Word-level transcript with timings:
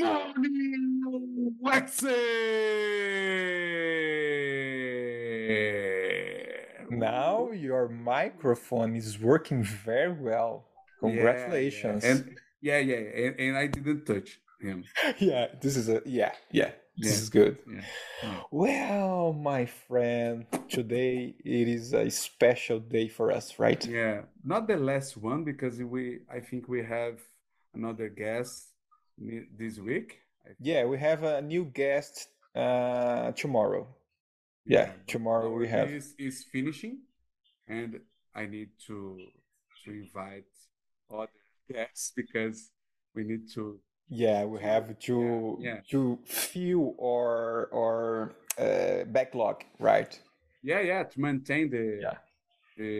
Morning, 0.00 1.56
Lexi! 5.60 6.86
Now 6.90 7.50
your 7.52 7.88
microphone 7.88 8.96
is 8.96 9.18
working 9.20 9.62
very 9.62 10.12
well. 10.12 10.66
Congratulations. 11.00 12.04
Yeah, 12.04 12.10
yeah. 12.10 12.16
And 12.16 12.38
yeah, 12.60 12.78
yeah, 12.78 13.26
and, 13.26 13.40
and 13.40 13.56
I 13.56 13.66
didn't 13.66 14.04
touch 14.06 14.40
him. 14.60 14.84
yeah, 15.18 15.46
this 15.60 15.76
is 15.76 15.88
a 15.88 16.02
yeah, 16.04 16.32
yeah. 16.50 16.72
This 16.96 17.12
Yeah. 17.12 17.18
is 17.22 17.30
good. 17.30 17.58
Yeah. 17.66 17.80
yeah. 18.22 18.40
Well, 18.50 19.32
my 19.32 19.66
friend, 19.66 20.46
today 20.68 21.34
it 21.44 21.68
is 21.68 21.94
a 21.94 22.10
special 22.10 22.80
day 22.80 23.08
for 23.08 23.30
us, 23.30 23.58
right? 23.58 23.84
Yeah, 23.86 24.22
not 24.44 24.66
the 24.66 24.76
last 24.76 25.16
one 25.16 25.44
because 25.44 25.78
we 25.78 26.20
I 26.30 26.40
think 26.40 26.68
we 26.68 26.82
have 26.84 27.20
another 27.74 28.08
guest 28.08 28.69
this 29.58 29.78
week. 29.78 30.18
Yeah, 30.60 30.84
we 30.86 30.98
have 30.98 31.22
a 31.22 31.40
new 31.42 31.64
guest 31.64 32.28
uh 32.54 33.32
tomorrow. 33.32 33.86
Yeah, 34.66 34.86
but 34.86 35.06
tomorrow 35.06 35.50
we 35.52 35.68
have 35.68 35.90
list 35.90 36.14
is 36.18 36.44
finishing, 36.52 36.98
and 37.68 38.00
I 38.34 38.46
need 38.46 38.70
to 38.86 39.18
to 39.84 39.90
invite 39.90 40.46
other 41.10 41.28
guests 41.72 42.12
because 42.16 42.70
we 43.14 43.24
need 43.24 43.48
to. 43.54 43.80
yeah, 44.08 44.44
we 44.44 44.60
have 44.60 44.98
to 45.00 45.58
yeah. 45.60 45.80
to 45.90 46.18
fill 46.26 46.94
our 47.00 47.68
our 47.72 48.32
uh, 48.58 49.04
backlog, 49.06 49.64
right? 49.78 50.20
Yeah, 50.62 50.80
yeah, 50.80 51.04
to 51.04 51.20
maintain 51.20 51.70
the 51.70 52.00
Yeah. 52.02 52.18
the 52.76 52.92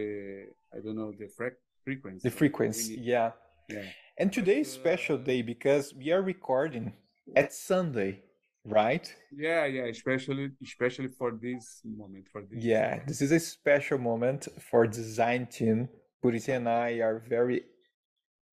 I 0.73 0.79
don't 0.83 0.95
know 0.95 1.11
the 1.11 1.27
fre 1.27 1.49
frequency. 1.83 2.29
The 2.29 2.35
frequency, 2.35 2.95
yeah. 3.01 3.31
Yeah. 3.73 3.81
And 4.17 4.31
today 4.31 4.59
is 4.61 4.71
special 4.71 5.15
uh, 5.15 5.23
day 5.23 5.41
because 5.41 5.93
we 5.93 6.11
are 6.11 6.21
recording 6.21 6.93
at 7.35 7.53
Sunday, 7.53 8.21
right? 8.65 9.13
Yeah, 9.35 9.65
yeah, 9.65 9.85
especially 9.85 10.51
especially 10.61 11.09
for 11.17 11.31
this 11.41 11.81
moment, 11.85 12.27
for 12.31 12.41
this. 12.41 12.63
Yeah, 12.63 12.99
this 13.07 13.21
is 13.21 13.31
a 13.31 13.39
special 13.39 13.97
moment 13.97 14.47
for 14.69 14.85
design 14.87 15.47
team. 15.47 15.89
Puriti 16.23 16.55
and 16.55 16.69
I 16.69 16.99
are 16.99 17.19
very 17.27 17.63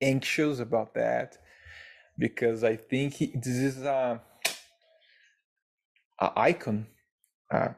anxious 0.00 0.60
about 0.60 0.94
that 0.94 1.36
because 2.18 2.64
I 2.64 2.76
think 2.76 3.14
he- 3.14 3.32
this 3.34 3.56
is 3.56 3.82
a, 3.82 4.20
a 6.20 6.32
icon, 6.36 6.86
a 7.50 7.74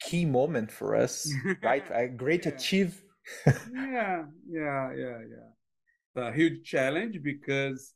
key 0.00 0.24
moment 0.24 0.70
for 0.72 0.96
us, 0.96 1.32
right? 1.62 1.84
A 1.94 2.08
great 2.08 2.46
Yeah. 2.46 2.52
achieve. 2.54 3.02
Yeah, 3.72 4.24
yeah, 4.48 4.92
yeah, 4.96 5.18
yeah. 5.34 5.48
A 6.18 6.32
huge 6.32 6.64
challenge 6.64 7.22
because 7.22 7.94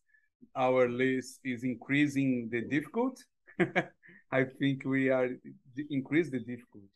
our 0.54 0.88
list 0.88 1.40
is 1.44 1.64
increasing 1.64 2.48
the 2.52 2.60
difficult. 2.60 3.18
I 4.30 4.44
think 4.44 4.84
we 4.84 5.10
are 5.10 5.28
increase 5.90 6.30
the 6.30 6.38
difficult 6.38 6.90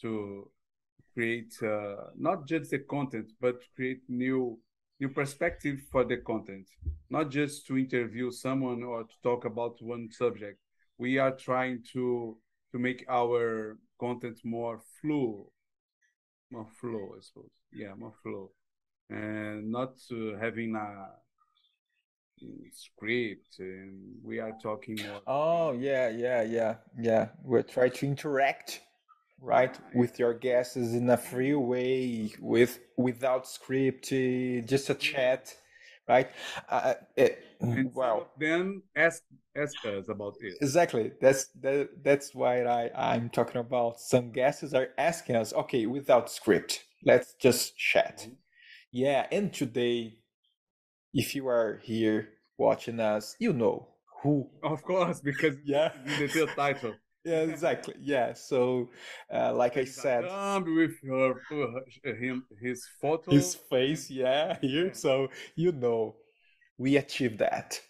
to 0.00 0.50
create 1.14 1.54
uh, 1.62 2.10
not 2.16 2.48
just 2.48 2.72
the 2.72 2.80
content, 2.80 3.30
but 3.40 3.56
create 3.76 4.02
new 4.08 4.58
new 4.98 5.08
perspective 5.08 5.78
for 5.92 6.04
the 6.04 6.16
content. 6.16 6.66
Not 7.10 7.30
just 7.30 7.66
to 7.68 7.78
interview 7.78 8.32
someone 8.32 8.82
or 8.82 9.04
to 9.04 9.14
talk 9.22 9.44
about 9.44 9.80
one 9.80 10.10
subject. 10.10 10.58
We 10.98 11.18
are 11.18 11.36
trying 11.36 11.84
to 11.92 12.38
to 12.72 12.78
make 12.78 13.04
our 13.08 13.78
content 14.00 14.40
more 14.44 14.80
flow, 15.00 15.52
more 16.50 16.66
flow, 16.80 17.14
I 17.16 17.20
suppose. 17.20 17.54
Yeah, 17.72 17.94
more 17.94 18.14
flow, 18.22 18.50
and 19.12 19.70
not 19.70 19.94
uh, 20.10 20.38
having 20.40 20.74
a 20.74 21.08
mm, 22.44 22.64
script. 22.72 23.58
And 23.58 24.16
we 24.24 24.40
are 24.40 24.52
talking 24.62 24.96
more. 25.06 25.20
Oh, 25.26 25.72
yeah, 25.72 26.08
yeah, 26.08 26.42
yeah, 26.42 26.76
yeah. 26.98 27.28
We're 27.44 27.62
trying 27.62 27.92
to 27.92 28.06
interact, 28.06 28.80
right, 29.40 29.78
with 29.94 30.18
your 30.18 30.34
guests 30.34 30.76
in 30.76 31.10
a 31.10 31.16
free 31.16 31.54
way, 31.54 32.32
with 32.40 32.78
without 32.96 33.46
script, 33.46 34.12
eh, 34.12 34.60
just 34.60 34.90
a 34.90 34.94
chat, 34.94 35.54
right? 36.08 36.30
Uh, 36.68 36.94
it, 37.16 37.38
and 37.60 37.94
wow. 37.94 38.20
of 38.22 38.40
them 38.40 38.82
ask 38.96 39.22
ask 39.56 39.74
us 39.84 40.08
about 40.08 40.34
it. 40.40 40.54
Exactly. 40.60 41.12
That's 41.20 41.46
that, 41.60 42.02
that's 42.02 42.34
why 42.34 42.64
I 42.64 42.90
I'm 42.94 43.28
talking 43.30 43.60
about. 43.60 44.00
Some 44.00 44.32
guests 44.32 44.74
are 44.74 44.88
asking 44.98 45.36
us, 45.36 45.52
okay, 45.52 45.86
without 45.86 46.30
script, 46.30 46.84
let's 47.04 47.34
just 47.34 47.76
chat. 47.76 48.26
Yeah, 48.92 49.26
and 49.32 49.52
today, 49.52 50.18
if 51.14 51.34
you 51.34 51.48
are 51.48 51.80
here 51.82 52.28
watching 52.58 53.00
us, 53.00 53.36
you 53.38 53.52
know 53.52 53.88
who. 54.22 54.48
Of 54.62 54.82
course, 54.82 55.20
because 55.20 55.56
Yeah. 55.64 55.92
the 56.04 56.48
title. 56.56 56.94
Yeah, 57.24 57.42
exactly. 57.42 57.94
Yeah. 58.00 58.32
So, 58.32 58.90
uh, 59.32 59.54
like 59.54 59.76
I 59.76 59.84
said, 59.84 60.24
with 60.24 60.90
her, 61.08 61.34
uh, 61.52 62.14
him 62.18 62.44
his 62.60 62.84
photo. 63.00 63.30
his 63.30 63.54
face, 63.54 64.10
yeah, 64.10 64.58
here. 64.60 64.92
So 64.92 65.28
you 65.54 65.70
know, 65.70 66.16
we 66.78 66.96
achieved 66.96 67.38
that. 67.38 67.80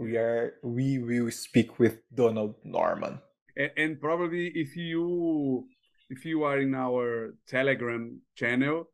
We 0.00 0.16
are. 0.16 0.54
We 0.64 0.98
will 0.98 1.30
speak 1.30 1.78
with 1.78 2.02
Donald 2.12 2.56
Norman. 2.64 3.20
and, 3.56 3.70
and 3.76 4.00
probably 4.00 4.48
if 4.56 4.74
you 4.76 5.68
if 6.08 6.24
you 6.24 6.42
are 6.42 6.58
in 6.58 6.74
our 6.74 7.34
telegram 7.46 8.20
channel 8.34 8.88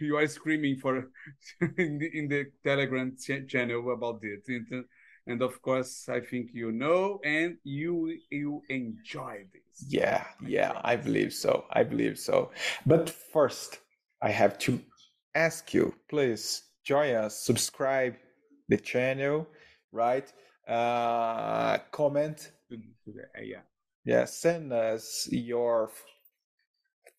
you, 0.00 0.16
are 0.16 0.26
screaming 0.26 0.76
for 0.76 1.10
in 1.78 1.98
the, 1.98 2.10
in 2.18 2.28
the 2.28 2.46
telegram 2.64 3.16
ch- 3.16 3.46
channel 3.48 3.92
about 3.92 4.20
it 4.22 4.42
and, 4.48 4.84
and 5.26 5.42
of 5.42 5.60
course 5.62 6.08
i 6.08 6.20
think 6.20 6.50
you 6.52 6.70
know 6.72 7.20
and 7.24 7.56
you 7.64 8.16
you 8.30 8.62
enjoy 8.68 9.44
this 9.52 9.84
Yeah, 9.88 10.24
yeah, 10.46 10.72
I 10.84 10.96
believe 10.96 11.32
so. 11.34 11.64
I 11.70 11.82
believe 11.84 12.16
so. 12.18 12.50
But 12.86 13.10
first, 13.10 13.80
I 14.22 14.30
have 14.30 14.56
to 14.66 14.80
ask 15.34 15.74
you, 15.74 15.92
please 16.08 16.62
join 16.82 17.14
us, 17.14 17.44
subscribe 17.44 18.14
the 18.68 18.78
channel, 18.78 19.46
right? 19.92 20.32
Uh, 20.66 21.76
comment, 21.92 22.52
To- 22.70 22.76
to 23.04 23.12
the- 23.12 23.28
uh, 23.38 23.42
yeah 23.44 23.62
yeah, 24.04 24.24
send 24.24 24.72
us 24.72 25.28
your 25.30 25.90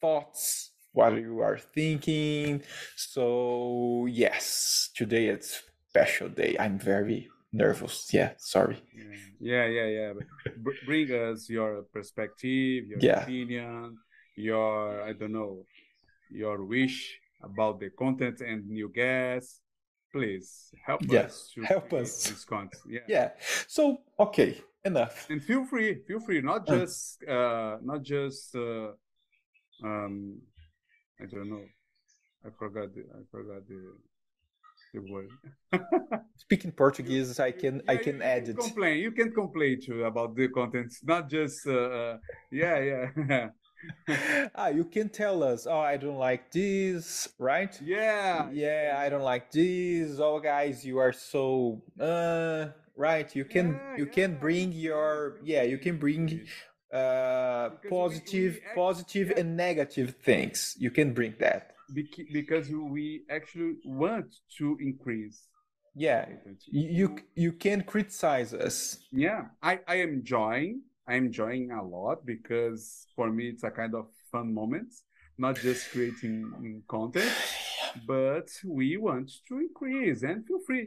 thoughts, 0.01 0.71
what 0.97 1.13
you 1.21 1.39
are 1.41 1.59
thinking. 1.59 2.63
So 2.95 4.07
yes, 4.09 4.89
today 4.95 5.27
it's 5.27 5.61
special 5.89 6.27
day. 6.29 6.55
I'm 6.59 6.79
very 6.79 7.29
nervous. 7.53 8.09
Yeah, 8.11 8.31
sorry. 8.37 8.81
yeah 9.39 9.65
yeah 9.77 9.87
yeah 9.97 10.11
but 10.65 10.73
bring 10.89 11.07
us 11.13 11.39
your 11.57 11.71
perspective 11.93 12.89
your 12.91 12.99
Yeah. 13.07 13.21
opinion 13.21 13.97
your 14.35 15.01
i 15.09 15.13
don't 15.13 15.31
know 15.39 15.53
your 16.41 16.57
wish 16.65 16.97
about 17.49 17.75
the 17.79 17.89
content 18.03 18.41
and 18.41 18.59
new 18.77 18.89
guests 19.01 19.61
please 20.11 20.73
help 20.87 21.01
Yeah, 21.05 21.25
us 21.29 21.51
to 21.53 21.61
help 21.73 21.93
us. 21.93 22.09
this 22.29 22.43
content 22.45 22.81
yeah 22.95 23.05
Yeah. 23.15 23.27
So 23.75 23.81
okay, 24.25 24.51
enough. 24.83 25.15
and 25.29 25.39
feel 25.49 25.63
free 25.71 25.91
feel 26.07 26.19
free 26.27 26.41
not 26.41 26.61
Uh. 26.67 26.73
just 26.75 27.21
uh 27.37 27.77
not 27.89 28.01
just 28.15 28.55
uh 28.55 28.91
um 29.89 30.41
i 31.21 31.25
don't 31.25 31.49
know 31.49 31.63
i 32.45 32.49
forgot 32.57 32.93
the 32.93 33.01
i 33.01 33.21
forgot 33.31 33.61
the 33.67 33.79
the 34.93 35.01
word 35.11 35.29
Speaking 36.37 36.71
Portuguese, 36.71 37.39
I 37.39 37.51
can 37.51 37.81
I 37.87 37.97
can 37.97 38.17
you, 38.17 38.23
add 38.23 38.47
you 38.47 38.53
it. 38.53 38.59
complain 38.59 38.97
you 38.99 39.11
can 39.11 39.33
complain 39.33 39.81
too 39.81 40.05
about 40.05 40.35
the 40.35 40.47
contents, 40.47 41.01
not 41.03 41.29
just 41.29 41.67
uh, 41.67 41.73
uh 41.73 42.17
yeah 42.51 42.79
yeah 42.79 43.49
ah, 44.55 44.67
you 44.67 44.83
can 44.85 45.09
tell 45.09 45.43
us, 45.43 45.67
oh, 45.67 45.79
I 45.79 45.97
don't 45.97 46.17
like 46.17 46.51
this, 46.51 47.27
right? 47.37 47.77
yeah 47.81 48.49
Yeah, 48.51 48.95
I 48.97 49.09
don't 49.09 49.23
like 49.23 49.51
this. 49.51 50.19
Oh, 50.19 50.39
guys, 50.39 50.85
you 50.85 50.97
are 50.99 51.13
so 51.13 51.81
uh, 51.99 52.67
right. 52.95 53.33
You 53.35 53.45
can 53.45 53.73
Yeah, 53.73 53.97
you 53.97 54.05
can 54.05 54.37
bring 54.39 54.71
your 54.71 55.39
yeah, 55.43 55.63
you 55.63 55.77
can 55.77 55.97
bring 55.97 56.47
uh 56.93 57.69
we- 57.83 57.89
positive 57.89 58.53
we 58.55 58.65
act- 58.67 58.75
positive 58.75 59.27
yeah. 59.29 59.39
and 59.39 59.57
negative 59.57 60.15
things. 60.23 60.75
You 60.79 60.91
can 60.91 61.13
bring 61.13 61.35
that. 61.39 61.71
Bec- 61.89 62.27
because 62.33 62.69
we 62.69 63.23
actually 63.29 63.75
want 63.85 64.29
to 64.57 64.77
increase 64.79 65.37
Yeah. 65.95 66.25
You 66.71 67.09
you, 67.35 67.51
can 67.65 67.79
criticize 67.93 68.53
us. 68.67 68.77
yeah 69.25 69.41
i 69.71 69.73
i 69.93 69.95
am 70.05 70.11
enjoying 70.21 70.73
i'm 71.11 71.25
enjoying 71.31 71.71
a 71.71 71.83
lot 71.95 72.17
because 72.33 72.83
for 73.15 73.27
me 73.37 73.43
it's 73.53 73.63
a 73.63 73.71
kind 73.79 73.93
of 73.95 74.05
fun 74.31 74.47
moment 74.61 74.89
not 75.45 75.55
just 75.67 75.81
creating 75.93 76.37
content 76.95 77.33
but 78.13 78.47
we 78.79 78.87
want 79.07 79.27
to 79.47 79.53
increase 79.67 80.19
and 80.29 80.37
feel 80.47 80.61
free 80.67 80.85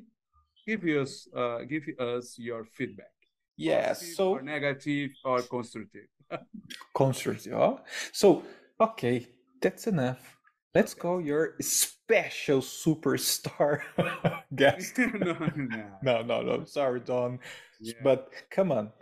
give 0.68 0.82
us 1.02 1.12
uh 1.40 1.58
give 1.72 1.84
us 2.12 2.26
your 2.48 2.62
feedback 2.76 3.14
Yeah, 3.56 3.88
positive 3.88 4.14
so 4.14 4.30
or 4.32 4.42
negative 4.42 5.10
or 5.24 5.42
constructive 5.42 6.08
constructive. 6.94 7.52
Oh? 7.52 7.80
So, 8.12 8.42
okay, 8.80 9.26
that's 9.60 9.86
enough. 9.86 10.36
Let's 10.74 10.94
call 10.94 11.20
your 11.20 11.56
special 11.60 12.60
superstar 12.60 13.80
guest. 14.54 14.98
no, 14.98 15.32
no. 15.56 15.84
no, 16.02 16.22
no, 16.22 16.42
no. 16.42 16.64
Sorry, 16.64 17.00
Don. 17.00 17.40
Yeah. 17.80 17.94
But 18.02 18.30
come 18.50 18.72
on. 18.72 18.92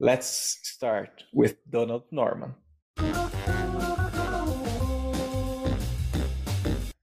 Let's 0.00 0.58
start 0.64 1.22
with 1.32 1.58
Donald 1.70 2.04
Norman. 2.10 2.54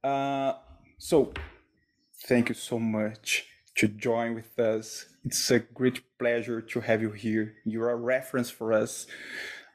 Uh, 0.03 0.53
so, 0.97 1.31
thank 2.27 2.49
you 2.49 2.55
so 2.55 2.77
much 2.77 3.48
to 3.79 3.87
join 3.87 4.35
with 4.35 4.59
us. 4.59 5.05
It's 5.25 5.51
a 5.51 5.59
great 5.59 6.01
pleasure 6.19 6.61
to 6.61 6.79
have 6.81 7.01
you 7.01 7.11
here. 7.11 7.55
You're 7.65 7.91
a 7.91 7.95
reference 7.95 8.49
for 8.49 8.73
us. 8.73 9.07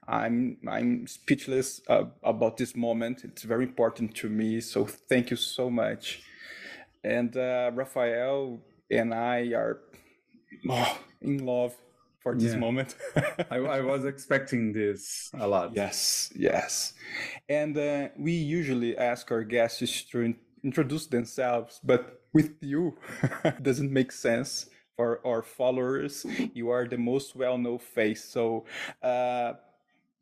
I'm 0.06 0.58
I'm 0.68 1.06
speechless 1.06 1.80
uh, 1.88 2.04
about 2.22 2.58
this 2.58 2.76
moment. 2.76 3.24
It's 3.24 3.42
very 3.42 3.64
important 3.64 4.14
to 4.16 4.28
me. 4.28 4.60
So 4.60 4.84
thank 4.86 5.30
you 5.30 5.36
so 5.36 5.70
much. 5.70 6.22
And 7.02 7.36
uh, 7.36 7.70
Rafael 7.74 8.60
and 8.90 9.14
I 9.14 9.52
are 9.54 9.80
oh, 10.70 10.98
in 11.22 11.44
love 11.46 11.74
for 12.20 12.34
this 12.34 12.54
Yeah. 12.54 12.58
moment. 12.58 12.96
I, 13.50 13.56
I 13.58 13.80
was 13.80 14.04
expecting 14.04 14.72
this 14.72 15.30
a 15.34 15.46
lot. 15.46 15.72
Yes, 15.74 16.32
yes. 16.36 16.94
And 17.48 17.76
uh, 17.76 18.08
we 18.18 18.32
usually 18.32 18.96
ask 18.96 19.30
our 19.30 19.44
guests 19.44 20.04
to 20.12 20.34
introduce 20.62 21.06
themselves, 21.06 21.80
but 21.84 22.23
with 22.34 22.52
you, 22.60 22.98
doesn't 23.62 23.90
make 23.90 24.12
sense 24.12 24.66
for 24.96 25.20
our 25.26 25.40
followers. 25.42 26.26
You 26.52 26.68
are 26.70 26.86
the 26.86 26.98
most 26.98 27.34
well 27.34 27.56
known 27.56 27.78
face. 27.78 28.24
So, 28.24 28.66
uh, 29.02 29.54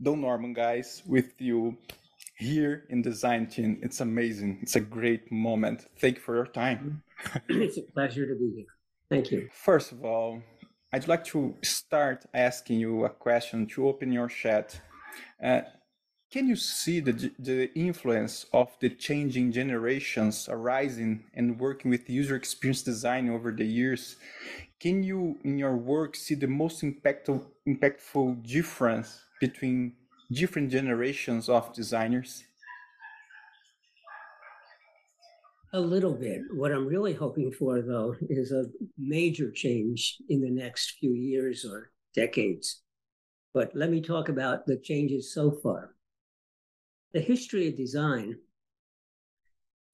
Don 0.00 0.20
Norman, 0.20 0.52
guys, 0.52 1.02
with 1.06 1.40
you 1.40 1.76
here 2.36 2.84
in 2.90 3.02
Design 3.02 3.46
Team, 3.46 3.78
it's 3.82 4.00
amazing. 4.00 4.58
It's 4.62 4.76
a 4.76 4.80
great 4.80 5.32
moment. 5.32 5.86
Thank 5.98 6.16
you 6.16 6.22
for 6.22 6.36
your 6.36 6.46
time. 6.46 7.02
it's 7.48 7.78
a 7.78 7.82
pleasure 7.82 8.26
to 8.26 8.34
be 8.34 8.52
here. 8.54 8.66
Thank 9.08 9.30
you. 9.30 9.48
First 9.52 9.92
of 9.92 10.04
all, 10.04 10.42
I'd 10.92 11.08
like 11.08 11.24
to 11.26 11.54
start 11.62 12.26
asking 12.34 12.80
you 12.80 13.04
a 13.04 13.10
question 13.10 13.66
to 13.68 13.88
open 13.88 14.12
your 14.12 14.28
chat. 14.28 14.80
Uh, 15.42 15.62
can 16.32 16.48
you 16.48 16.56
see 16.56 16.98
the, 16.98 17.30
the 17.38 17.70
influence 17.74 18.46
of 18.54 18.74
the 18.80 18.88
changing 18.88 19.52
generations 19.52 20.48
arising 20.50 21.24
and 21.34 21.60
working 21.60 21.90
with 21.90 22.08
user 22.08 22.34
experience 22.36 22.82
design 22.82 23.28
over 23.28 23.52
the 23.52 23.66
years? 23.66 24.16
Can 24.80 25.02
you, 25.02 25.38
in 25.44 25.58
your 25.58 25.76
work, 25.76 26.16
see 26.16 26.34
the 26.34 26.46
most 26.46 26.82
impactful, 26.82 27.44
impactful 27.68 28.48
difference 28.48 29.20
between 29.40 29.92
different 30.32 30.70
generations 30.70 31.50
of 31.50 31.70
designers? 31.74 32.44
A 35.74 35.80
little 35.80 36.14
bit. 36.14 36.40
What 36.54 36.72
I'm 36.72 36.86
really 36.86 37.12
hoping 37.12 37.52
for, 37.52 37.82
though, 37.82 38.16
is 38.30 38.52
a 38.52 38.64
major 38.98 39.50
change 39.50 40.16
in 40.30 40.40
the 40.40 40.50
next 40.50 40.96
few 40.98 41.12
years 41.12 41.66
or 41.66 41.90
decades. 42.14 42.80
But 43.52 43.70
let 43.74 43.90
me 43.90 44.00
talk 44.00 44.30
about 44.30 44.64
the 44.64 44.78
changes 44.78 45.34
so 45.34 45.50
far. 45.50 45.94
The 47.12 47.20
history 47.20 47.68
of 47.68 47.76
design 47.76 48.36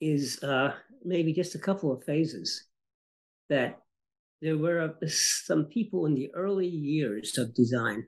is 0.01 0.43
uh, 0.43 0.75
maybe 1.05 1.33
just 1.33 1.55
a 1.55 1.59
couple 1.59 1.93
of 1.93 2.05
phases 2.05 2.65
that 3.49 3.81
there 4.41 4.57
were 4.57 4.81
uh, 4.81 5.07
some 5.09 5.65
people 5.65 6.07
in 6.07 6.15
the 6.15 6.31
early 6.35 6.69
years 6.69 7.37
of 7.39 7.55
design, 7.55 8.07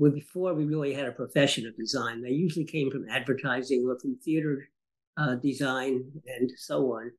before 0.00 0.54
we 0.54 0.64
really 0.64 0.94
had 0.94 1.06
a 1.06 1.12
profession 1.12 1.66
of 1.66 1.76
design. 1.76 2.22
They 2.22 2.30
usually 2.30 2.64
came 2.64 2.90
from 2.90 3.08
advertising 3.08 3.84
or 3.88 3.98
from 3.98 4.18
theater 4.24 4.68
uh, 5.16 5.36
design 5.36 6.04
and 6.26 6.50
so 6.56 6.92
on. 6.94 7.10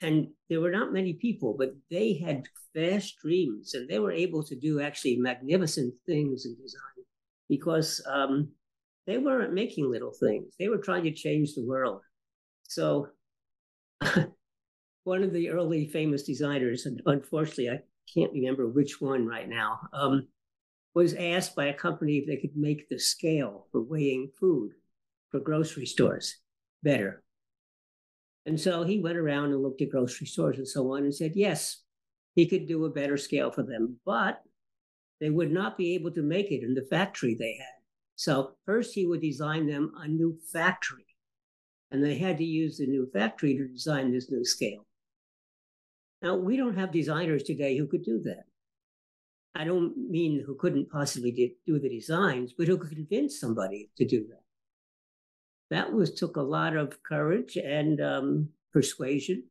And 0.00 0.28
there 0.48 0.60
were 0.60 0.70
not 0.70 0.92
many 0.92 1.14
people, 1.14 1.54
but 1.58 1.70
they 1.90 2.14
had 2.14 2.44
vast 2.74 3.16
dreams 3.22 3.74
and 3.74 3.88
they 3.88 3.98
were 3.98 4.12
able 4.12 4.44
to 4.44 4.56
do 4.56 4.80
actually 4.80 5.16
magnificent 5.16 5.94
things 6.06 6.44
in 6.44 6.54
design 6.60 7.04
because 7.48 8.04
um, 8.06 8.50
they 9.06 9.18
weren't 9.18 9.52
making 9.52 9.90
little 9.90 10.12
things. 10.12 10.54
They 10.58 10.68
were 10.68 10.78
trying 10.78 11.04
to 11.04 11.12
change 11.12 11.54
the 11.54 11.64
world. 11.64 12.02
So, 12.64 13.08
one 15.04 15.22
of 15.22 15.32
the 15.32 15.50
early 15.50 15.86
famous 15.86 16.24
designers, 16.24 16.86
and 16.86 17.00
unfortunately, 17.06 17.70
I 17.70 17.80
can't 18.12 18.32
remember 18.32 18.68
which 18.68 19.00
one 19.00 19.26
right 19.26 19.48
now, 19.48 19.80
um, 19.92 20.26
was 20.94 21.14
asked 21.14 21.54
by 21.54 21.66
a 21.66 21.74
company 21.74 22.16
if 22.16 22.26
they 22.26 22.36
could 22.36 22.56
make 22.56 22.88
the 22.88 22.98
scale 22.98 23.66
for 23.70 23.82
weighing 23.82 24.30
food 24.40 24.72
for 25.30 25.40
grocery 25.40 25.86
stores 25.86 26.38
better. 26.82 27.22
And 28.46 28.58
so 28.60 28.84
he 28.84 29.00
went 29.00 29.18
around 29.18 29.52
and 29.52 29.62
looked 29.62 29.82
at 29.82 29.90
grocery 29.90 30.26
stores 30.26 30.58
and 30.58 30.66
so 30.66 30.94
on 30.94 31.02
and 31.02 31.14
said, 31.14 31.32
yes, 31.34 31.82
he 32.34 32.46
could 32.46 32.66
do 32.66 32.84
a 32.84 32.90
better 32.90 33.16
scale 33.16 33.50
for 33.50 33.62
them, 33.62 33.98
but 34.06 34.40
they 35.20 35.30
would 35.30 35.50
not 35.50 35.76
be 35.76 35.94
able 35.94 36.12
to 36.12 36.22
make 36.22 36.50
it 36.50 36.62
in 36.62 36.74
the 36.74 36.86
factory 36.88 37.34
they 37.34 37.56
had. 37.58 37.75
So 38.16 38.52
first 38.64 38.94
he 38.94 39.06
would 39.06 39.20
design 39.20 39.66
them 39.66 39.92
a 39.98 40.08
new 40.08 40.38
factory. 40.52 41.06
And 41.90 42.02
they 42.02 42.18
had 42.18 42.38
to 42.38 42.44
use 42.44 42.78
the 42.78 42.86
new 42.86 43.08
factory 43.12 43.56
to 43.56 43.68
design 43.68 44.12
this 44.12 44.30
new 44.30 44.44
scale. 44.44 44.86
Now, 46.20 46.34
we 46.34 46.56
don't 46.56 46.76
have 46.76 46.90
designers 46.90 47.44
today 47.44 47.76
who 47.76 47.86
could 47.86 48.02
do 48.02 48.20
that. 48.24 48.44
I 49.54 49.64
don't 49.64 49.96
mean 49.96 50.42
who 50.44 50.56
couldn't 50.56 50.90
possibly 50.90 51.54
do 51.66 51.78
the 51.78 51.88
designs, 51.88 52.52
but 52.56 52.66
who 52.66 52.76
could 52.76 52.90
convince 52.90 53.38
somebody 53.38 53.90
to 53.96 54.04
do 54.04 54.26
that 54.28 54.42
that 55.70 55.92
was 55.92 56.14
took 56.14 56.36
a 56.36 56.42
lot 56.42 56.76
of 56.76 57.02
courage 57.02 57.56
and 57.56 58.00
um, 58.00 58.48
persuasion. 58.72 59.44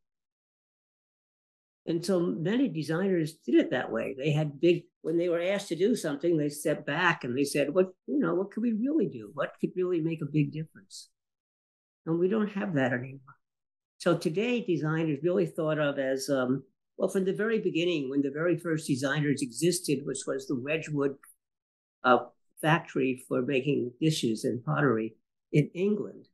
And 1.88 2.04
so 2.04 2.20
many 2.20 2.68
designers 2.68 3.34
did 3.46 3.56
it 3.56 3.70
that 3.72 3.92
way. 3.92 4.16
They 4.18 4.32
had 4.32 4.60
big 4.60 4.84
when 5.02 5.18
they 5.18 5.30
were 5.30 5.42
asked 5.42 5.68
to 5.68 5.76
do 5.76 5.96
something, 5.96 6.36
they 6.36 6.50
stepped 6.50 6.88
back 6.88 7.24
and 7.24 7.38
they 7.38 7.44
said, 7.44 7.74
"What 7.76 7.94
you 8.08 8.18
know? 8.18 8.34
What 8.34 8.52
could 8.52 8.64
we 8.64 8.74
really 8.74 9.08
do? 9.08 9.30
What 9.36 9.54
could 9.62 9.70
really 9.76 10.02
make 10.02 10.22
a 10.22 10.32
big 10.32 10.52
difference?" 10.52 11.10
And 12.08 12.20
we 12.20 12.28
don't 12.28 12.52
have 12.54 12.74
that 12.74 12.92
anymore. 12.92 13.36
So 14.00 14.18
today, 14.18 14.62
design 14.62 15.10
is 15.10 15.24
really 15.24 15.46
thought 15.46 15.80
of 15.80 16.00
as 16.00 16.28
um, 16.30 16.64
well 16.98 17.10
from 17.10 17.26
the 17.26 17.34
very 17.34 17.60
beginning, 17.60 18.10
when 18.10 18.24
the 18.24 18.32
very 18.32 18.58
first 18.58 18.88
designers 18.88 19.44
existed, 19.44 20.00
which 20.06 20.24
was 20.26 20.48
the 20.48 20.60
Wedgwood 20.60 21.18
uh, 22.04 22.26
factory 22.62 23.24
for 23.28 23.44
making 23.44 23.92
dishes 24.02 24.44
and 24.44 24.64
pottery 24.64 25.16
in 25.52 25.70
England. 25.76 26.28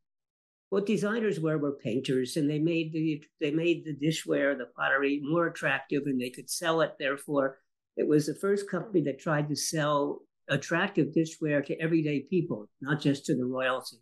What 0.72 0.86
designers 0.86 1.38
were 1.38 1.58
were 1.58 1.74
painters, 1.74 2.38
and 2.38 2.50
they 2.50 2.58
made 2.58 2.94
the 2.94 3.22
they 3.42 3.52
made 3.52 3.84
the 3.84 3.94
dishware, 3.94 4.58
the 4.58 4.68
pottery 4.74 5.20
more 5.22 5.48
attractive, 5.48 6.04
and 6.06 6.20
they 6.20 6.30
could 6.30 6.50
sell 6.50 6.80
it. 6.80 6.94
Therefore, 6.98 7.60
it 7.98 8.08
was 8.08 8.26
the 8.26 8.36
first 8.36 8.70
company 8.70 9.02
that 9.02 9.20
tried 9.20 9.50
to 9.50 9.56
sell 9.56 10.22
attractive 10.48 11.08
dishware 11.08 11.66
to 11.66 11.78
everyday 11.82 12.22
people, 12.22 12.70
not 12.80 13.02
just 13.02 13.26
to 13.26 13.36
the 13.36 13.44
royalty 13.44 13.98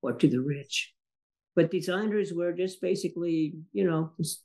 or 0.00 0.14
to 0.14 0.26
the 0.26 0.40
rich. 0.40 0.94
But 1.54 1.70
designers 1.70 2.32
were 2.32 2.52
just 2.54 2.80
basically, 2.80 3.52
you 3.74 3.84
know, 3.84 4.12
just 4.16 4.42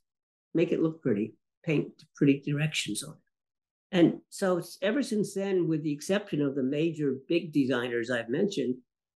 make 0.54 0.74
it 0.74 0.82
look 0.82 1.02
pretty, 1.02 1.36
paint 1.64 2.04
pretty 2.18 2.42
directions 2.42 3.02
on 3.02 3.14
it. 3.14 3.98
And 3.98 4.20
so, 4.30 4.62
ever 4.82 5.02
since 5.02 5.34
then, 5.34 5.70
with 5.70 5.84
the 5.84 5.94
exception 5.94 6.42
of 6.42 6.56
the 6.56 6.64
major 6.64 7.16
big 7.30 7.54
designers 7.54 8.12
I've 8.12 8.28
mentioned, 8.28 8.76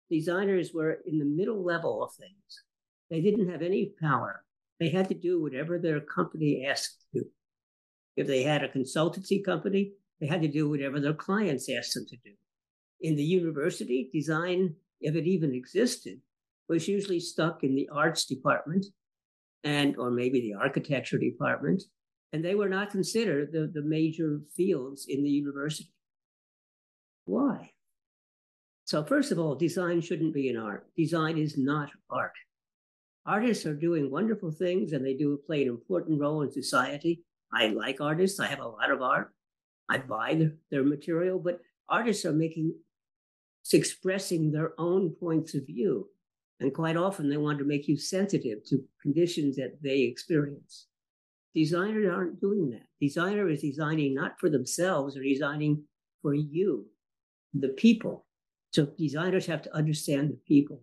designers 0.09 0.71
were 0.73 0.99
in 1.05 1.19
the 1.19 1.25
middle 1.25 1.63
level 1.63 2.03
of 2.03 2.13
things. 2.13 2.63
They 3.09 3.21
didn't 3.21 3.49
have 3.49 3.61
any 3.61 3.93
power. 4.01 4.43
They 4.79 4.89
had 4.89 5.07
to 5.09 5.15
do 5.15 5.41
whatever 5.41 5.79
their 5.79 5.99
company 5.99 6.65
asked 6.65 7.05
to 7.13 7.19
do. 7.19 7.25
If 8.15 8.27
they 8.27 8.43
had 8.43 8.63
a 8.63 8.69
consultancy 8.69 9.43
company, 9.43 9.93
they 10.19 10.27
had 10.27 10.41
to 10.41 10.47
do 10.47 10.69
whatever 10.69 10.99
their 10.99 11.13
clients 11.13 11.69
asked 11.69 11.93
them 11.95 12.05
to 12.09 12.17
do. 12.17 12.31
In 13.01 13.15
the 13.15 13.23
university, 13.23 14.09
design, 14.13 14.75
if 15.01 15.15
it 15.15 15.25
even 15.25 15.53
existed, 15.53 16.19
was 16.69 16.87
usually 16.87 17.19
stuck 17.19 17.63
in 17.63 17.75
the 17.75 17.89
arts 17.91 18.25
department 18.25 18.85
and 19.63 19.97
or 19.97 20.11
maybe 20.11 20.41
the 20.41 20.53
architecture 20.53 21.17
department, 21.17 21.83
and 22.31 22.43
they 22.43 22.55
were 22.55 22.69
not 22.69 22.91
considered 22.91 23.51
the, 23.51 23.69
the 23.73 23.81
major 23.81 24.41
fields 24.55 25.05
in 25.07 25.23
the 25.23 25.29
university. 25.29 25.91
Why? 27.25 27.72
So, 28.85 29.03
first 29.03 29.31
of 29.31 29.39
all, 29.39 29.55
design 29.55 30.01
shouldn't 30.01 30.33
be 30.33 30.49
an 30.49 30.57
art. 30.57 30.85
Design 30.97 31.37
is 31.37 31.57
not 31.57 31.89
art. 32.09 32.33
Artists 33.25 33.65
are 33.65 33.73
doing 33.73 34.11
wonderful 34.11 34.51
things 34.51 34.91
and 34.91 35.05
they 35.05 35.13
do 35.13 35.39
play 35.45 35.61
an 35.61 35.69
important 35.69 36.19
role 36.19 36.41
in 36.41 36.51
society. 36.51 37.23
I 37.53 37.67
like 37.67 38.01
artists, 38.01 38.39
I 38.39 38.47
have 38.47 38.59
a 38.59 38.67
lot 38.67 38.91
of 38.91 39.01
art. 39.01 39.31
I 39.89 39.99
buy 39.99 40.49
their, 40.69 40.83
material, 40.83 41.39
but 41.39 41.59
artists 41.87 42.25
are 42.25 42.33
making, 42.33 42.73
expressing 43.71 44.51
their 44.51 44.73
own 44.77 45.11
points 45.11 45.53
of 45.53 45.65
view. 45.65 46.09
And 46.59 46.73
quite 46.73 46.97
often 46.97 47.29
they 47.29 47.37
want 47.37 47.59
to 47.59 47.65
make 47.65 47.87
you 47.87 47.97
sensitive 47.97 48.65
to 48.65 48.83
conditions 49.01 49.55
that 49.57 49.81
they 49.81 50.01
experience. 50.01 50.87
Designers 51.53 52.09
aren't 52.11 52.41
doing 52.41 52.69
that. 52.71 52.87
Designer 52.99 53.49
is 53.49 53.61
designing 53.61 54.15
not 54.15 54.39
for 54.39 54.49
themselves, 54.49 55.13
they're 55.13 55.23
designing 55.23 55.83
for 56.21 56.33
you, 56.33 56.87
the 57.53 57.69
people. 57.69 58.25
So 58.73 58.87
designers 58.97 59.45
have 59.45 59.61
to 59.63 59.75
understand 59.75 60.31
the 60.31 60.39
people. 60.47 60.81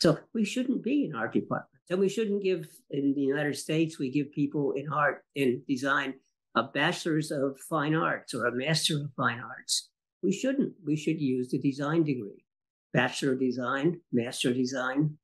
So 0.00 0.18
we 0.32 0.44
shouldn't 0.44 0.82
be 0.82 1.04
in 1.04 1.14
art 1.14 1.34
departments. 1.34 1.84
So 1.86 1.96
we 1.96 2.08
shouldn't 2.08 2.42
give 2.42 2.68
in 2.90 3.12
the 3.14 3.20
United 3.20 3.56
States, 3.56 3.98
we 3.98 4.10
give 4.10 4.32
people 4.32 4.72
in 4.72 4.88
art 4.90 5.24
and 5.36 5.60
design 5.66 6.14
a 6.54 6.62
bachelor's 6.62 7.30
of 7.30 7.58
fine 7.68 7.94
arts 7.94 8.34
or 8.34 8.46
a 8.46 8.52
master 8.52 8.96
of 8.96 9.10
fine 9.16 9.40
arts. 9.40 9.90
We 10.22 10.32
shouldn't. 10.32 10.72
We 10.84 10.96
should 10.96 11.20
use 11.20 11.50
the 11.50 11.58
design 11.58 12.04
degree, 12.04 12.44
bachelor 12.92 13.32
of 13.32 13.40
design, 13.40 14.00
master 14.12 14.50
of 14.50 14.56
design, 14.56 15.18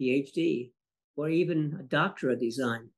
PhD, 0.00 0.72
or 1.16 1.28
even 1.28 1.76
a 1.80 1.82
doctor 1.82 2.30
of 2.30 2.40
design. 2.40 2.88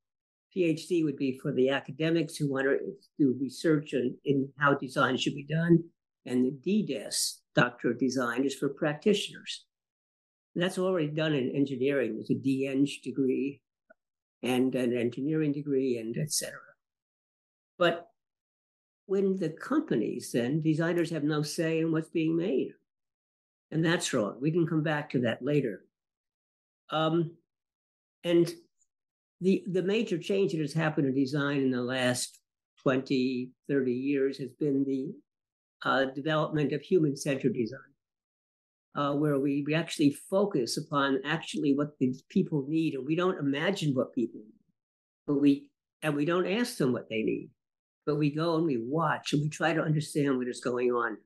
PhD 0.57 1.05
would 1.05 1.17
be 1.17 1.39
for 1.39 1.53
the 1.53 1.71
academics 1.71 2.37
who 2.37 2.51
want 2.51 2.67
to 2.67 2.79
do 3.19 3.37
research 3.41 3.93
in, 3.93 4.17
in 4.25 4.49
how 4.59 4.75
design 4.75 5.17
should 5.17 5.35
be 5.35 5.45
done, 5.45 5.85
and 6.25 6.45
the 6.45 6.53
DDes, 6.67 7.37
Doctor 7.57 7.91
of 7.91 7.99
Design, 7.99 8.45
is 8.45 8.55
for 8.55 8.69
practitioners. 8.69 9.65
And 10.55 10.63
that's 10.63 10.79
already 10.79 11.09
done 11.09 11.35
in 11.35 11.51
engineering. 11.51 12.17
with 12.17 12.31
a 12.31 12.35
DEng 12.35 12.89
degree 13.03 13.61
and 14.43 14.75
an 14.75 14.97
engineering 14.97 15.53
degree, 15.53 15.99
and 15.99 16.17
etc. 16.17 16.55
But 17.79 18.09
when 19.07 19.37
the 19.37 19.51
companies 19.51 20.33
then 20.33 20.61
designers 20.61 21.11
have 21.11 21.25
no 21.25 21.43
say 21.43 21.81
in 21.81 21.93
what's 21.93 22.11
being 22.11 22.37
made, 22.37 22.73
and 23.71 23.85
that's 23.85 24.13
wrong. 24.13 24.39
We 24.41 24.53
can 24.53 24.67
come 24.67 24.83
back 24.83 25.11
to 25.11 25.21
that 25.21 25.43
later. 25.43 25.85
Um, 26.91 27.33
and 28.25 28.53
the 29.41 29.65
the 29.67 29.83
major 29.83 30.19
change 30.19 30.53
that 30.53 30.61
has 30.61 30.73
happened 30.73 31.09
in 31.09 31.15
design 31.15 31.59
in 31.59 31.71
the 31.71 31.83
last 31.83 32.39
20, 32.83 33.51
30 33.69 33.93
years 33.93 34.39
has 34.39 34.51
been 34.61 34.85
the 34.85 35.13
uh, 35.85 36.07
development 36.07 36.73
of 36.73 36.81
human-centered 36.83 37.55
design, 37.55 37.79
uh, 38.97 39.13
where 39.13 39.39
we, 39.39 39.63
we 39.67 39.75
actually 39.75 40.11
focus 40.31 40.77
upon 40.77 41.21
actually 41.25 41.75
what 41.75 41.99
the 41.99 42.15
people 42.29 42.65
need, 42.69 42.95
and 42.95 43.07
we 43.07 43.17
don't 43.17 43.39
imagine 43.39 43.95
what 43.95 44.15
people 44.15 44.41
need, 44.41 44.65
but 45.27 45.41
we 45.41 45.71
and 46.03 46.15
we 46.15 46.25
don't 46.25 46.47
ask 46.47 46.77
them 46.77 46.93
what 46.93 47.09
they 47.09 47.23
need, 47.23 47.51
but 48.05 48.17
we 48.17 48.31
go 48.31 48.57
and 48.57 48.67
we 48.67 48.77
watch 48.79 49.33
and 49.33 49.43
we 49.43 49.49
try 49.49 49.73
to 49.73 49.83
understand 49.83 50.37
what 50.37 50.47
is 50.47 50.61
going 50.61 50.91
on. 50.93 51.17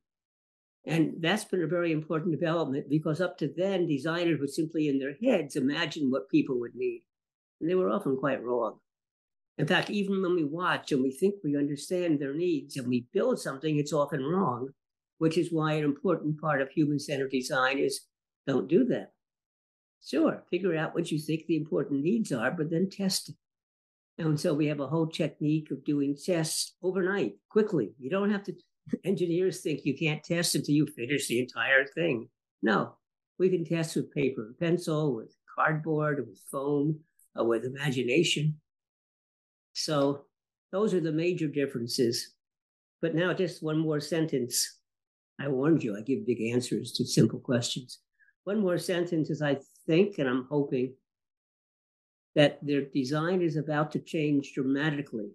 And 0.86 1.14
that's 1.20 1.44
been 1.44 1.62
a 1.62 1.66
very 1.66 1.92
important 1.92 2.32
development 2.32 2.88
because 2.88 3.20
up 3.20 3.36
to 3.38 3.52
then, 3.54 3.86
designers 3.86 4.40
would 4.40 4.50
simply 4.50 4.88
in 4.88 4.98
their 4.98 5.16
heads 5.22 5.56
imagine 5.56 6.10
what 6.10 6.30
people 6.30 6.58
would 6.60 6.74
need. 6.74 7.02
And 7.60 7.68
they 7.68 7.74
were 7.74 7.90
often 7.90 8.16
quite 8.16 8.42
wrong. 8.42 8.78
In 9.60 9.66
fact, 9.66 9.90
even 9.90 10.22
when 10.22 10.34
we 10.34 10.44
watch 10.44 10.90
and 10.90 11.02
we 11.02 11.10
think 11.10 11.34
we 11.44 11.54
understand 11.54 12.18
their 12.18 12.32
needs 12.32 12.78
and 12.78 12.88
we 12.88 13.04
build 13.12 13.38
something, 13.38 13.76
it's 13.76 13.92
often 13.92 14.24
wrong, 14.24 14.70
which 15.18 15.36
is 15.36 15.52
why 15.52 15.74
an 15.74 15.84
important 15.84 16.40
part 16.40 16.62
of 16.62 16.70
human 16.70 16.98
centered 16.98 17.30
design 17.30 17.76
is 17.76 18.00
don't 18.46 18.68
do 18.68 18.86
that. 18.86 19.12
Sure, 20.02 20.42
figure 20.50 20.74
out 20.74 20.94
what 20.94 21.12
you 21.12 21.18
think 21.18 21.44
the 21.44 21.58
important 21.58 22.02
needs 22.02 22.32
are, 22.32 22.50
but 22.50 22.70
then 22.70 22.88
test 22.88 23.28
it. 23.28 23.34
And 24.16 24.40
so 24.40 24.54
we 24.54 24.64
have 24.68 24.80
a 24.80 24.86
whole 24.86 25.06
technique 25.06 25.70
of 25.70 25.84
doing 25.84 26.16
tests 26.16 26.74
overnight, 26.82 27.34
quickly. 27.50 27.92
You 27.98 28.08
don't 28.08 28.30
have 28.30 28.44
to, 28.44 28.54
engineers 29.04 29.60
think 29.60 29.84
you 29.84 29.94
can't 29.94 30.24
test 30.24 30.54
until 30.54 30.74
you 30.74 30.86
finish 30.86 31.28
the 31.28 31.38
entire 31.38 31.84
thing. 31.84 32.30
No, 32.62 32.96
we 33.38 33.50
can 33.50 33.66
test 33.66 33.94
with 33.94 34.10
paper 34.10 34.54
pencil, 34.58 35.14
with 35.14 35.36
cardboard, 35.54 36.26
with 36.26 36.40
foam, 36.50 37.00
with 37.36 37.66
imagination. 37.66 38.58
So 39.72 40.24
those 40.72 40.94
are 40.94 41.00
the 41.00 41.12
major 41.12 41.48
differences. 41.48 42.34
But 43.02 43.14
now, 43.14 43.32
just 43.32 43.62
one 43.62 43.78
more 43.78 44.00
sentence. 44.00 44.78
I 45.40 45.48
warned 45.48 45.82
you, 45.82 45.96
I 45.96 46.02
give 46.02 46.26
big 46.26 46.42
answers 46.42 46.92
to 46.92 47.06
simple 47.06 47.38
questions. 47.38 48.00
One 48.44 48.60
more 48.60 48.78
sentence 48.78 49.30
is 49.30 49.40
I 49.40 49.58
think, 49.86 50.18
and 50.18 50.28
I'm 50.28 50.46
hoping, 50.50 50.94
that 52.34 52.58
their 52.62 52.82
design 52.82 53.42
is 53.42 53.56
about 53.56 53.90
to 53.92 53.98
change 54.00 54.52
dramatically. 54.54 55.30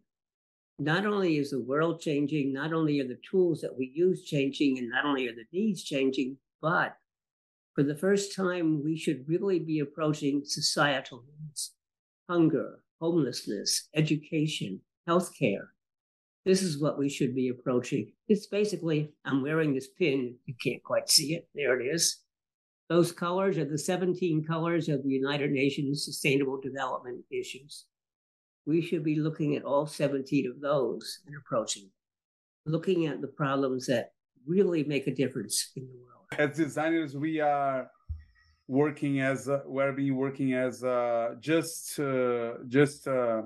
Not 0.78 1.06
only 1.06 1.38
is 1.38 1.52
the 1.52 1.62
world 1.62 2.02
changing, 2.02 2.54
not 2.54 2.74
only 2.74 3.00
are 3.00 3.08
the 3.08 3.20
tools 3.30 3.62
that 3.62 3.78
we 3.78 3.92
use 3.96 4.24
changing, 4.24 4.78
and 4.78 4.90
not 4.90 5.06
only 5.06 5.28
are 5.28 5.36
the 5.36 5.46
needs 5.52 5.84
changing, 5.84 6.38
but 6.62 6.96
for 7.74 7.84
the 7.84 7.96
first 7.96 8.36
time, 8.36 8.84
we 8.84 8.98
should 8.98 9.28
really 9.28 9.60
be 9.60 9.80
approaching 9.80 10.44
societal 10.46 11.24
needs 11.28 11.72
hunger, 12.30 12.80
homelessness, 13.00 13.90
education, 13.96 14.80
healthcare. 15.08 15.68
This 16.46 16.62
is 16.62 16.80
what 16.80 16.98
we 16.98 17.10
should 17.10 17.34
be 17.34 17.50
approaching. 17.50 18.12
It's 18.28 18.48
basically, 18.48 19.12
I'm 19.26 19.42
wearing 19.42 19.74
this 19.74 19.88
pin. 19.88 20.36
You 20.46 20.54
can't 20.64 20.84
quite 20.84 21.10
see 21.10 21.34
it. 21.34 21.48
There 21.56 21.80
it 21.80 21.86
is. 21.86 22.22
Those 22.88 23.12
colors 23.12 23.58
are 23.58 23.66
the 23.66 23.80
17 23.80 24.44
colors 24.44 24.90
of 24.90 25.02
the 25.04 25.10
United 25.10 25.52
Nations 25.52 26.06
Sustainable 26.06 26.62
Development 26.62 27.24
Issues. 27.32 27.86
We 28.68 28.82
should 28.82 29.04
be 29.04 29.16
looking 29.16 29.56
at 29.56 29.64
all 29.64 29.88
17 29.88 30.48
of 30.50 30.62
those 30.62 31.20
and 31.26 31.36
approaching, 31.36 31.90
looking 32.68 33.08
at 33.08 33.22
the 33.22 33.28
problems 33.28 33.88
that 33.88 34.12
really 34.46 34.84
make 34.84 35.08
a 35.08 35.16
difference 35.16 35.72
in 35.76 35.88
the 35.88 35.94
world. 35.94 36.26
As 36.38 36.56
designers, 36.58 37.16
we 37.16 37.40
are 37.40 37.90
working 38.68 39.22
as 39.22 39.48
uh, 39.48 39.62
we're 39.66 39.94
being 39.94 40.16
working 40.16 40.54
as 40.54 40.84
uh, 40.84 41.36
just 41.40 42.00
uh, 42.00 42.54
just 42.68 43.08
uh, 43.08 43.44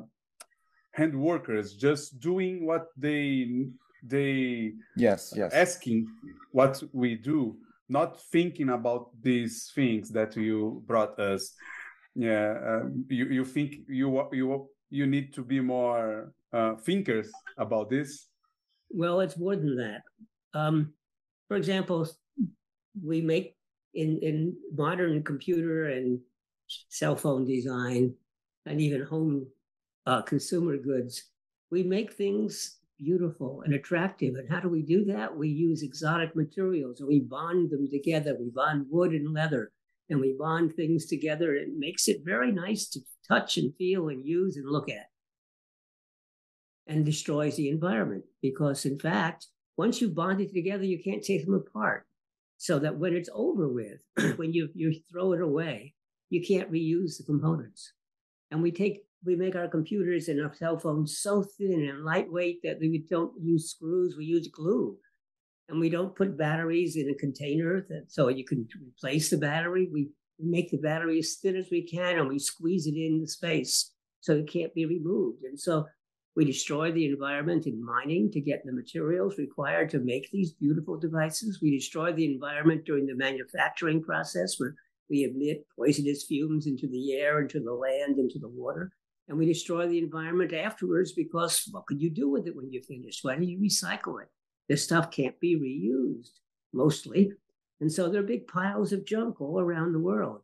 hand 0.91 1.19
workers, 1.19 1.73
just 1.73 2.19
doing 2.19 2.65
what 2.65 2.87
they 2.97 3.65
they 4.03 4.71
yes 4.95 5.33
yes 5.35 5.53
asking 5.53 6.07
what 6.51 6.81
we 6.93 7.15
do, 7.15 7.57
not 7.89 8.19
thinking 8.31 8.69
about 8.69 9.09
these 9.21 9.71
things 9.75 10.09
that 10.09 10.35
you 10.35 10.83
brought 10.85 11.19
us. 11.19 11.53
Yeah, 12.15 12.57
um, 12.65 13.05
you 13.09 13.25
you 13.25 13.45
think 13.45 13.75
you 13.87 14.27
you 14.31 14.69
you 14.89 15.05
need 15.05 15.33
to 15.33 15.43
be 15.43 15.59
more 15.59 16.33
uh, 16.53 16.75
thinkers 16.75 17.29
about 17.57 17.89
this. 17.89 18.27
Well, 18.89 19.19
it's 19.19 19.37
more 19.37 19.55
than 19.55 19.75
that. 19.77 20.01
Um, 20.53 20.93
for 21.47 21.57
example, 21.57 22.09
we 23.03 23.21
make 23.21 23.55
in, 23.93 24.19
in 24.21 24.55
modern 24.75 25.23
computer 25.23 25.89
and 25.89 26.19
cell 26.89 27.15
phone 27.15 27.45
design 27.45 28.13
and 28.65 28.79
even 28.79 29.03
home 29.03 29.47
uh, 30.05 30.21
consumer 30.21 30.77
goods, 30.77 31.23
we 31.71 31.83
make 31.83 32.13
things 32.13 32.77
beautiful 32.97 33.61
and 33.65 33.73
attractive. 33.73 34.35
And 34.35 34.49
how 34.49 34.59
do 34.59 34.69
we 34.69 34.81
do 34.81 35.05
that? 35.05 35.35
We 35.35 35.49
use 35.49 35.83
exotic 35.83 36.35
materials 36.35 36.99
and 36.99 37.07
we 37.07 37.19
bond 37.19 37.71
them 37.71 37.87
together. 37.89 38.35
We 38.39 38.49
bond 38.49 38.87
wood 38.89 39.11
and 39.11 39.33
leather 39.33 39.71
and 40.09 40.19
we 40.19 40.35
bond 40.37 40.75
things 40.75 41.05
together. 41.05 41.55
It 41.55 41.69
makes 41.77 42.07
it 42.07 42.21
very 42.25 42.51
nice 42.51 42.89
to 42.89 42.99
touch 43.27 43.57
and 43.57 43.73
feel 43.77 44.09
and 44.09 44.25
use 44.25 44.57
and 44.57 44.69
look 44.69 44.89
at. 44.89 45.07
And 46.87 47.05
destroys 47.05 47.55
the 47.55 47.69
environment 47.69 48.23
because, 48.41 48.85
in 48.85 48.97
fact, 48.97 49.45
once 49.77 50.01
you 50.01 50.09
bond 50.09 50.41
it 50.41 50.51
together, 50.51 50.83
you 50.83 51.01
can't 51.01 51.23
take 51.23 51.45
them 51.45 51.53
apart 51.53 52.05
so 52.59 52.77
that 52.77 52.99
when 52.99 53.15
it's 53.15 53.29
over 53.33 53.69
with, 53.69 54.01
when 54.37 54.51
you 54.53 54.67
you 54.75 54.93
throw 55.09 55.31
it 55.31 55.41
away, 55.41 55.95
you 56.29 56.45
can't 56.45 56.71
reuse 56.71 57.17
the 57.17 57.23
components. 57.25 57.93
And 58.51 58.61
we 58.61 58.71
take 58.71 58.99
we 59.25 59.35
make 59.35 59.55
our 59.55 59.69
computers 59.69 60.27
and 60.27 60.41
our 60.41 60.53
cell 60.53 60.77
phones 60.77 61.19
so 61.19 61.43
thin 61.57 61.87
and 61.89 62.03
lightweight 62.03 62.59
that 62.63 62.79
we 62.79 63.05
don't 63.09 63.33
use 63.41 63.71
screws, 63.71 64.15
we 64.17 64.25
use 64.25 64.49
glue. 64.53 64.97
And 65.69 65.79
we 65.79 65.89
don't 65.89 66.15
put 66.15 66.37
batteries 66.37 66.95
in 66.97 67.09
a 67.09 67.15
container 67.15 67.85
that 67.89 68.05
so 68.09 68.27
you 68.27 68.43
can 68.43 68.67
replace 68.87 69.29
the 69.29 69.37
battery. 69.37 69.87
We 69.91 70.09
make 70.39 70.71
the 70.71 70.77
battery 70.77 71.19
as 71.19 71.35
thin 71.41 71.55
as 71.55 71.67
we 71.71 71.87
can 71.87 72.17
and 72.17 72.27
we 72.27 72.39
squeeze 72.39 72.87
it 72.87 72.95
in 72.95 73.21
the 73.21 73.27
space 73.27 73.93
so 74.19 74.33
it 74.33 74.51
can't 74.51 74.73
be 74.73 74.85
removed. 74.85 75.43
And 75.43 75.59
so 75.59 75.85
we 76.39 76.45
destroy 76.45 76.89
the 76.89 77.05
environment 77.05 77.67
in 77.67 77.83
mining 77.83 78.31
to 78.31 78.39
get 78.39 78.63
the 78.63 78.71
materials 78.71 79.37
required 79.37 79.89
to 79.89 79.99
make 79.99 80.31
these 80.31 80.53
beautiful 80.53 80.97
devices. 80.97 81.59
We 81.61 81.69
destroy 81.69 82.13
the 82.13 82.31
environment 82.33 82.85
during 82.85 83.05
the 83.05 83.15
manufacturing 83.17 84.01
process 84.01 84.57
where 84.57 84.73
we 85.09 85.25
emit 85.25 85.65
poisonous 85.77 86.23
fumes 86.23 86.65
into 86.65 86.87
the 86.87 87.11
air, 87.17 87.41
into 87.41 87.59
the 87.59 87.73
land, 87.73 88.19
into 88.19 88.39
the 88.39 88.47
water. 88.47 88.93
And 89.27 89.37
we 89.37 89.47
destroy 89.47 89.89
the 89.89 89.97
environment 89.97 90.53
afterwards 90.53 91.11
because 91.11 91.67
what 91.71 91.85
could 91.87 92.01
you 92.01 92.09
do 92.09 92.29
with 92.29 92.47
it 92.47 92.55
when 92.55 92.71
you're 92.71 92.83
finished? 92.83 93.19
Why 93.21 93.35
do 93.35 93.43
you 93.43 93.59
recycle 93.59 94.21
it? 94.21 94.29
This 94.69 94.85
stuff 94.85 95.11
can't 95.11 95.37
be 95.41 95.57
reused 95.59 96.39
mostly. 96.71 97.33
And 97.81 97.91
so 97.91 98.07
there 98.07 98.21
are 98.21 98.25
big 98.25 98.47
piles 98.47 98.93
of 98.93 99.05
junk 99.05 99.41
all 99.41 99.59
around 99.59 99.91
the 99.91 99.99
world, 99.99 100.39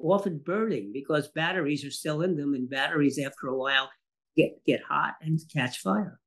often 0.00 0.38
burning 0.38 0.90
because 0.92 1.28
batteries 1.28 1.84
are 1.84 1.92
still 1.92 2.22
in 2.22 2.36
them. 2.36 2.54
And 2.54 2.68
batteries, 2.68 3.20
after 3.24 3.46
a 3.46 3.56
while, 3.56 3.88
get 4.36 4.64
get 4.66 4.82
hot 4.82 5.14
and 5.20 5.40
catch 5.52 5.78
fire. 5.78 6.20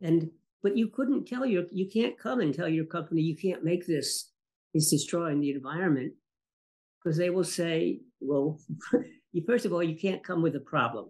And 0.00 0.30
but 0.62 0.76
you 0.76 0.88
couldn't 0.88 1.26
tell 1.26 1.46
your 1.46 1.64
you 1.70 1.88
can't 1.88 2.18
come 2.18 2.40
and 2.40 2.54
tell 2.54 2.68
your 2.68 2.84
company 2.84 3.22
you 3.22 3.36
can't 3.36 3.64
make 3.64 3.86
this. 3.86 4.30
It's 4.72 4.90
destroying 4.90 5.40
the 5.40 5.50
environment 5.50 6.12
because 7.02 7.18
they 7.18 7.30
will 7.30 7.44
say, 7.44 8.00
well, 8.20 8.60
you 9.32 9.42
first 9.46 9.64
of 9.64 9.72
all 9.72 9.82
you 9.82 9.98
can't 9.98 10.24
come 10.24 10.42
with 10.42 10.56
a 10.56 10.60
problem. 10.60 11.06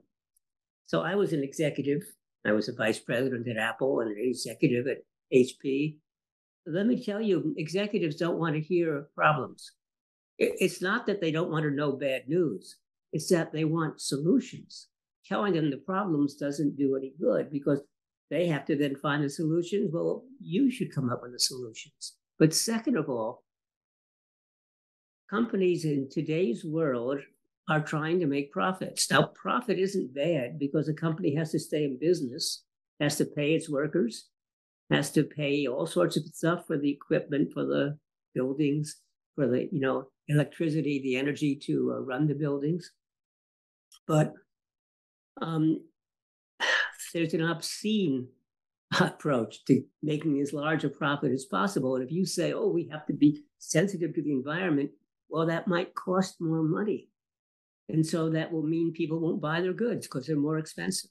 So 0.87 1.03
I 1.03 1.15
was 1.15 1.33
an 1.33 1.43
executive. 1.43 2.03
I 2.45 2.53
was 2.53 2.69
a 2.69 2.75
vice 2.75 2.99
president 2.99 3.49
at 3.49 3.57
Apple 3.57 4.01
and 4.01 4.11
an 4.11 4.17
executive 4.19 4.87
at 4.87 4.99
HP. 5.33 5.99
Let 6.67 6.87
me 6.87 7.03
tell 7.03 7.21
you, 7.21 7.55
executives 7.59 8.17
don't 8.17 8.39
want 8.39 8.55
to 8.55 8.61
hear 8.61 9.09
problems. 9.15 9.73
It's 10.39 10.81
not 10.81 11.07
that 11.07 11.21
they 11.21 11.31
don't 11.31 11.51
want 11.51 11.65
to 11.65 11.71
know 11.71 11.93
bad 11.93 12.29
news. 12.29 12.77
It's 13.13 13.29
that 13.29 13.53
they 13.53 13.65
want 13.65 14.01
solutions. 14.01 14.89
Telling 15.31 15.55
them 15.55 15.71
the 15.71 15.77
problems 15.79 16.35
doesn't 16.35 16.77
do 16.77 16.97
any 16.97 17.15
good 17.21 17.51
because 17.51 17.81
they 18.31 18.49
have 18.49 18.67
to 18.67 18.77
then 18.77 18.97
find 18.97 19.23
the 19.23 19.31
solutions. 19.31 19.91
Well, 19.93 20.25
you 20.41 20.71
should 20.71 20.95
come 20.95 21.09
up 21.09 21.23
with 21.23 21.33
the 21.33 21.39
solutions. 21.39 22.17
But 22.39 22.53
second 22.53 22.97
of 22.97 23.09
all, 23.09 23.45
companies 25.31 25.85
in 25.85 26.09
today's 26.11 26.65
world 26.65 27.21
are 27.69 27.81
trying 27.81 28.19
to 28.19 28.27
make 28.27 28.51
profits. 28.51 29.09
Now, 29.09 29.31
profit 29.35 29.79
isn't 29.79 30.13
bad 30.13 30.59
because 30.59 30.89
a 30.89 30.95
company 30.95 31.37
has 31.37 31.53
to 31.53 31.61
stay 31.61 31.85
in 31.85 31.99
business, 32.01 32.65
has 32.99 33.17
to 33.19 33.25
pay 33.25 33.55
its 33.55 33.71
workers, 33.71 34.29
has 34.91 35.13
to 35.13 35.23
pay 35.23 35.69
all 35.69 35.87
sorts 35.87 36.17
of 36.17 36.25
stuff 36.27 36.67
for 36.67 36.77
the 36.77 36.91
equipment, 36.91 37.53
for 37.53 37.65
the 37.65 37.97
buildings, 38.35 38.97
for 39.37 39.47
the 39.47 39.69
you 39.71 39.81
know 39.81 40.09
electricity, 40.27 41.01
the 41.01 41.17
energy 41.17 41.55
to 41.55 41.95
uh, 41.95 42.01
run 42.01 42.27
the 42.27 42.35
buildings. 42.35 42.91
But 44.09 44.35
um, 45.41 45.81
there's 47.15 47.35
an 47.35 47.43
obscene 47.43 48.29
approach 49.01 49.65
to 49.67 49.83
making 50.03 50.41
as 50.41 50.53
large 50.53 50.85
a 50.85 50.89
profit 50.89 51.33
as 51.33 51.45
possible. 51.45 51.95
And 51.95 52.05
if 52.05 52.11
you 52.11 52.27
say, 52.27 52.53
oh, 52.53 52.69
we 52.69 52.89
have 52.89 53.07
to 53.07 53.13
be 53.13 53.43
sensitive 53.59 54.15
to 54.15 54.23
the 54.23 54.33
environment, 54.33 54.91
well, 55.29 55.47
that 55.47 55.69
might 55.69 55.95
cost 55.95 56.41
more 56.41 56.63
money. 56.63 57.09
And 57.89 58.05
so 58.05 58.31
that 58.31 58.53
will 58.53 58.63
mean 58.63 58.93
people 58.93 59.21
won't 59.21 59.41
buy 59.41 59.61
their 59.61 59.73
goods 59.73 60.07
because 60.07 60.27
they're 60.27 60.37
more 60.37 60.59
expensive. 60.59 61.11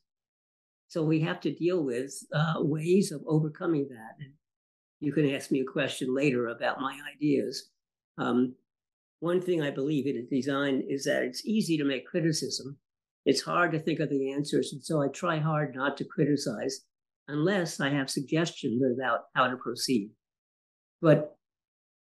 So 0.88 1.04
we 1.04 1.20
have 1.22 1.40
to 1.42 1.54
deal 1.54 1.84
with 1.84 2.14
uh, 2.34 2.56
ways 2.58 3.12
of 3.12 3.22
overcoming 3.28 3.88
that. 3.90 4.16
And 4.20 4.34
you 5.00 5.14
can 5.14 5.30
ask 5.30 5.52
me 5.52 5.62
a 5.62 5.66
question 5.66 6.16
later 6.16 6.48
about 6.48 6.82
my 6.82 6.98
ideas. 7.16 7.70
Um, 8.18 8.56
one 9.20 9.42
thing 9.42 9.62
I 9.62 9.72
believe 9.72 10.08
in 10.08 10.28
design 10.30 10.84
is 10.88 11.04
that 11.04 11.24
it's 11.24 11.46
easy 11.46 11.78
to 11.78 11.84
make 11.84 12.08
criticism. 12.08 12.78
It's 13.26 13.42
hard 13.42 13.72
to 13.74 13.80
think 13.80 14.00
of 14.00 14.10
the 14.10 14.32
answers. 14.32 14.74
And 14.74 14.84
so 14.84 15.02
I 15.02 15.08
try 15.08 15.40
hard 15.40 15.76
not 15.76 15.98
to 15.98 16.06
criticize 16.06 16.82
unless 17.28 17.80
I 17.80 17.90
have 17.90 18.10
suggestions 18.10 18.82
about 18.84 19.26
how 19.36 19.48
to 19.48 19.58
proceed. 19.58 20.10
But 21.02 21.36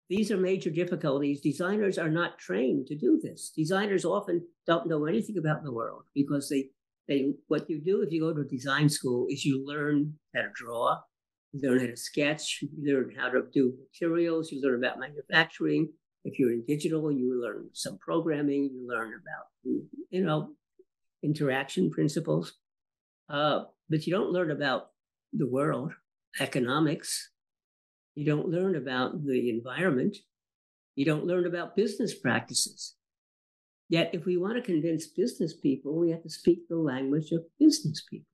these 0.09 0.31
are 0.31 0.37
major 0.37 0.71
difficulties. 0.71 1.39
Designers 1.39 1.99
are 1.99 2.09
not 2.09 2.39
trained 2.39 2.87
to 2.87 2.95
do 2.95 3.19
this. 3.21 3.51
Designers 3.55 4.05
often 4.05 4.45
don't 4.65 4.87
know 4.87 5.05
anything 5.05 5.37
about 5.37 5.63
the 5.63 5.71
world 5.71 6.03
because 6.15 6.49
they 6.49 6.69
they 7.07 7.33
what 7.47 7.69
you 7.69 7.79
do 7.79 8.01
if 8.01 8.11
you 8.11 8.21
go 8.21 8.33
to 8.33 8.41
a 8.41 8.45
design 8.45 8.87
school 8.87 9.25
is 9.29 9.43
you 9.43 9.65
learn 9.65 10.13
how 10.35 10.43
to 10.43 10.49
draw, 10.53 10.99
you 11.51 11.67
learn 11.67 11.79
how 11.79 11.87
to 11.87 11.97
sketch, 11.97 12.59
you 12.61 12.93
learn 12.93 13.13
how 13.17 13.29
to 13.29 13.43
do 13.51 13.73
materials, 13.91 14.51
you 14.51 14.61
learn 14.61 14.83
about 14.83 14.99
manufacturing. 14.99 15.91
If 16.23 16.37
you're 16.37 16.51
in 16.51 16.65
digital, 16.67 17.11
you 17.11 17.41
learn 17.41 17.69
some 17.73 17.97
programming, 17.97 18.69
you 18.73 18.87
learn 18.87 19.13
about 19.13 19.45
you 20.09 20.23
know 20.23 20.53
interaction 21.23 21.89
principles, 21.89 22.53
uh, 23.29 23.63
but 23.89 24.05
you 24.05 24.13
don't 24.13 24.31
learn 24.31 24.51
about 24.51 24.89
the 25.33 25.47
world, 25.47 25.93
economics. 26.39 27.31
You 28.15 28.25
don't 28.25 28.49
learn 28.49 28.75
about 28.75 29.25
the 29.25 29.49
environment. 29.49 30.17
You 30.95 31.05
don't 31.05 31.25
learn 31.25 31.45
about 31.45 31.75
business 31.75 32.13
practices. 32.13 32.95
Yet, 33.89 34.11
if 34.13 34.25
we 34.25 34.37
want 34.37 34.55
to 34.55 34.61
convince 34.61 35.07
business 35.07 35.55
people, 35.55 35.97
we 35.97 36.11
have 36.11 36.23
to 36.23 36.29
speak 36.29 36.67
the 36.67 36.77
language 36.77 37.31
of 37.31 37.45
business 37.59 38.03
people. 38.07 38.27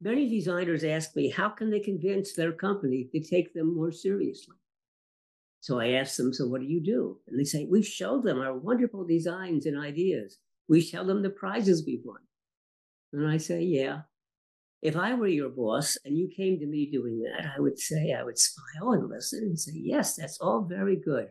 Many 0.00 0.28
designers 0.28 0.84
ask 0.84 1.16
me, 1.16 1.28
how 1.28 1.48
can 1.48 1.70
they 1.70 1.80
convince 1.80 2.34
their 2.34 2.52
company 2.52 3.08
to 3.12 3.20
take 3.20 3.52
them 3.52 3.74
more 3.74 3.90
seriously? 3.90 4.54
So 5.60 5.80
I 5.80 5.92
ask 5.92 6.16
them, 6.16 6.32
so 6.32 6.46
what 6.46 6.60
do 6.60 6.68
you 6.68 6.80
do? 6.80 7.18
And 7.26 7.38
they 7.38 7.44
say, 7.44 7.64
we 7.64 7.82
show 7.82 8.20
them 8.20 8.40
our 8.40 8.56
wonderful 8.56 9.04
designs 9.04 9.66
and 9.66 9.76
ideas. 9.76 10.38
We 10.68 10.80
show 10.80 11.04
them 11.04 11.22
the 11.22 11.30
prizes 11.30 11.84
we've 11.86 12.04
won. 12.04 12.20
And 13.12 13.26
I 13.26 13.38
say, 13.38 13.62
yeah. 13.62 14.00
If 14.80 14.96
I 14.96 15.14
were 15.14 15.26
your 15.26 15.48
boss 15.48 15.98
and 16.04 16.16
you 16.16 16.28
came 16.28 16.58
to 16.60 16.66
me 16.66 16.86
doing 16.90 17.22
that, 17.22 17.50
I 17.56 17.60
would 17.60 17.78
say, 17.78 18.12
I 18.12 18.22
would 18.22 18.38
smile 18.38 18.92
and 18.92 19.08
listen 19.08 19.40
and 19.40 19.58
say, 19.58 19.72
yes, 19.74 20.14
that's 20.14 20.38
all 20.40 20.62
very 20.62 20.96
good. 20.96 21.28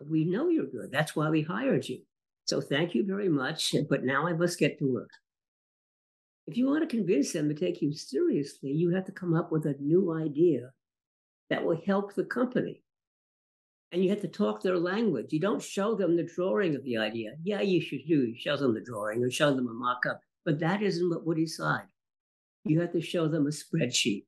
We 0.00 0.24
know 0.24 0.48
you're 0.48 0.66
good. 0.66 0.90
That's 0.90 1.14
why 1.14 1.28
we 1.28 1.42
hired 1.42 1.88
you. 1.88 2.00
So 2.46 2.60
thank 2.60 2.94
you 2.94 3.04
very 3.04 3.28
much. 3.28 3.74
But 3.90 4.04
now 4.04 4.26
I 4.26 4.32
must 4.32 4.58
get 4.58 4.78
to 4.78 4.92
work. 4.92 5.10
If 6.46 6.56
you 6.56 6.66
want 6.66 6.88
to 6.88 6.96
convince 6.96 7.32
them 7.32 7.48
to 7.48 7.54
take 7.54 7.80
you 7.80 7.92
seriously, 7.92 8.70
you 8.70 8.90
have 8.90 9.06
to 9.06 9.12
come 9.12 9.34
up 9.34 9.50
with 9.50 9.66
a 9.66 9.76
new 9.80 10.14
idea 10.14 10.70
that 11.50 11.64
will 11.64 11.80
help 11.86 12.14
the 12.14 12.24
company. 12.24 12.83
And 13.94 14.02
you 14.02 14.10
have 14.10 14.22
to 14.22 14.28
talk 14.28 14.60
their 14.60 14.76
language. 14.76 15.28
You 15.30 15.38
don't 15.38 15.62
show 15.62 15.94
them 15.94 16.16
the 16.16 16.24
drawing 16.24 16.74
of 16.74 16.82
the 16.82 16.96
idea. 16.96 17.36
Yeah, 17.44 17.60
you 17.60 17.80
should 17.80 18.04
do. 18.08 18.26
You 18.26 18.34
show 18.36 18.56
them 18.56 18.74
the 18.74 18.80
drawing 18.80 19.22
or 19.22 19.30
show 19.30 19.54
them 19.54 19.68
a 19.68 19.72
mock 19.72 20.00
up, 20.10 20.18
but 20.44 20.58
that 20.58 20.82
isn't 20.82 21.08
what 21.08 21.24
will 21.24 21.36
decide. 21.36 21.86
You 22.64 22.80
have 22.80 22.90
to 22.90 23.00
show 23.00 23.28
them 23.28 23.46
a 23.46 23.50
spreadsheet. 23.50 24.24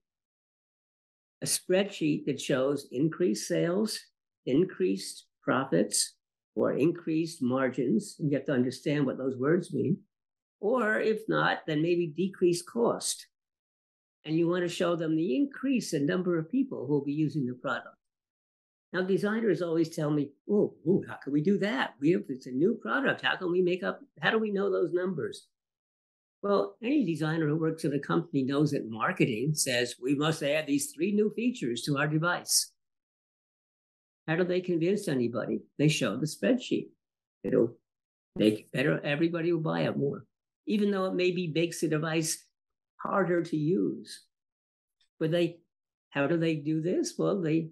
A 1.42 1.46
spreadsheet 1.46 2.26
that 2.26 2.40
shows 2.40 2.86
increased 2.92 3.48
sales, 3.48 3.98
increased 4.46 5.26
profits, 5.42 6.14
or 6.54 6.74
increased 6.74 7.42
margins. 7.42 8.14
You 8.20 8.36
have 8.36 8.46
to 8.46 8.52
understand 8.52 9.04
what 9.04 9.18
those 9.18 9.36
words 9.36 9.74
mean. 9.74 9.98
Or 10.60 11.00
if 11.00 11.22
not, 11.26 11.66
then 11.66 11.82
maybe 11.82 12.06
decreased 12.06 12.66
cost. 12.68 13.26
And 14.24 14.36
you 14.36 14.46
want 14.46 14.62
to 14.62 14.68
show 14.68 14.94
them 14.94 15.16
the 15.16 15.34
increase 15.34 15.92
in 15.92 16.06
number 16.06 16.38
of 16.38 16.52
people 16.52 16.86
who 16.86 16.92
will 16.92 17.04
be 17.04 17.12
using 17.12 17.46
the 17.46 17.54
product. 17.54 17.95
Now, 18.92 19.02
designers 19.02 19.62
always 19.62 19.94
tell 19.94 20.10
me, 20.10 20.30
oh, 20.50 20.74
how 21.08 21.16
can 21.22 21.32
we 21.32 21.42
do 21.42 21.58
that? 21.58 21.94
We 22.00 22.12
have, 22.12 22.22
it's 22.28 22.46
a 22.46 22.52
new 22.52 22.78
product. 22.80 23.22
How 23.22 23.36
can 23.36 23.50
we 23.50 23.60
make 23.60 23.82
up, 23.82 24.00
how 24.20 24.30
do 24.30 24.38
we 24.38 24.50
know 24.50 24.70
those 24.70 24.92
numbers? 24.92 25.48
Well, 26.42 26.76
any 26.82 27.04
designer 27.04 27.48
who 27.48 27.56
works 27.56 27.84
at 27.84 27.92
a 27.92 27.98
company 27.98 28.44
knows 28.44 28.70
that 28.70 28.88
marketing 28.88 29.54
says 29.54 29.96
we 30.00 30.14
must 30.14 30.42
add 30.42 30.66
these 30.66 30.92
three 30.92 31.12
new 31.12 31.32
features 31.34 31.82
to 31.82 31.98
our 31.98 32.06
device. 32.06 32.72
How 34.28 34.36
do 34.36 34.44
they 34.44 34.60
convince 34.60 35.08
anybody? 35.08 35.60
They 35.78 35.88
show 35.88 36.16
the 36.16 36.26
spreadsheet. 36.26 36.88
It'll 37.42 37.76
make 38.36 38.70
better, 38.70 39.00
everybody 39.04 39.52
will 39.52 39.60
buy 39.60 39.82
it 39.82 39.96
more, 39.96 40.24
even 40.66 40.90
though 40.90 41.06
it 41.06 41.14
maybe 41.14 41.52
makes 41.52 41.80
the 41.80 41.88
device 41.88 42.44
harder 42.96 43.42
to 43.42 43.56
use. 43.56 44.24
But 45.18 45.30
they, 45.32 45.58
how 46.10 46.26
do 46.26 46.36
they 46.36 46.54
do 46.54 46.80
this? 46.80 47.14
Well, 47.18 47.40
they 47.40 47.70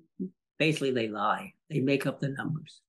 basically 0.58 0.90
they 0.90 1.08
lie. 1.08 1.54
They 1.70 1.80
make 1.80 2.06
up 2.06 2.20
the 2.20 2.28
numbers. 2.28 2.80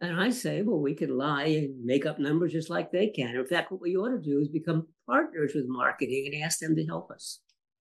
And 0.00 0.18
I 0.18 0.30
say, 0.30 0.62
well, 0.62 0.78
we 0.80 0.94
can 0.94 1.16
lie 1.16 1.44
and 1.44 1.84
make 1.84 2.06
up 2.06 2.18
numbers 2.18 2.52
just 2.52 2.70
like 2.70 2.90
they 2.90 3.08
can. 3.08 3.36
In 3.36 3.46
fact, 3.46 3.70
what 3.70 3.82
we 3.82 3.96
ought 3.96 4.10
to 4.10 4.18
do 4.18 4.38
is 4.38 4.48
become 4.48 4.86
partners 5.06 5.52
with 5.54 5.66
marketing 5.68 6.30
and 6.32 6.42
ask 6.42 6.58
them 6.58 6.74
to 6.76 6.86
help 6.86 7.10
us. 7.10 7.40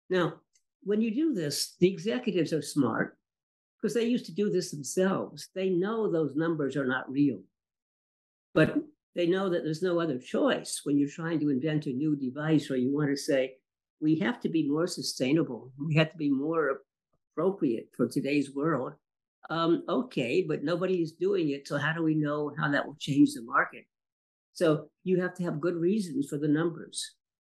Now, 0.08 0.34
when 0.82 1.02
you 1.02 1.14
do 1.14 1.34
this, 1.34 1.76
the 1.78 1.92
executives 1.92 2.54
are 2.54 2.62
smart 2.62 3.18
because 3.76 3.94
they 3.94 4.04
used 4.04 4.26
to 4.26 4.34
do 4.34 4.50
this 4.50 4.70
themselves. 4.70 5.48
They 5.54 5.68
know 5.68 6.10
those 6.10 6.36
numbers 6.36 6.74
are 6.74 6.86
not 6.86 7.10
real, 7.10 7.42
but 8.54 8.76
they 9.14 9.26
know 9.26 9.50
that 9.50 9.62
there's 9.64 9.82
no 9.82 10.00
other 10.00 10.18
choice 10.18 10.80
when 10.84 10.98
you're 10.98 11.08
trying 11.08 11.40
to 11.40 11.50
invent 11.50 11.86
a 11.86 11.90
new 11.90 12.16
device 12.16 12.70
or 12.70 12.76
you 12.76 12.94
want 12.94 13.10
to 13.10 13.16
say, 13.16 13.56
we 14.00 14.18
have 14.20 14.40
to 14.40 14.48
be 14.48 14.66
more 14.66 14.86
sustainable. 14.86 15.70
We 15.78 15.96
have 15.96 16.10
to 16.12 16.16
be 16.16 16.30
more 16.30 16.82
appropriate 17.40 17.88
for 17.96 18.06
today's 18.06 18.54
world. 18.54 18.92
Um, 19.48 19.82
okay, 19.88 20.44
but 20.46 20.62
nobody 20.62 21.02
is 21.02 21.12
doing 21.12 21.50
it. 21.50 21.66
So 21.66 21.78
how 21.78 21.92
do 21.92 22.02
we 22.02 22.14
know 22.14 22.52
how 22.58 22.70
that 22.70 22.86
will 22.86 22.96
change 23.00 23.32
the 23.34 23.42
market? 23.42 23.84
So 24.52 24.88
you 25.04 25.20
have 25.20 25.34
to 25.36 25.42
have 25.44 25.60
good 25.60 25.76
reasons 25.76 26.28
for 26.28 26.36
the 26.36 26.48
numbers. 26.48 27.14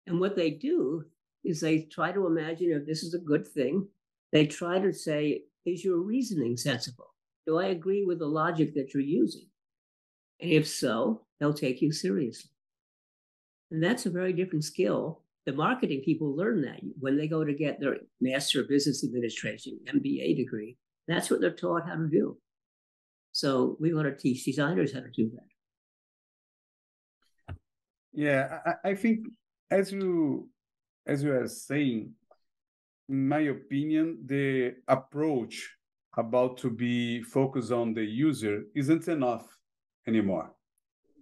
And 0.06 0.20
what 0.20 0.36
they 0.36 0.50
do 0.50 1.04
is 1.44 1.60
they 1.60 1.82
try 1.82 2.12
to 2.12 2.26
imagine 2.26 2.70
if 2.70 2.86
this 2.86 3.02
is 3.02 3.14
a 3.14 3.18
good 3.18 3.46
thing. 3.46 3.86
They 4.30 4.46
try 4.46 4.78
to 4.78 4.92
say, 4.92 5.42
is 5.66 5.84
your 5.84 5.98
reasoning 5.98 6.56
sensible? 6.56 7.12
Do 7.46 7.58
I 7.58 7.66
agree 7.66 8.04
with 8.04 8.20
the 8.20 8.26
logic 8.26 8.74
that 8.74 8.94
you're 8.94 9.02
using? 9.02 9.48
And 10.40 10.50
if 10.50 10.68
so, 10.68 11.26
they'll 11.40 11.52
take 11.52 11.82
you 11.82 11.92
seriously. 11.92 12.50
And 13.70 13.82
that's 13.82 14.06
a 14.06 14.10
very 14.10 14.32
different 14.32 14.64
skill. 14.64 15.22
The 15.46 15.52
marketing 15.52 16.02
people 16.04 16.36
learn 16.36 16.62
that 16.62 16.80
when 17.00 17.16
they 17.16 17.26
go 17.26 17.44
to 17.44 17.52
get 17.52 17.80
their 17.80 17.96
Master 18.20 18.60
of 18.60 18.68
Business 18.68 19.04
Administration, 19.04 19.80
MBA 19.86 20.36
degree. 20.36 20.76
That's 21.08 21.30
what 21.30 21.40
they're 21.40 21.50
taught 21.50 21.88
how 21.88 21.96
to 21.96 22.08
do. 22.08 22.38
So 23.32 23.76
we 23.80 23.92
want 23.92 24.06
to 24.06 24.14
teach 24.14 24.44
designers 24.44 24.92
how 24.92 25.00
to 25.00 25.10
do 25.10 25.32
that. 25.34 27.54
Yeah, 28.12 28.58
I, 28.64 28.90
I 28.90 28.94
think 28.94 29.26
as 29.70 29.90
you 29.90 30.48
as 31.06 31.22
you 31.22 31.32
are 31.32 31.48
saying, 31.48 32.12
in 33.08 33.28
my 33.28 33.40
opinion, 33.40 34.18
the 34.26 34.74
approach 34.86 35.68
about 36.16 36.58
to 36.58 36.70
be 36.70 37.22
focused 37.22 37.72
on 37.72 37.94
the 37.94 38.04
user 38.04 38.64
isn't 38.76 39.08
enough 39.08 39.48
anymore. 40.06 40.52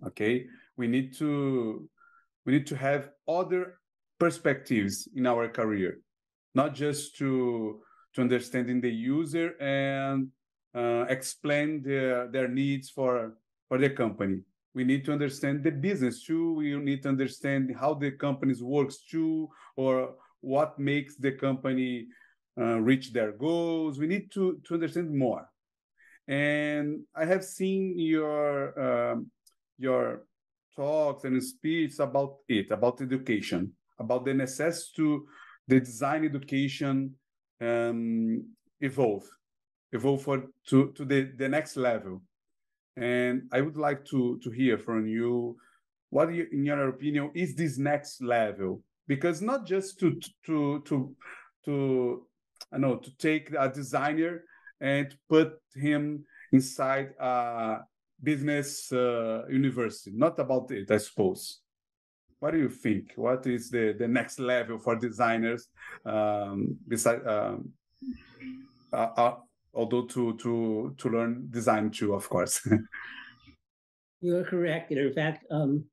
Okay, 0.07 0.47
we 0.77 0.89
need 0.89 1.17
to 1.19 1.89
we 2.45 2.53
need 2.53 2.67
to 2.67 2.77
have 2.77 3.11
other 3.29 3.79
perspectives 4.21 5.09
in 5.17 5.27
our 5.27 5.49
career, 5.49 6.01
not 6.55 6.75
just 6.75 7.17
to 7.19 7.81
to 8.15 8.21
understanding 8.21 8.81
the 8.81 8.91
user 8.93 9.55
and 9.61 10.29
uh, 10.75 11.07
explain 11.09 11.83
their 11.83 12.29
their 12.29 12.49
needs 12.49 12.91
for 12.91 13.35
for 13.69 13.79
the 13.79 13.91
company. 13.91 14.45
we 14.75 14.85
need 14.85 15.05
to 15.05 15.13
understand 15.13 15.65
the 15.65 15.71
business 15.71 16.23
too. 16.23 16.55
We 16.55 16.77
need 16.77 17.03
to 17.03 17.09
understand 17.09 17.75
how 17.75 17.95
the 17.95 18.13
companies 18.13 18.63
works 18.63 19.03
too, 19.03 19.49
or 19.77 20.15
what 20.41 20.79
makes 20.79 21.17
the 21.17 21.33
company 21.33 22.07
uh, 22.61 22.79
reach 22.81 23.13
their 23.13 23.33
goals. 23.33 23.99
We 23.99 24.07
need 24.07 24.31
to 24.33 24.61
to 24.67 24.75
understand 24.75 25.11
more. 25.11 25.51
And 26.29 27.03
I 27.17 27.25
have 27.25 27.45
seen 27.45 27.99
your 27.99 28.79
um, 28.79 29.31
your 29.79 30.27
talks 30.77 31.25
and 31.25 31.43
speeches 31.43 31.99
about 31.99 32.39
it, 32.49 32.71
about 32.71 33.01
education, 33.03 33.73
about 34.01 34.25
the 34.25 34.35
necessity 34.35 34.93
to 34.97 35.27
the 35.69 35.79
design 35.79 36.25
education 36.25 37.15
um, 37.61 38.45
evolve, 38.81 39.25
evolve 39.93 40.23
for 40.23 40.45
to 40.69 40.93
to 40.93 41.05
the 41.05 41.31
the 41.37 41.49
next 41.49 41.77
level. 41.77 42.23
And 42.97 43.43
I 43.53 43.61
would 43.61 43.77
like 43.77 44.05
to 44.07 44.41
to 44.43 44.51
hear 44.51 44.79
from 44.79 45.07
you 45.07 45.57
what 46.09 46.33
you, 46.35 46.47
in 46.51 46.65
your 46.65 46.89
opinion 46.89 47.31
is 47.35 47.55
this 47.55 47.79
next 47.79 48.21
level? 48.21 48.83
Because 49.07 49.41
not 49.41 49.67
just 49.67 50.01
to 50.01 50.19
to 50.47 50.83
to 50.87 51.15
to 51.65 52.27
I 52.73 52.79
know 52.79 52.97
to 52.97 53.17
take 53.17 53.53
a 53.57 53.69
designer 53.69 54.45
and 54.81 55.15
put 55.29 55.53
him 55.75 56.25
inside 56.53 57.11
a 57.21 57.81
business 58.23 58.91
uh, 58.93 59.45
university. 59.49 60.11
Not 60.15 60.39
about 60.39 60.71
it 60.73 60.91
I 60.91 60.99
suppose 60.99 61.61
what 62.41 62.53
do 62.53 62.59
you 62.59 62.69
think 62.69 63.13
what 63.17 63.47
is 63.47 63.71
the 63.71 63.95
the 63.99 64.09
next 64.09 64.41
level 64.41 64.79
for 64.79 64.97
designers 64.97 65.69
um 66.05 66.77
beside 66.89 67.27
um, 67.27 67.73
uh, 68.93 69.09
uh, 69.17 69.37
although 69.75 70.07
to 70.07 70.37
to 70.39 70.95
to 70.99 71.09
learn 71.09 71.47
design 71.51 71.91
too, 71.91 72.15
of 72.15 72.29
course. 72.29 72.67
You're 74.21 74.45
correct, 74.45 74.91
and 74.91 75.01
in 75.01 75.13
fact, 75.13 75.45
um, 75.51 75.85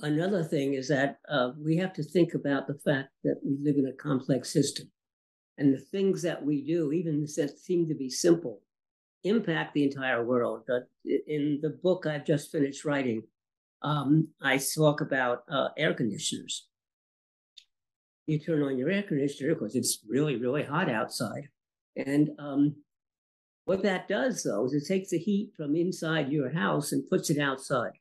another 0.00 0.42
thing 0.42 0.74
is 0.74 0.88
that 0.88 1.18
uh, 1.28 1.50
we 1.58 1.76
have 1.76 1.92
to 1.94 2.02
think 2.02 2.34
about 2.34 2.66
the 2.66 2.78
fact 2.84 3.10
that 3.22 3.40
we 3.44 3.56
live 3.62 3.76
in 3.76 3.86
a 3.86 3.92
complex 3.92 4.52
system, 4.52 4.90
and 5.58 5.72
the 5.72 5.78
things 5.78 6.22
that 6.22 6.44
we 6.44 6.62
do, 6.62 6.92
even 6.92 7.26
that 7.36 7.58
seem 7.58 7.86
to 7.88 7.94
be 7.94 8.10
simple, 8.10 8.62
impact 9.22 9.74
the 9.74 9.84
entire 9.84 10.24
world. 10.24 10.68
In 11.04 11.60
the 11.62 11.78
book 11.82 12.06
I've 12.06 12.26
just 12.26 12.50
finished 12.50 12.84
writing, 12.84 13.22
um, 13.84 14.28
I 14.42 14.58
talk 14.58 15.00
about 15.00 15.44
uh, 15.48 15.68
air 15.78 15.94
conditioners. 15.94 16.66
You 18.26 18.40
turn 18.40 18.62
on 18.62 18.76
your 18.78 18.90
air 18.90 19.02
conditioner 19.02 19.54
because 19.54 19.76
it's 19.76 20.00
really, 20.08 20.36
really 20.36 20.64
hot 20.64 20.90
outside 20.90 21.48
and 21.96 22.30
um, 22.38 22.76
what 23.64 23.82
that 23.82 24.08
does, 24.08 24.42
though, 24.42 24.66
is 24.66 24.74
it 24.74 24.86
takes 24.86 25.10
the 25.10 25.18
heat 25.18 25.52
from 25.56 25.76
inside 25.76 26.30
your 26.30 26.52
house 26.52 26.92
and 26.92 27.08
puts 27.08 27.30
it 27.30 27.38
outside. 27.38 27.92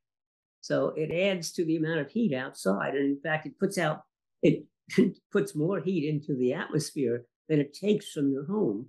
So 0.62 0.94
it 0.96 1.14
adds 1.14 1.52
to 1.54 1.66
the 1.66 1.78
amount 1.78 2.00
of 2.00 2.10
heat 2.10 2.34
outside. 2.34 2.96
And 2.96 3.06
in 3.06 3.20
fact, 3.22 3.46
it 3.46 3.60
puts 3.60 3.78
out, 3.78 4.02
it 4.42 4.66
puts 5.32 5.56
more 5.56 5.80
heat 5.80 6.08
into 6.08 6.36
the 6.38 6.54
atmosphere 6.54 7.26
than 7.50 7.60
it 7.60 7.74
takes 7.74 8.12
from 8.12 8.32
your 8.32 8.46
home 8.46 8.88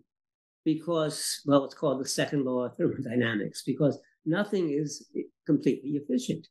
because, 0.65 1.43
well, 1.45 1.65
it's 1.65 1.75
called 1.75 2.01
the 2.01 2.09
second 2.09 2.45
law 2.45 2.65
of 2.65 2.77
thermodynamics, 2.77 3.63
because 3.67 3.99
nothing 4.25 4.71
is 4.71 5.07
completely 5.47 5.91
efficient. 5.91 6.47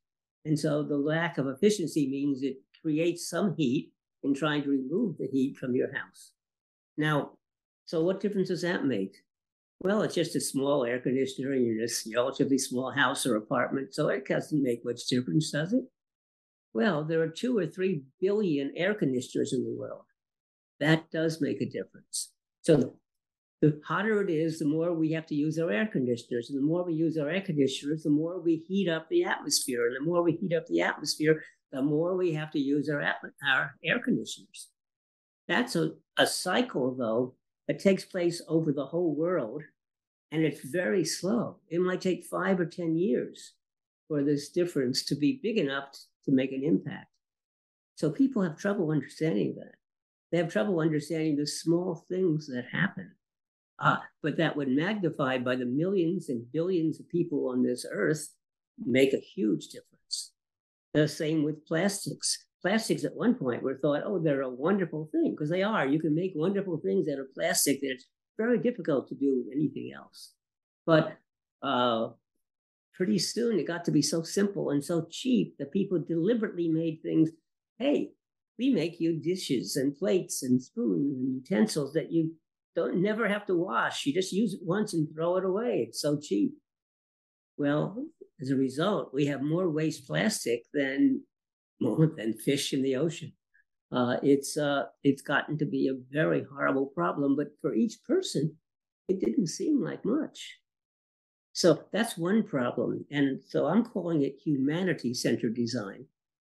And 0.46 0.58
so 0.60 0.84
the 0.84 0.98
lack 0.98 1.38
of 1.38 1.48
efficiency 1.48 2.10
means 2.10 2.44
it 2.44 2.58
creates 2.82 3.30
some 3.30 3.56
heat 3.56 3.92
in 4.24 4.34
trying 4.34 4.64
to 4.64 4.70
remove 4.70 5.18
the 5.18 5.28
heat 5.28 5.58
from 5.58 5.76
your 5.76 5.94
house. 5.94 6.32
Now, 6.98 7.32
so 7.86 8.04
what 8.04 8.20
difference 8.20 8.50
does 8.50 8.62
that 8.62 8.86
make? 8.86 9.16
Well, 9.82 10.02
it's 10.02 10.16
just 10.16 10.36
a 10.36 10.42
small 10.42 10.86
air 10.86 11.00
conditioner 11.00 11.54
in 11.54 11.86
a 11.86 12.16
relatively 12.16 12.58
small 12.58 12.92
house 12.92 13.26
or 13.26 13.36
apartment, 13.36 13.94
so 13.94 14.08
it 14.08 14.26
doesn't 14.28 14.64
make 14.64 14.86
much 14.86 15.08
difference, 15.08 15.52
does 15.52 15.74
it? 15.74 15.84
Well, 16.74 17.04
there 17.04 17.22
are 17.22 17.28
two 17.28 17.58
or 17.58 17.68
three 17.68 18.04
billion 18.20 18.72
air 18.76 18.94
conditioners 18.94 19.54
in 19.54 19.64
the 19.64 19.76
world. 19.78 20.06
That 20.80 21.12
does 21.12 21.42
make 21.42 21.62
a 21.62 21.70
difference. 21.70 22.32
So 22.62 22.96
the 23.64 23.80
hotter 23.86 24.22
it 24.22 24.30
is, 24.30 24.60
the 24.60 24.66
more 24.66 24.92
we 24.92 25.14
have 25.14 25.26
to 25.26 25.36
use 25.36 25.58
our 25.58 25.72
air 25.72 25.88
conditioners. 25.88 26.50
And 26.50 26.60
the 26.60 26.66
more 26.66 26.84
we 26.84 26.96
use 26.96 27.18
our 27.18 27.30
air 27.30 27.40
conditioners, 27.40 28.04
the 28.04 28.10
more 28.10 28.38
we 28.42 28.58
heat 28.58 28.90
up 28.90 29.08
the 29.08 29.24
atmosphere. 29.24 29.88
And 29.88 29.96
the 29.96 30.02
more 30.02 30.22
we 30.22 30.34
heat 30.34 30.54
up 30.54 30.68
the 30.68 30.82
atmosphere, 30.82 31.42
the 31.72 31.82
more 31.82 32.18
we 32.18 32.34
have 32.34 32.52
to 32.52 32.60
use 32.60 32.90
our, 32.90 33.02
our 33.02 33.76
air 33.82 34.00
conditioners. 34.00 34.68
That's 35.48 35.78
a, 35.78 35.92
a 36.18 36.28
cycle, 36.28 36.94
though, 36.94 37.36
that 37.70 37.80
takes 37.80 38.04
place 38.04 38.42
over 38.50 38.74
the 38.74 38.86
whole 38.86 39.16
world 39.16 39.64
and 40.34 40.44
it's 40.44 40.60
very 40.60 41.06
slow. 41.06 41.60
It 41.70 41.80
might 41.80 42.02
take 42.02 42.26
five 42.26 42.60
or 42.60 42.66
10 42.66 42.98
years 42.98 43.54
for 44.10 44.24
this 44.24 44.50
difference 44.50 45.06
to 45.06 45.16
be 45.16 45.40
big 45.42 45.58
enough 45.58 45.86
to 46.26 46.34
make 46.34 46.52
an 46.52 46.66
impact. 46.66 47.08
So 47.96 48.10
people 48.10 48.42
have 48.42 48.58
trouble 48.58 48.92
understanding 48.92 49.56
that. 49.56 49.76
They 50.34 50.40
have 50.40 50.52
trouble 50.52 50.82
understanding 50.82 51.38
the 51.38 51.48
small 51.48 52.04
things 52.10 52.48
that 52.48 52.66
happen. 52.70 53.12
Uh, 53.84 53.98
but 54.22 54.38
that 54.38 54.56
would 54.56 54.70
magnified 54.70 55.44
by 55.44 55.56
the 55.56 55.66
millions 55.66 56.30
and 56.30 56.50
billions 56.54 57.00
of 57.00 57.10
people 57.10 57.50
on 57.50 57.64
this 57.64 57.86
earth 57.92 58.30
make 58.80 59.14
a 59.14 59.18
huge 59.18 59.68
difference. 59.68 60.32
The 60.94 61.08
same 61.08 61.44
with 61.44 61.66
plastics 61.68 62.46
plastics 62.62 63.04
at 63.04 63.16
one 63.16 63.36
point 63.36 63.62
were 63.62 63.78
thought, 63.78 64.04
oh, 64.06 64.20
they're 64.20 64.42
a 64.42 64.50
wonderful 64.50 65.10
thing 65.12 65.32
because 65.32 65.50
they 65.50 65.64
are. 65.64 65.86
You 65.86 66.00
can 66.00 66.16
make 66.16 66.32
wonderful 66.34 66.78
things 66.78 67.08
out 67.10 67.20
of 67.20 67.34
plastic 67.34 67.82
that 67.82 67.92
it's 67.92 68.08
very 68.38 68.58
difficult 68.58 69.10
to 69.10 69.16
do 69.16 69.44
with 69.44 69.54
anything 69.54 69.92
else. 69.94 70.32
But 70.86 71.18
uh, 71.62 72.10
pretty 72.96 73.20
soon 73.20 73.60
it 73.60 73.68
got 73.68 73.84
to 73.86 73.92
be 73.92 74.02
so 74.02 74.24
simple 74.24 74.70
and 74.70 74.84
so 74.84 75.06
cheap 75.12 75.58
that 75.60 75.74
people 75.74 76.00
deliberately 76.00 76.70
made 76.70 77.02
things. 77.04 77.32
Hey, 77.80 78.12
we 78.58 78.70
make 78.70 79.00
you 79.02 79.20
dishes 79.20 79.76
and 79.76 79.94
plates 79.94 80.44
and 80.44 80.62
spoons 80.62 81.18
and 81.18 81.34
utensils 81.34 81.92
that 81.94 82.14
you 82.14 82.34
don't 82.76 83.02
never 83.02 83.28
have 83.28 83.46
to 83.48 83.56
wash. 83.56 84.06
You 84.06 84.14
just 84.14 84.34
use 84.34 84.54
it 84.54 84.62
once 84.64 84.94
and 84.94 85.08
throw 85.14 85.38
it 85.38 85.46
away. 85.46 85.86
It's 85.88 86.02
so 86.02 86.20
cheap. 86.20 86.54
Well, 87.58 88.06
as 88.42 88.50
a 88.50 88.56
result, 88.56 89.14
we 89.14 89.28
have 89.28 89.42
more 89.42 89.70
waste 89.70 90.08
plastic 90.08 90.64
than 90.74 91.24
more 91.80 92.12
than 92.18 92.34
fish 92.34 92.74
in 92.74 92.82
the 92.82 92.96
ocean. 92.96 93.34
Uh, 93.92 94.18
it's 94.24 94.58
uh, 94.58 94.86
it's 95.04 95.22
gotten 95.22 95.58
to 95.60 95.66
be 95.66 95.88
a 95.88 96.02
very 96.12 96.44
horrible 96.52 96.88
problem, 96.88 97.36
but 97.36 97.50
for 97.62 97.76
each 97.76 97.98
person, 98.08 98.56
it 99.08 99.20
didn't 99.20 99.48
seem 99.48 99.84
like 99.84 100.04
much. 100.04 100.58
So 101.52 101.84
that's 101.92 102.18
one 102.18 102.42
problem, 102.42 103.06
and 103.12 103.40
so 103.48 103.68
I'm 103.68 103.86
calling 103.86 104.24
it 104.24 104.40
humanity-centered 104.44 105.56
design. 105.56 106.08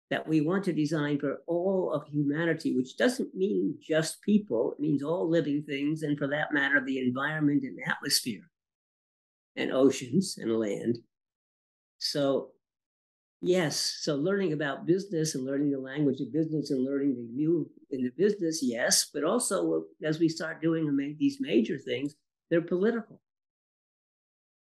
That 0.10 0.28
we 0.28 0.40
want 0.40 0.64
to 0.66 0.74
design 0.74 1.20
for 1.20 1.42
all 1.48 1.92
of 1.92 2.08
humanity, 2.08 2.76
which 2.76 2.96
doesn't 2.96 3.36
mean 3.36 3.78
just 3.82 4.22
people; 4.22 4.72
it 4.74 4.80
means 4.80 5.04
all 5.04 5.30
living 5.30 5.64
things, 5.64 6.02
and 6.04 6.18
for 6.18 6.28
that 6.28 6.54
matter, 6.54 6.82
the 6.84 7.00
environment 7.00 7.64
and 7.64 7.78
atmosphere, 7.86 8.50
and 9.58 9.72
oceans 9.74 10.38
and 10.38 10.58
land. 10.58 11.00
So 12.00 12.52
Yes. 13.42 14.00
So 14.02 14.16
learning 14.16 14.54
about 14.54 14.88
business 14.88 15.36
and 15.36 15.46
learning 15.46 15.72
the 15.72 15.80
language 15.80 16.20
of 16.22 16.34
business 16.34 16.72
and 16.72 16.84
learning 16.84 17.16
the 17.16 17.28
new 17.34 17.70
in 17.92 18.04
the 18.04 18.12
business, 18.18 18.62
yes. 18.64 19.10
But 19.14 19.24
also 19.24 19.86
as 20.04 20.20
we 20.20 20.28
start 20.30 20.62
doing 20.62 21.16
these 21.20 21.38
major 21.40 21.78
things, 21.78 22.16
they're 22.50 22.62
political. 22.62 23.22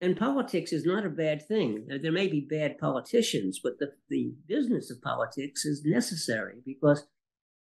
And 0.02 0.18
politics 0.18 0.74
is 0.74 0.84
not 0.84 1.06
a 1.06 1.10
bad 1.10 1.48
thing. 1.48 1.88
There 2.02 2.12
may 2.12 2.28
be 2.28 2.42
bad 2.42 2.80
politicians, 2.80 3.60
but 3.64 3.78
the, 3.80 3.92
the 4.10 4.34
business 4.48 4.90
of 4.90 5.02
politics 5.02 5.64
is 5.64 5.86
necessary 5.86 6.56
because 6.66 7.06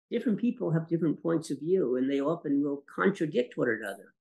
different 0.09 0.39
people 0.39 0.71
have 0.71 0.89
different 0.89 1.21
points 1.21 1.51
of 1.51 1.59
view 1.59 1.95
and 1.95 2.09
they 2.09 2.19
often 2.19 2.63
will 2.63 2.83
contradict 2.93 3.55
one 3.55 3.69
another. 3.69 4.13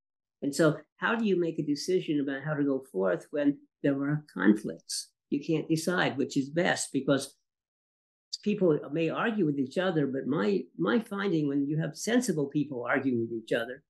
And 0.42 0.54
so, 0.54 0.78
how 0.96 1.14
do 1.14 1.24
you 1.24 1.40
make 1.40 1.58
a 1.58 1.64
decision 1.64 2.20
about 2.20 2.42
how 2.44 2.54
to 2.54 2.64
go 2.64 2.84
forth 2.92 3.28
when 3.30 3.58
there 3.82 3.94
are 3.94 4.24
conflicts? 4.34 5.12
you 5.32 5.42
can't 5.44 5.68
decide 5.68 6.16
which 6.16 6.36
is 6.36 6.50
best 6.50 6.90
because 6.92 7.34
people 8.44 8.78
may 8.92 9.08
argue 9.08 9.46
with 9.46 9.58
each 9.58 9.78
other, 9.78 10.06
but 10.06 10.26
my 10.26 10.60
my 10.78 11.00
finding 11.00 11.48
when 11.48 11.66
you 11.66 11.80
have 11.80 11.96
sensible 11.96 12.46
people 12.46 12.84
arguing 12.84 13.20
with 13.20 13.32
each 13.32 13.52
other, 13.52 13.82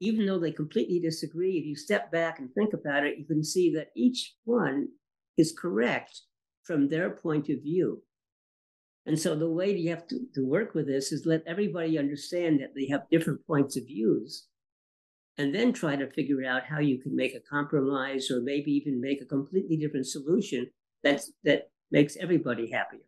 even 0.00 0.26
though 0.26 0.38
they 0.38 0.52
completely 0.52 1.00
disagree, 1.00 1.58
if 1.58 1.64
you 1.64 1.76
step 1.76 2.10
back 2.12 2.38
and 2.38 2.52
think 2.52 2.74
about 2.74 3.04
it, 3.04 3.18
you 3.18 3.24
can 3.24 3.42
see 3.42 3.72
that 3.74 3.88
each 3.96 4.34
one 4.44 4.88
is 5.36 5.56
correct 5.58 6.20
from 6.64 6.88
their 6.88 7.10
point 7.10 7.48
of 7.48 7.62
view. 7.62 8.02
And 9.06 9.18
so 9.18 9.36
the 9.36 9.50
way 9.50 9.74
you 9.74 9.90
have 9.90 10.06
to, 10.08 10.18
to 10.34 10.44
work 10.44 10.74
with 10.74 10.86
this 10.86 11.12
is 11.12 11.26
let 11.26 11.44
everybody 11.46 11.98
understand 11.98 12.60
that 12.60 12.74
they 12.74 12.88
have 12.88 13.08
different 13.10 13.46
points 13.46 13.76
of 13.76 13.86
views 13.86 14.48
and 15.38 15.54
then 15.54 15.72
try 15.72 15.96
to 15.96 16.10
figure 16.10 16.44
out 16.44 16.64
how 16.64 16.80
you 16.80 16.98
can 16.98 17.14
make 17.14 17.34
a 17.34 17.40
compromise 17.48 18.30
or 18.30 18.40
maybe 18.40 18.72
even 18.72 19.00
make 19.00 19.20
a 19.20 19.26
completely 19.26 19.76
different 19.76 20.06
solution 20.06 20.66
that's, 21.04 21.30
that 21.44 21.70
makes 21.90 22.16
everybody 22.16 22.70
happier. 22.70 23.00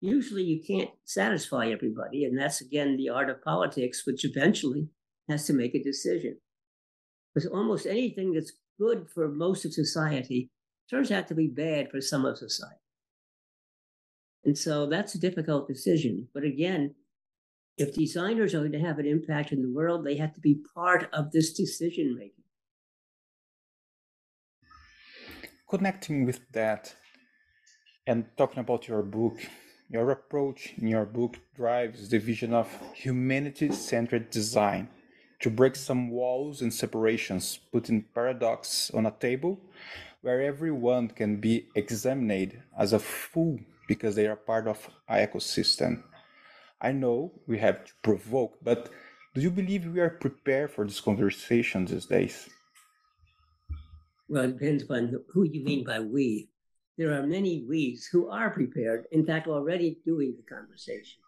Usually 0.00 0.42
you 0.42 0.62
can't 0.66 0.90
satisfy 1.04 1.68
everybody, 1.68 2.24
and 2.24 2.38
that's 2.38 2.62
again 2.62 2.96
the 2.96 3.10
art 3.10 3.28
of 3.28 3.44
politics, 3.44 4.06
which 4.06 4.24
eventually 4.24 4.88
has 5.28 5.46
to 5.46 5.52
make 5.52 5.74
a 5.74 5.82
decision. 5.82 6.36
Because 7.34 7.48
almost 7.48 7.86
anything 7.86 8.32
that's 8.32 8.52
good 8.78 9.06
for 9.14 9.28
most 9.28 9.64
of 9.64 9.72
society 9.72 10.50
turns 10.90 11.10
out 11.12 11.28
to 11.28 11.34
be 11.34 11.46
bad 11.46 11.90
for 11.90 12.00
some 12.00 12.24
of 12.24 12.38
society. 12.38 12.76
And 14.44 14.56
so 14.56 14.86
that's 14.86 15.14
a 15.14 15.20
difficult 15.20 15.68
decision. 15.68 16.28
But 16.34 16.44
again, 16.44 16.94
if 17.76 17.94
designers 17.94 18.54
are 18.54 18.60
going 18.60 18.72
to 18.72 18.80
have 18.80 18.98
an 18.98 19.06
impact 19.06 19.52
in 19.52 19.62
the 19.62 19.70
world, 19.70 20.04
they 20.04 20.16
have 20.16 20.34
to 20.34 20.40
be 20.40 20.62
part 20.74 21.08
of 21.12 21.30
this 21.30 21.52
decision 21.52 22.16
making. 22.16 22.44
Connecting 25.68 26.24
with 26.24 26.40
that 26.52 26.94
and 28.06 28.24
talking 28.36 28.58
about 28.58 28.88
your 28.88 29.02
book, 29.02 29.38
your 29.88 30.10
approach 30.10 30.74
in 30.78 30.88
your 30.88 31.04
book 31.04 31.36
drives 31.54 32.08
the 32.08 32.18
vision 32.18 32.52
of 32.52 32.68
humanity 32.94 33.70
centered 33.70 34.30
design 34.30 34.88
to 35.40 35.50
break 35.50 35.74
some 35.74 36.10
walls 36.10 36.60
and 36.62 36.72
separations, 36.72 37.58
putting 37.72 38.04
paradox 38.14 38.90
on 38.92 39.06
a 39.06 39.10
table 39.10 39.58
where 40.20 40.42
everyone 40.42 41.08
can 41.08 41.40
be 41.40 41.66
examined 41.74 42.60
as 42.78 42.92
a 42.92 42.98
fool 42.98 43.58
because 43.88 44.14
they 44.14 44.26
are 44.26 44.36
part 44.36 44.68
of 44.68 44.88
an 45.08 45.26
ecosystem. 45.26 46.02
I 46.80 46.92
know 46.92 47.32
we 47.46 47.58
have 47.58 47.84
to 47.86 47.92
provoke, 48.02 48.58
but 48.62 48.90
do 49.34 49.40
you 49.40 49.50
believe 49.50 49.86
we 49.86 50.00
are 50.00 50.10
prepared 50.10 50.72
for 50.72 50.84
this 50.84 51.00
conversation 51.00 51.86
these 51.86 52.06
days? 52.06 52.48
Well, 54.28 54.44
it 54.44 54.58
depends 54.58 54.84
on 54.90 55.24
who 55.32 55.44
you 55.44 55.64
mean 55.64 55.84
by 55.84 56.00
we. 56.00 56.50
There 56.98 57.12
are 57.14 57.26
many 57.26 57.64
we's 57.66 58.06
who 58.06 58.28
are 58.28 58.50
prepared, 58.50 59.06
in 59.10 59.24
fact, 59.24 59.48
already 59.48 59.98
doing 60.04 60.36
the 60.36 60.54
conversation. 60.54 61.19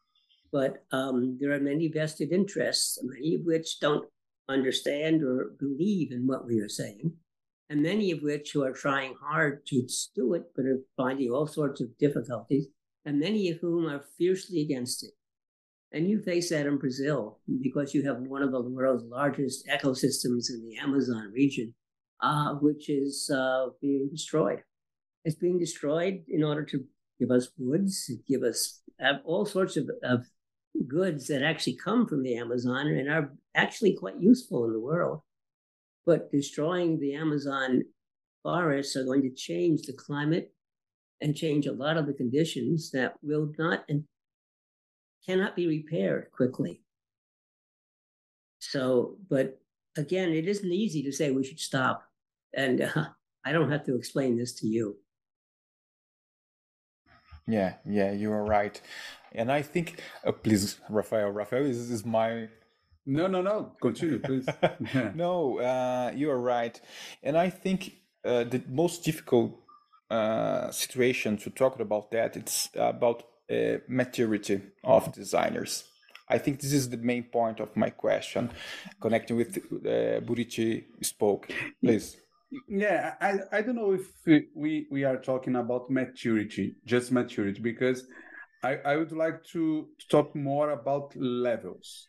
But 0.52 0.84
um, 0.92 1.38
there 1.40 1.52
are 1.52 1.60
many 1.60 1.88
vested 1.88 2.30
interests, 2.30 2.98
many 3.02 3.36
of 3.36 3.40
which 3.44 3.80
don't 3.80 4.06
understand 4.48 5.22
or 5.22 5.52
believe 5.58 6.12
in 6.12 6.26
what 6.26 6.46
we 6.46 6.60
are 6.60 6.68
saying, 6.68 7.14
and 7.70 7.82
many 7.82 8.10
of 8.10 8.22
which 8.22 8.52
who 8.52 8.62
are 8.62 8.72
trying 8.72 9.14
hard 9.20 9.66
to 9.68 9.88
do 10.14 10.34
it, 10.34 10.42
but 10.54 10.66
are 10.66 10.80
finding 10.96 11.30
all 11.30 11.46
sorts 11.46 11.80
of 11.80 11.96
difficulties, 11.98 12.66
and 13.06 13.18
many 13.18 13.48
of 13.48 13.58
whom 13.58 13.88
are 13.88 14.04
fiercely 14.18 14.60
against 14.60 15.02
it. 15.02 15.12
And 15.90 16.08
you 16.08 16.20
face 16.20 16.50
that 16.50 16.66
in 16.66 16.78
Brazil 16.78 17.38
because 17.62 17.94
you 17.94 18.06
have 18.06 18.18
one 18.18 18.42
of 18.42 18.52
the 18.52 18.62
world's 18.62 19.04
largest 19.04 19.66
ecosystems 19.68 20.50
in 20.50 20.66
the 20.66 20.78
Amazon 20.78 21.30
region, 21.34 21.74
uh, 22.22 22.54
which 22.54 22.88
is 22.88 23.30
uh, 23.34 23.68
being 23.80 24.08
destroyed. 24.10 24.60
It's 25.24 25.36
being 25.36 25.58
destroyed 25.58 26.24
in 26.28 26.42
order 26.42 26.64
to 26.64 26.84
give 27.20 27.30
us 27.30 27.48
woods, 27.58 28.10
give 28.28 28.42
us 28.42 28.80
all 29.24 29.44
sorts 29.44 29.76
of, 29.76 29.90
of 30.02 30.26
goods 30.88 31.26
that 31.28 31.42
actually 31.42 31.76
come 31.76 32.06
from 32.06 32.22
the 32.22 32.37
Amazon 32.37 32.87
and 32.88 33.08
are 33.08 33.32
actually 33.54 33.94
quite 33.94 34.20
useful 34.20 34.64
in 34.64 34.72
the 34.72 34.80
world. 34.80 35.20
But 36.06 36.30
destroying 36.32 36.98
the 36.98 37.14
Amazon 37.14 37.82
forests 38.42 38.96
are 38.96 39.04
going 39.04 39.22
to 39.22 39.30
change 39.30 39.82
the 39.82 39.92
climate 39.92 40.52
and 41.20 41.37
change 41.37 41.66
a 41.66 41.72
lot 41.72 41.96
of 41.96 42.06
the 42.06 42.12
conditions 42.12 42.90
that 42.90 43.14
will 43.22 43.52
not 43.58 43.85
and 43.88 44.04
cannot 45.24 45.54
be 45.54 45.68
repaired 45.68 46.30
quickly. 46.32 46.82
So, 48.58 49.16
but 49.28 49.61
again, 49.96 50.30
it 50.30 50.48
isn't 50.48 50.72
easy 50.72 51.02
to 51.04 51.12
say 51.12 51.30
we 51.30 51.44
should 51.44 51.61
stop. 51.61 52.04
And 52.54 52.80
uh, 52.80 53.06
I 53.44 53.52
don't 53.52 53.70
have 53.70 53.85
to 53.87 53.96
explain 53.96 54.37
this 54.37 54.54
to 54.61 54.66
you. 54.66 54.96
Yeah, 57.46 57.74
yeah, 57.85 58.12
you 58.12 58.33
are 58.33 58.44
right. 58.44 58.81
And 59.33 59.50
I 59.50 59.62
think, 59.62 60.00
uh, 60.24 60.33
please, 60.33 60.78
Rafael, 60.88 61.31
Rafael 61.31 61.64
is, 61.64 61.90
is 61.90 62.05
my. 62.05 62.48
No, 63.05 63.26
no, 63.26 63.42
no. 63.42 63.72
Continue, 63.81 64.20
please. 64.20 64.46
no, 65.14 65.59
uh, 65.59 66.12
you 66.14 66.31
are 66.31 66.40
right. 66.40 66.81
And 67.22 67.37
I 67.37 67.50
think 67.50 67.94
uh, 68.24 68.44
the 68.44 68.62
most 68.68 69.05
difficult 69.05 69.59
uh, 70.11 70.70
situation 70.70 71.37
to 71.38 71.50
talk 71.50 71.81
about 71.81 72.11
that 72.11 72.37
it's 72.37 72.68
about 72.74 73.24
uh, 73.50 73.78
maturity 73.88 74.61
of 74.85 75.11
designers. 75.12 75.85
I 76.28 76.38
think 76.38 76.61
this 76.61 76.72
is 76.72 76.88
the 76.90 76.96
main 76.96 77.24
point 77.24 77.61
of 77.61 77.74
my 77.76 77.90
question, 77.90 78.50
connecting 79.00 79.37
with 79.37 79.57
uh, 79.57 80.20
Burichi 80.20 80.85
spoke. 81.02 81.50
Please. 81.83 82.16
Yeah, 82.68 83.14
I, 83.20 83.38
I 83.50 83.62
don't 83.62 83.76
know 83.76 83.92
if 83.92 84.10
we, 84.54 84.86
we 84.90 85.04
are 85.04 85.16
talking 85.16 85.56
about 85.56 85.90
maturity, 85.90 86.76
just 86.84 87.10
maturity, 87.10 87.60
because 87.60 88.04
I, 88.62 88.76
I 88.84 88.96
would 88.96 89.12
like 89.12 89.42
to 89.52 89.88
talk 90.10 90.36
more 90.36 90.70
about 90.70 91.14
levels. 91.16 92.08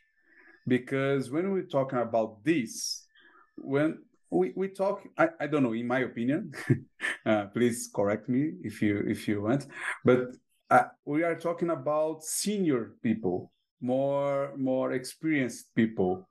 Because 0.67 1.31
when 1.31 1.51
we're 1.51 1.63
talking 1.63 1.99
about 1.99 2.43
this, 2.43 3.05
when 3.57 3.99
we, 4.31 4.53
we 4.55 4.69
talk, 4.69 5.03
I, 5.17 5.29
I 5.39 5.47
don't 5.47 5.63
know, 5.63 5.73
in 5.73 5.87
my 5.87 5.99
opinion, 5.99 6.53
uh, 7.25 7.45
please 7.47 7.89
correct 7.93 8.27
me 8.29 8.51
if 8.63 8.81
you 8.81 9.03
if 9.07 9.27
you 9.27 9.41
want, 9.41 9.67
but 10.05 10.27
uh, 10.69 10.85
we 11.05 11.23
are 11.23 11.35
talking 11.35 11.69
about 11.69 12.23
senior 12.23 12.93
people, 13.03 13.51
more 13.81 14.53
more 14.57 14.93
experienced 14.93 15.75
people, 15.75 16.27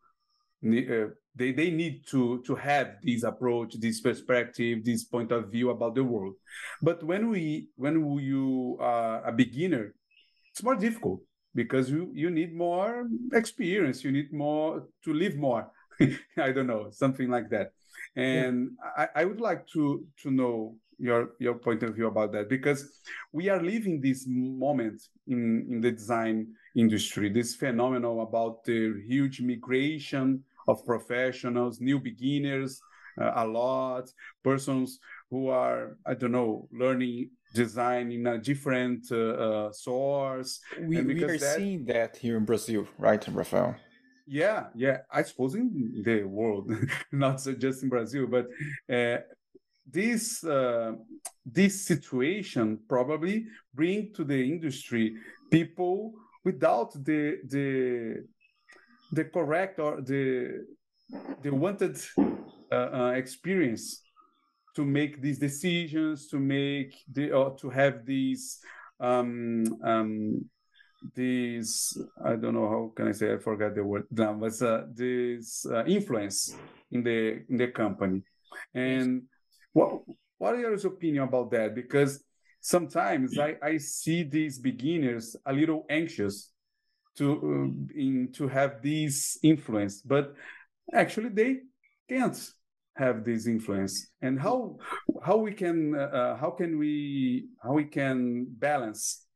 Eh, 0.64 1.06
they, 1.34 1.50
they 1.50 1.70
need 1.70 2.06
to 2.06 2.42
to 2.42 2.54
have 2.54 2.96
this 3.02 3.22
approach 3.24 3.74
this 3.80 4.00
perspective 4.00 4.84
this 4.84 5.04
point 5.04 5.32
of 5.32 5.50
view 5.50 5.70
about 5.70 5.94
the 5.94 6.04
world. 6.04 6.34
But 6.80 7.02
when 7.02 7.30
we 7.30 7.68
when 7.76 8.18
you 8.18 8.76
are 8.80 9.26
a 9.26 9.32
beginner 9.32 9.94
it's 10.50 10.62
more 10.62 10.76
difficult 10.76 11.20
because 11.54 11.90
you 11.90 12.10
you 12.14 12.30
need 12.30 12.54
more 12.54 13.08
experience. 13.32 14.04
You 14.04 14.12
need 14.12 14.32
more 14.32 14.88
to 15.04 15.12
live 15.12 15.36
more. 15.36 15.70
I 16.36 16.52
don't 16.52 16.66
know 16.66 16.90
something 16.90 17.28
like 17.28 17.48
that. 17.50 17.72
And 18.14 18.72
yeah. 18.96 19.06
I, 19.14 19.22
I 19.22 19.24
would 19.24 19.40
like 19.40 19.66
to 19.68 20.06
to 20.22 20.30
know 20.30 20.76
your 20.98 21.30
your 21.38 21.54
point 21.54 21.82
of 21.82 21.94
view 21.94 22.06
about 22.06 22.32
that 22.32 22.48
because 22.48 23.00
we 23.32 23.48
are 23.48 23.62
living 23.62 24.00
this 24.00 24.26
moment 24.28 25.00
in 25.26 25.66
in 25.70 25.80
the 25.80 25.90
design 25.90 26.54
industry 26.76 27.28
this 27.28 27.54
phenomenon 27.54 28.20
about 28.20 28.64
the 28.64 29.02
huge 29.06 29.40
migration 29.40 30.44
of 30.68 30.84
professionals, 30.84 31.80
new 31.80 31.98
beginners, 31.98 32.80
uh, 33.20 33.32
a 33.36 33.46
lot, 33.46 34.10
persons 34.42 34.98
who 35.30 35.48
are, 35.48 35.96
I 36.06 36.14
don't 36.14 36.32
know, 36.32 36.68
learning 36.72 37.30
design 37.54 38.10
in 38.12 38.26
a 38.26 38.38
different 38.38 39.06
uh, 39.10 39.16
uh, 39.16 39.72
source. 39.72 40.60
We, 40.80 41.00
we 41.02 41.24
are 41.24 41.38
that, 41.38 41.56
seeing 41.56 41.84
that 41.86 42.16
here 42.16 42.36
in 42.36 42.44
Brazil, 42.44 42.86
right, 42.98 43.26
Rafael? 43.28 43.76
Yeah, 44.26 44.66
yeah. 44.74 44.98
I 45.10 45.22
suppose 45.22 45.54
in 45.54 46.02
the 46.04 46.22
world, 46.24 46.72
not 47.12 47.44
just 47.58 47.82
in 47.82 47.88
Brazil, 47.88 48.26
but 48.26 48.46
uh, 48.90 49.20
this 49.90 50.44
uh, 50.44 50.92
this 51.44 51.86
situation 51.86 52.78
probably 52.88 53.46
bring 53.74 54.12
to 54.14 54.24
the 54.24 54.40
industry 54.42 55.16
people 55.50 56.12
without 56.44 56.92
the 56.92 57.38
the 57.48 58.24
the 59.12 59.24
correct 59.24 59.78
or 59.78 60.00
the 60.00 60.64
the 61.42 61.50
wanted 61.50 62.00
uh, 62.72 62.74
uh, 62.74 63.12
experience 63.14 64.02
to 64.74 64.84
make 64.84 65.20
these 65.20 65.38
decisions, 65.38 66.28
to 66.28 66.38
make 66.38 66.94
the 67.12 67.30
or 67.30 67.54
to 67.58 67.68
have 67.68 68.06
these 68.06 68.58
um, 68.98 69.64
um, 69.84 70.44
these 71.14 71.98
I 72.24 72.36
don't 72.36 72.54
know 72.54 72.68
how 72.68 72.92
can 72.96 73.08
I 73.08 73.12
say 73.12 73.34
I 73.34 73.38
forgot 73.38 73.74
the 73.74 73.84
word 73.84 74.06
now, 74.10 74.32
but 74.32 74.60
uh, 74.62 74.84
this 74.92 75.66
uh, 75.66 75.84
influence 75.84 76.56
in 76.90 77.02
the 77.02 77.44
in 77.48 77.56
the 77.58 77.68
company. 77.68 78.22
And 78.74 79.24
what 79.72 80.02
what 80.38 80.54
are 80.54 80.60
your 80.60 80.74
opinion 80.74 81.24
about 81.24 81.50
that? 81.50 81.74
Because 81.74 82.24
sometimes 82.60 83.38
I, 83.38 83.56
I 83.62 83.76
see 83.76 84.22
these 84.22 84.58
beginners 84.58 85.36
a 85.44 85.52
little 85.52 85.84
anxious 85.90 86.50
to 87.16 87.32
uh, 87.32 87.98
in 87.98 88.32
to 88.32 88.48
have 88.48 88.82
this 88.82 89.38
influence 89.42 90.00
but 90.00 90.34
actually 90.92 91.28
they 91.28 91.60
can't 92.08 92.52
have 92.94 93.24
this 93.24 93.46
influence. 93.46 94.10
And 94.20 94.40
how 94.40 94.78
how 95.24 95.36
we 95.36 95.52
can 95.52 95.94
uh, 95.94 95.98
uh 95.98 96.36
how 96.36 96.50
can 96.50 96.78
we 96.78 97.48
how 97.62 97.72
we 97.72 97.84
can 97.84 98.46
balance 98.58 99.26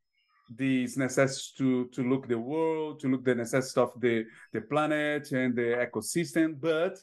these 0.55 0.97
necessities 0.97 1.53
to 1.57 1.87
to 1.87 2.03
look 2.03 2.27
the 2.27 2.37
world 2.37 2.99
to 3.01 3.09
look 3.09 3.25
the 3.25 3.35
necessities 3.35 3.77
of 3.77 3.91
the 3.99 4.25
the 4.53 4.61
planet 4.61 5.31
and 5.31 5.55
the 5.55 5.85
ecosystem 5.85 6.55
but 6.59 6.97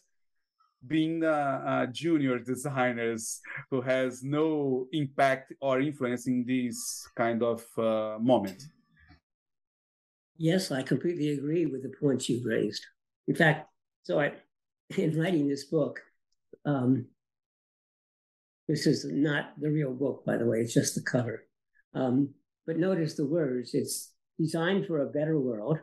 being 0.87 1.23
a 1.25 1.89
junior 1.93 2.39
designers 2.39 3.41
who 3.71 3.81
has 3.81 4.23
no 4.23 4.87
impact 4.93 5.53
or 5.61 5.81
influence 5.81 6.27
in 6.27 6.45
this 6.47 7.09
kind 7.17 7.43
of 7.43 7.65
uh, 7.79 8.19
moment 8.19 8.65
Yes, 10.37 10.71
I 10.71 10.83
completely 10.83 11.31
agree 11.31 11.67
with 11.67 11.83
the 11.83 11.93
points 12.01 12.29
you've 12.29 12.45
raised. 12.45 12.85
In 13.29 13.35
fact, 13.35 13.69
so 14.03 14.21
I, 14.21 14.33
in 14.97 15.19
writing 15.19 15.49
this 15.49 15.65
book, 15.65 16.01
um, 16.65 17.07
this 18.69 18.87
is 18.87 19.05
not 19.05 19.53
the 19.61 19.71
real 19.71 19.93
book, 19.93 20.25
by 20.25 20.37
the 20.37 20.47
way, 20.47 20.61
it's 20.61 20.75
just 20.75 20.95
the 20.95 21.03
cover. 21.03 21.47
Um, 21.95 22.31
but 22.67 22.79
notice 22.79 23.15
the 23.15 23.27
words 23.27 23.75
it's 23.75 24.13
designed 24.39 24.87
for 24.87 25.01
a 25.01 25.11
better 25.11 25.39
world, 25.39 25.79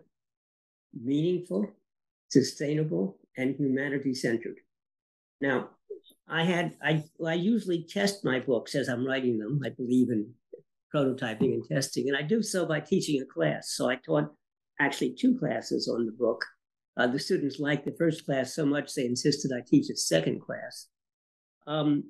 meaningful, 1.00 1.68
sustainable, 2.30 3.18
and 3.38 3.56
humanity 3.56 4.14
centered. 4.14 4.58
Now, 5.40 5.70
I 6.28 6.44
had 6.44 6.76
I 6.82 7.04
I 7.26 7.36
usually 7.36 7.84
test 7.84 8.26
my 8.26 8.40
books 8.40 8.74
as 8.74 8.90
I'm 8.90 9.06
writing 9.06 9.38
them. 9.38 9.62
I 9.64 9.70
believe 9.70 10.10
in 10.10 10.34
prototyping 10.94 11.54
and 11.54 11.64
testing, 11.68 12.10
and 12.10 12.18
I 12.18 12.24
do 12.24 12.42
so 12.42 12.66
by 12.66 12.80
teaching 12.80 13.22
a 13.22 13.26
class. 13.26 13.74
So 13.76 13.90
I 13.90 13.96
taught 13.96 14.32
actually 14.82 15.14
two 15.14 15.38
classes 15.38 15.88
on 15.88 16.06
the 16.06 16.12
book. 16.12 16.44
Uh, 16.98 17.08
the 17.08 17.20
students 17.20 17.60
liked 17.60 17.86
the 17.86 17.96
first 17.98 18.26
class 18.26 18.54
so 18.54 18.66
much 18.66 18.94
they 18.94 19.06
insisted 19.06 19.52
I 19.56 19.62
teach 19.66 19.90
a 19.90 19.96
second 19.96 20.42
class. 20.42 20.88
Um, 21.68 22.04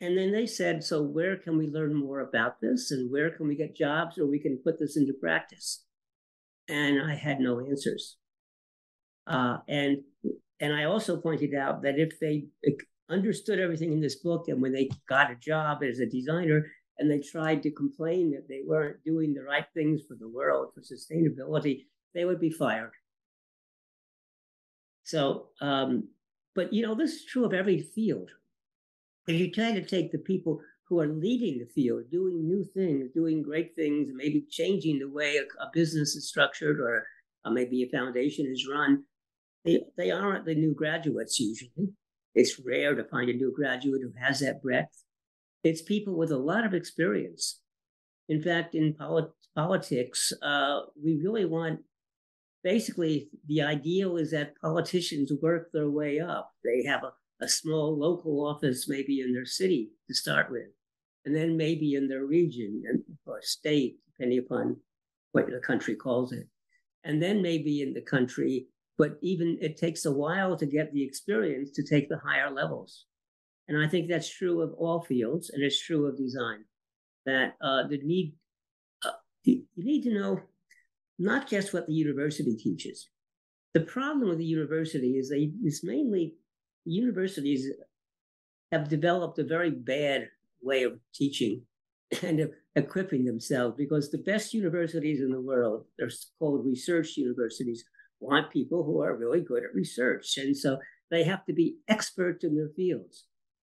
and 0.00 0.16
then 0.18 0.32
they 0.32 0.46
said, 0.46 0.84
so 0.84 1.02
where 1.02 1.36
can 1.36 1.56
we 1.56 1.68
learn 1.68 1.94
more 1.94 2.20
about 2.20 2.60
this, 2.60 2.90
and 2.90 3.10
where 3.10 3.30
can 3.30 3.48
we 3.48 3.56
get 3.56 3.76
jobs, 3.76 4.18
or 4.18 4.26
we 4.26 4.38
can 4.38 4.58
put 4.58 4.78
this 4.78 4.96
into 4.96 5.12
practice? 5.12 5.84
And 6.68 7.00
I 7.00 7.14
had 7.14 7.40
no 7.40 7.60
answers. 7.60 8.16
Uh, 9.26 9.58
and 9.68 9.98
and 10.60 10.72
I 10.72 10.84
also 10.84 11.16
pointed 11.16 11.54
out 11.54 11.82
that 11.82 11.98
if 11.98 12.18
they 12.20 12.46
understood 13.08 13.58
everything 13.58 13.92
in 13.92 14.00
this 14.00 14.16
book, 14.16 14.48
and 14.48 14.60
when 14.60 14.72
they 14.72 14.90
got 15.08 15.30
a 15.30 15.36
job 15.36 15.82
as 15.82 15.98
a 15.98 16.06
designer, 16.06 16.66
and 17.02 17.10
they 17.10 17.18
tried 17.18 17.64
to 17.64 17.70
complain 17.72 18.30
that 18.30 18.46
they 18.48 18.60
weren't 18.64 19.02
doing 19.04 19.34
the 19.34 19.42
right 19.42 19.66
things 19.74 20.02
for 20.06 20.14
the 20.14 20.28
world 20.28 20.68
for 20.72 20.82
sustainability, 20.82 21.86
they 22.14 22.24
would 22.24 22.38
be 22.38 22.48
fired. 22.48 22.92
So, 25.02 25.48
um, 25.60 26.08
but 26.54 26.72
you 26.72 26.86
know, 26.86 26.94
this 26.94 27.10
is 27.10 27.24
true 27.24 27.44
of 27.44 27.52
every 27.52 27.80
field. 27.80 28.30
If 29.26 29.34
you 29.34 29.50
try 29.50 29.72
to 29.72 29.84
take 29.84 30.12
the 30.12 30.18
people 30.18 30.60
who 30.88 31.00
are 31.00 31.08
leading 31.08 31.58
the 31.58 31.66
field, 31.74 32.04
doing 32.12 32.46
new 32.46 32.62
things, 32.62 33.10
doing 33.12 33.42
great 33.42 33.74
things, 33.74 34.12
maybe 34.14 34.46
changing 34.48 35.00
the 35.00 35.10
way 35.10 35.38
a, 35.38 35.42
a 35.60 35.70
business 35.72 36.14
is 36.14 36.28
structured 36.28 36.78
or 36.78 37.04
uh, 37.44 37.50
maybe 37.50 37.82
a 37.82 37.88
foundation 37.88 38.46
is 38.46 38.68
run, 38.72 39.02
they, 39.64 39.80
they 39.96 40.12
aren't 40.12 40.44
the 40.44 40.54
new 40.54 40.72
graduates 40.72 41.40
usually. 41.40 41.88
It's 42.36 42.60
rare 42.64 42.94
to 42.94 43.02
find 43.02 43.28
a 43.28 43.34
new 43.34 43.52
graduate 43.52 44.02
who 44.02 44.12
has 44.24 44.38
that 44.38 44.62
breadth. 44.62 45.02
It's 45.64 45.82
people 45.82 46.16
with 46.16 46.32
a 46.32 46.38
lot 46.38 46.64
of 46.64 46.74
experience. 46.74 47.60
In 48.28 48.42
fact, 48.42 48.74
in 48.74 48.94
polit- 48.94 49.30
politics, 49.54 50.32
uh, 50.42 50.80
we 51.02 51.20
really 51.22 51.44
want 51.44 51.80
basically 52.62 53.28
the 53.46 53.62
ideal 53.62 54.16
is 54.16 54.30
that 54.30 54.58
politicians 54.60 55.32
work 55.42 55.70
their 55.72 55.90
way 55.90 56.20
up. 56.20 56.52
They 56.64 56.84
have 56.88 57.02
a, 57.04 57.12
a 57.44 57.48
small 57.48 57.98
local 57.98 58.46
office, 58.46 58.88
maybe 58.88 59.20
in 59.20 59.32
their 59.32 59.44
city 59.44 59.90
to 60.08 60.14
start 60.14 60.50
with, 60.50 60.68
and 61.24 61.34
then 61.34 61.56
maybe 61.56 61.94
in 61.94 62.08
their 62.08 62.24
region 62.24 62.82
or 63.26 63.40
state, 63.42 63.98
depending 64.06 64.38
upon 64.38 64.76
what 65.32 65.46
the 65.50 65.60
country 65.60 65.94
calls 65.94 66.32
it. 66.32 66.46
And 67.04 67.20
then 67.20 67.42
maybe 67.42 67.82
in 67.82 67.92
the 67.92 68.00
country, 68.00 68.68
but 68.96 69.18
even 69.22 69.58
it 69.60 69.76
takes 69.76 70.04
a 70.04 70.12
while 70.12 70.56
to 70.56 70.66
get 70.66 70.92
the 70.92 71.02
experience 71.02 71.70
to 71.72 71.82
take 71.82 72.08
the 72.08 72.18
higher 72.18 72.50
levels. 72.50 73.06
And 73.72 73.82
I 73.82 73.88
think 73.88 74.06
that's 74.06 74.28
true 74.28 74.60
of 74.60 74.74
all 74.74 75.00
fields, 75.00 75.48
and 75.48 75.62
it's 75.62 75.82
true 75.82 76.06
of 76.06 76.18
design. 76.18 76.64
That 77.24 77.54
uh, 77.62 77.88
the 77.88 77.98
need 78.02 78.34
uh, 79.02 79.12
you 79.44 79.64
need 79.76 80.02
to 80.02 80.12
know 80.12 80.40
not 81.18 81.48
just 81.48 81.72
what 81.72 81.86
the 81.86 81.94
university 81.94 82.54
teaches. 82.54 83.08
The 83.72 83.80
problem 83.80 84.28
with 84.28 84.38
the 84.38 84.44
university 84.44 85.12
is 85.12 85.30
they 85.30 85.52
is 85.64 85.82
mainly 85.82 86.34
universities 86.84 87.66
have 88.72 88.90
developed 88.90 89.38
a 89.38 89.44
very 89.44 89.70
bad 89.70 90.28
way 90.60 90.82
of 90.82 90.98
teaching 91.14 91.62
and 92.22 92.40
of 92.40 92.50
equipping 92.76 93.24
themselves 93.24 93.74
because 93.78 94.10
the 94.10 94.18
best 94.18 94.52
universities 94.52 95.20
in 95.20 95.30
the 95.30 95.40
world, 95.40 95.86
they're 95.98 96.10
called 96.38 96.66
research 96.66 97.16
universities, 97.16 97.84
want 98.20 98.50
people 98.50 98.84
who 98.84 99.00
are 99.00 99.16
really 99.16 99.40
good 99.40 99.62
at 99.64 99.74
research. 99.74 100.36
And 100.36 100.54
so 100.54 100.78
they 101.10 101.24
have 101.24 101.46
to 101.46 101.54
be 101.54 101.76
experts 101.88 102.44
in 102.44 102.54
their 102.54 102.70
fields. 102.76 103.24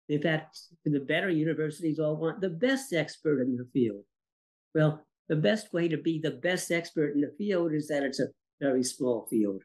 In 0.10 0.22
fact, 0.22 0.58
the 0.86 1.00
better 1.00 1.30
universities 1.30 2.00
all 2.00 2.16
want 2.16 2.40
the 2.40 2.50
best 2.50 2.94
expert 2.94 3.42
in 3.42 3.58
the 3.58 3.68
field. 3.74 4.04
Well, 4.74 5.06
the 5.28 5.36
best 5.36 5.74
way 5.74 5.88
to 5.90 5.98
be 5.98 6.20
the 6.20 6.32
best 6.32 6.72
expert 6.72 7.14
in 7.14 7.22
the 7.22 7.34
field 7.38 7.74
is 7.74 7.88
that 7.88 8.04
it's 8.04 8.20
a 8.20 8.28
very 8.62 8.84
small 8.84 9.28
field, 9.30 9.64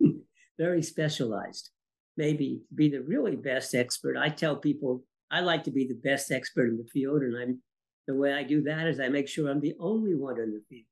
very 0.58 0.82
specialized. 0.82 1.70
Maybe 2.16 2.62
to 2.68 2.74
be 2.74 2.88
the 2.90 3.00
really 3.00 3.36
best 3.36 3.74
expert, 3.74 4.16
I 4.16 4.28
tell 4.28 4.56
people 4.56 5.04
I 5.30 5.40
like 5.40 5.64
to 5.64 5.70
be 5.70 5.86
the 5.86 5.94
best 5.94 6.30
expert 6.30 6.68
in 6.68 6.76
the 6.76 6.88
field, 6.92 7.22
and 7.22 7.36
I'm 7.36 7.62
the 8.06 8.14
way 8.14 8.32
I 8.32 8.42
do 8.42 8.62
that 8.62 8.86
is 8.86 9.00
I 9.00 9.08
make 9.08 9.28
sure 9.28 9.50
I'm 9.50 9.60
the 9.60 9.76
only 9.78 10.14
one 10.14 10.40
in 10.40 10.52
the 10.52 10.62
field. 10.68 10.86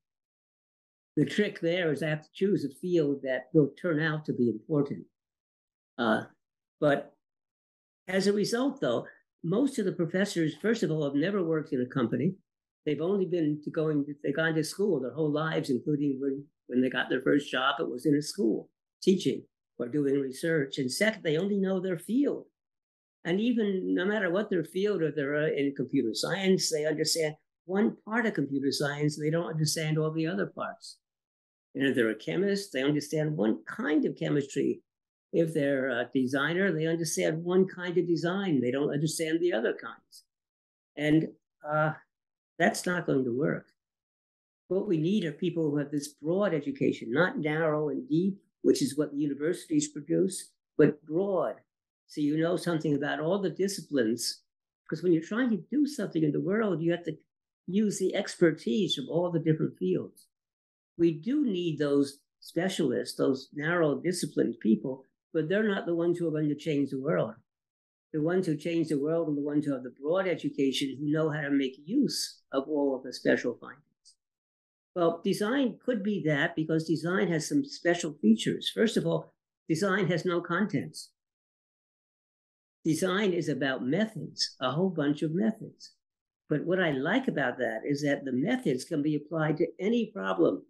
The 1.16 1.24
trick 1.24 1.61
there 1.61 1.92
is 1.92 2.02
I 2.02 2.09
have 2.09 2.22
to 2.22 2.28
choose 2.35 2.64
a 2.64 2.74
field 2.80 3.20
that 3.22 3.46
will 3.54 3.70
turn 3.80 4.00
out 4.00 4.26
to 4.26 4.35
be 4.35 4.50
important. 4.50 5.04
Uh, 5.98 6.24
but 6.78 7.15
as 8.09 8.27
a 8.27 8.33
result, 8.33 8.81
though, 8.81 9.07
most 9.42 9.79
of 9.79 9.85
the 9.85 9.92
professors, 9.92 10.55
first 10.61 10.83
of 10.83 10.90
all, 10.90 11.05
have 11.05 11.14
never 11.14 11.42
worked 11.42 11.73
in 11.73 11.81
a 11.81 11.87
company. 11.87 12.35
They've 12.85 13.01
only 13.01 13.27
been 13.27 13.61
to 13.64 13.71
going, 13.71 14.05
they've 14.23 14.35
gone 14.35 14.55
to 14.55 14.64
school 14.64 15.01
their 15.01 15.12
whole 15.14 15.31
lives, 15.31 15.71
including 15.71 16.19
when, 16.21 16.45
when 16.69 16.81
they 16.81 16.88
got 16.88 17.09
their 17.09 17.23
first 17.23 17.51
job, 17.51 17.77
it 17.81 17.88
was 17.88 18.07
in 18.07 18.14
a 18.14 18.23
school 18.23 18.71
teaching 19.03 19.42
or 19.79 19.88
doing 19.88 20.21
research. 20.21 20.79
And 20.79 20.90
second, 20.90 21.23
they 21.23 21.37
only 21.37 21.59
know 21.59 21.81
their 21.81 21.99
field. 21.99 22.47
And 23.25 23.40
even 23.40 23.95
no 23.95 24.05
matter 24.05 24.31
what 24.31 24.51
their 24.51 24.64
field, 24.64 25.03
if 25.03 25.16
they're 25.16 25.35
uh, 25.35 25.49
in 25.49 25.75
computer 25.77 26.11
science, 26.14 26.71
they 26.71 26.87
understand 26.87 27.35
one 27.64 27.97
part 28.07 28.27
of 28.27 28.35
computer 28.35 28.71
science, 28.71 29.19
they 29.19 29.31
don't 29.31 29.51
understand 29.51 29.99
all 29.99 30.12
the 30.12 30.29
other 30.29 30.47
parts. 30.47 30.99
And 31.75 31.85
if 31.87 31.97
they're 31.97 32.11
a 32.11 32.14
chemist, 32.14 32.73
they 32.73 32.83
understand 32.83 33.37
one 33.37 33.59
kind 33.66 34.07
of 34.07 34.16
chemistry. 34.16 34.81
If 35.37 35.53
they're 35.53 35.90
a 35.90 36.09
designer, 36.14 36.72
they 36.72 36.87
understand 36.87 37.44
one 37.44 37.66
kind 37.68 37.99
of 37.99 38.07
design. 38.07 38.62
They 38.62 38.70
don't 38.70 38.94
understand 38.94 39.38
the 39.38 39.53
other 39.53 39.75
kinds. 39.75 40.25
And 40.96 41.29
uh, 41.62 41.92
that's 42.59 42.87
not 42.87 43.05
going 43.05 43.25
to 43.25 43.38
work. 43.38 43.66
What 44.68 44.88
we 44.88 44.96
need 44.96 45.27
are 45.27 45.33
people 45.33 45.70
who 45.70 45.77
have 45.77 45.90
this 45.90 46.09
broad 46.09 46.55
education, 46.55 47.12
not 47.12 47.38
narrow 47.38 47.90
and 47.90 48.09
deep, 48.09 48.38
which 48.62 48.81
is 48.81 48.96
what 48.96 49.12
the 49.12 49.18
universities 49.18 49.88
produce, 49.88 50.53
but 50.79 51.05
broad. 51.05 51.57
So 52.07 52.22
you 52.22 52.38
know 52.38 52.57
something 52.57 52.94
about 52.94 53.20
all 53.20 53.38
the 53.38 53.51
disciplines. 53.51 54.40
Because 54.85 55.03
when 55.03 55.12
you're 55.12 55.22
trying 55.22 55.51
to 55.51 55.62
do 55.70 55.87
something 55.87 56.22
in 56.22 56.33
the 56.33 56.40
world, 56.40 56.81
you 56.81 56.92
have 56.92 57.05
to 57.05 57.18
use 57.66 57.99
the 57.99 58.14
expertise 58.14 58.96
of 58.96 59.05
all 59.11 59.31
the 59.31 59.38
different 59.38 59.77
fields. 59.77 60.29
We 60.96 61.12
do 61.12 61.44
need 61.44 61.79
those 61.79 62.20
specialists, 62.40 63.18
those 63.18 63.51
narrow 63.53 63.96
disciplined 63.96 64.61
people, 64.61 65.05
but 65.37 65.49
they're 65.49 65.68
not 65.68 65.87
the 65.87 65.94
ones 65.94 66.18
who 66.18 66.27
are 66.27 66.37
going 66.38 66.49
to 66.49 66.64
change 66.68 66.90
the 66.90 67.01
world 67.09 67.35
the 68.16 68.22
ones 68.22 68.46
who 68.46 68.57
change 68.57 68.88
the 68.88 68.99
world 68.99 69.29
are 69.29 69.35
the 69.35 69.42
ones 69.42 69.66
who 69.66 69.75
have 69.75 69.83
the 69.83 69.94
broad 70.01 70.27
education 70.27 70.96
who 70.99 71.12
know 71.12 71.29
how 71.29 71.42
to 71.42 71.51
make 71.51 71.77
use 71.85 72.40
of 72.51 72.66
all 72.66 72.96
of 72.96 73.03
the 73.03 73.12
special 73.12 73.59
findings. 73.61 73.83
Well, 74.94 75.20
design 75.22 75.79
could 75.85 76.03
be 76.03 76.22
that 76.25 76.57
because 76.57 76.87
design 76.87 77.29
has 77.29 77.46
some 77.46 77.62
special 77.64 78.14
features. 78.22 78.72
First 78.75 78.96
of 78.96 79.07
all, 79.07 79.35
design 79.68 80.07
has 80.07 80.25
no 80.25 80.40
contents. 80.40 81.11
Design 82.87 83.35
is 83.35 83.51
about 83.51 83.85
methods, 83.85 84.57
a 84.62 84.70
whole 84.70 84.88
bunch 84.88 85.20
of 85.20 85.35
methods. 85.35 85.92
But 86.49 86.64
what 86.64 86.81
I 86.81 86.92
like 86.92 87.29
about 87.29 87.59
that 87.59 87.81
is 87.85 88.03
that 88.03 88.25
the 88.25 88.33
methods 88.33 88.85
can 88.85 89.03
be 89.03 89.16
applied 89.16 89.59
to 89.59 89.66
any 89.79 90.07
problem 90.07 90.62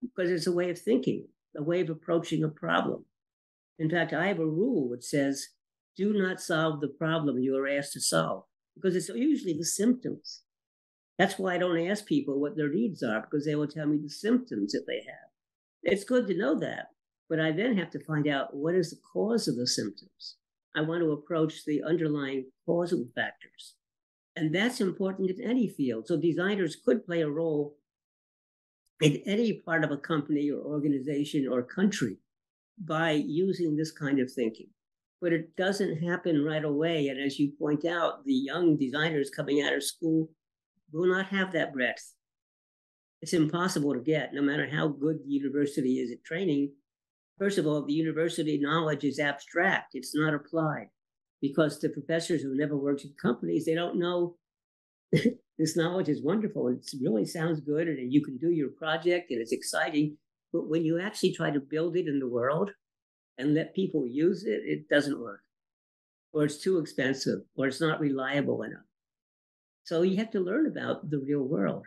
because 0.00 0.30
it's 0.30 0.46
a 0.46 0.52
way 0.52 0.70
of 0.70 0.78
thinking, 0.78 1.26
a 1.56 1.62
way 1.64 1.80
of 1.80 1.90
approaching 1.90 2.44
a 2.44 2.48
problem. 2.48 3.04
In 3.82 3.90
fact, 3.90 4.12
I 4.12 4.28
have 4.28 4.38
a 4.38 4.46
rule 4.46 4.88
which 4.88 5.02
says 5.02 5.48
do 5.96 6.12
not 6.12 6.40
solve 6.40 6.80
the 6.80 6.86
problem 6.86 7.40
you 7.40 7.56
are 7.56 7.66
asked 7.66 7.94
to 7.94 8.00
solve 8.00 8.44
because 8.76 8.94
it's 8.94 9.08
usually 9.08 9.54
the 9.54 9.64
symptoms. 9.64 10.42
That's 11.18 11.36
why 11.36 11.54
I 11.56 11.58
don't 11.58 11.88
ask 11.88 12.06
people 12.06 12.40
what 12.40 12.56
their 12.56 12.72
needs 12.72 13.02
are 13.02 13.22
because 13.22 13.44
they 13.44 13.56
will 13.56 13.66
tell 13.66 13.88
me 13.88 13.98
the 14.00 14.08
symptoms 14.08 14.70
that 14.70 14.84
they 14.86 14.98
have. 14.98 15.30
It's 15.82 16.04
good 16.04 16.28
to 16.28 16.38
know 16.38 16.56
that, 16.60 16.90
but 17.28 17.40
I 17.40 17.50
then 17.50 17.76
have 17.76 17.90
to 17.90 18.04
find 18.04 18.28
out 18.28 18.54
what 18.54 18.76
is 18.76 18.90
the 18.90 19.00
cause 19.12 19.48
of 19.48 19.56
the 19.56 19.66
symptoms. 19.66 20.36
I 20.76 20.82
want 20.82 21.00
to 21.00 21.10
approach 21.10 21.64
the 21.64 21.82
underlying 21.82 22.52
causal 22.64 23.08
factors. 23.16 23.74
And 24.36 24.54
that's 24.54 24.80
important 24.80 25.28
in 25.28 25.42
any 25.42 25.66
field. 25.66 26.06
So 26.06 26.16
designers 26.16 26.76
could 26.76 27.04
play 27.04 27.22
a 27.22 27.28
role 27.28 27.74
in 29.00 29.16
any 29.26 29.54
part 29.54 29.82
of 29.82 29.90
a 29.90 29.96
company 29.96 30.52
or 30.52 30.62
organization 30.62 31.48
or 31.50 31.64
country 31.64 32.18
by 32.78 33.12
using 33.12 33.76
this 33.76 33.92
kind 33.92 34.18
of 34.20 34.30
thinking 34.30 34.68
but 35.22 35.32
it 35.32 35.54
doesn't 35.56 36.02
happen 36.02 36.44
right 36.44 36.64
away. 36.64 37.06
And 37.06 37.20
as 37.20 37.38
you 37.38 37.52
point 37.56 37.84
out, 37.84 38.24
the 38.24 38.34
young 38.34 38.76
designers 38.76 39.30
coming 39.30 39.62
out 39.62 39.72
of 39.72 39.84
school 39.84 40.28
will 40.92 41.06
not 41.06 41.26
have 41.26 41.52
that 41.52 41.72
breadth. 41.72 42.12
It's 43.22 43.32
impossible 43.32 43.94
to 43.94 44.00
get, 44.00 44.34
no 44.34 44.42
matter 44.42 44.68
how 44.68 44.88
good 44.88 45.20
the 45.20 45.30
university 45.30 46.00
is 46.00 46.10
at 46.10 46.24
training. 46.24 46.72
First 47.38 47.56
of 47.56 47.68
all, 47.68 47.86
the 47.86 47.92
university 47.92 48.58
knowledge 48.58 49.04
is 49.04 49.20
abstract, 49.20 49.94
it's 49.94 50.14
not 50.14 50.34
applied 50.34 50.88
because 51.40 51.78
the 51.78 51.88
professors 51.88 52.42
who 52.42 52.56
never 52.56 52.76
worked 52.76 53.04
in 53.04 53.12
companies, 53.20 53.64
they 53.64 53.74
don't 53.74 53.98
know 53.98 54.36
this 55.12 55.76
knowledge 55.76 56.08
is 56.08 56.22
wonderful. 56.22 56.66
It 56.68 56.84
really 57.00 57.26
sounds 57.26 57.60
good 57.60 57.86
and 57.86 58.12
you 58.12 58.24
can 58.24 58.38
do 58.38 58.50
your 58.50 58.70
project 58.70 59.30
and 59.30 59.40
it's 59.40 59.52
exciting. 59.52 60.16
But 60.52 60.68
when 60.68 60.84
you 60.84 61.00
actually 61.00 61.32
try 61.32 61.50
to 61.50 61.60
build 61.60 61.96
it 61.96 62.06
in 62.06 62.18
the 62.18 62.28
world, 62.28 62.72
and 63.38 63.54
let 63.54 63.74
people 63.74 64.06
use 64.06 64.44
it, 64.44 64.62
it 64.64 64.88
doesn't 64.88 65.20
work. 65.20 65.42
or 66.34 66.44
it's 66.44 66.62
too 66.62 66.78
expensive, 66.78 67.40
or 67.56 67.66
it's 67.66 67.80
not 67.80 68.00
reliable 68.00 68.62
enough. 68.62 68.86
So 69.84 70.02
you 70.02 70.16
have 70.16 70.30
to 70.30 70.40
learn 70.40 70.66
about 70.66 71.10
the 71.10 71.18
real 71.18 71.42
world. 71.42 71.84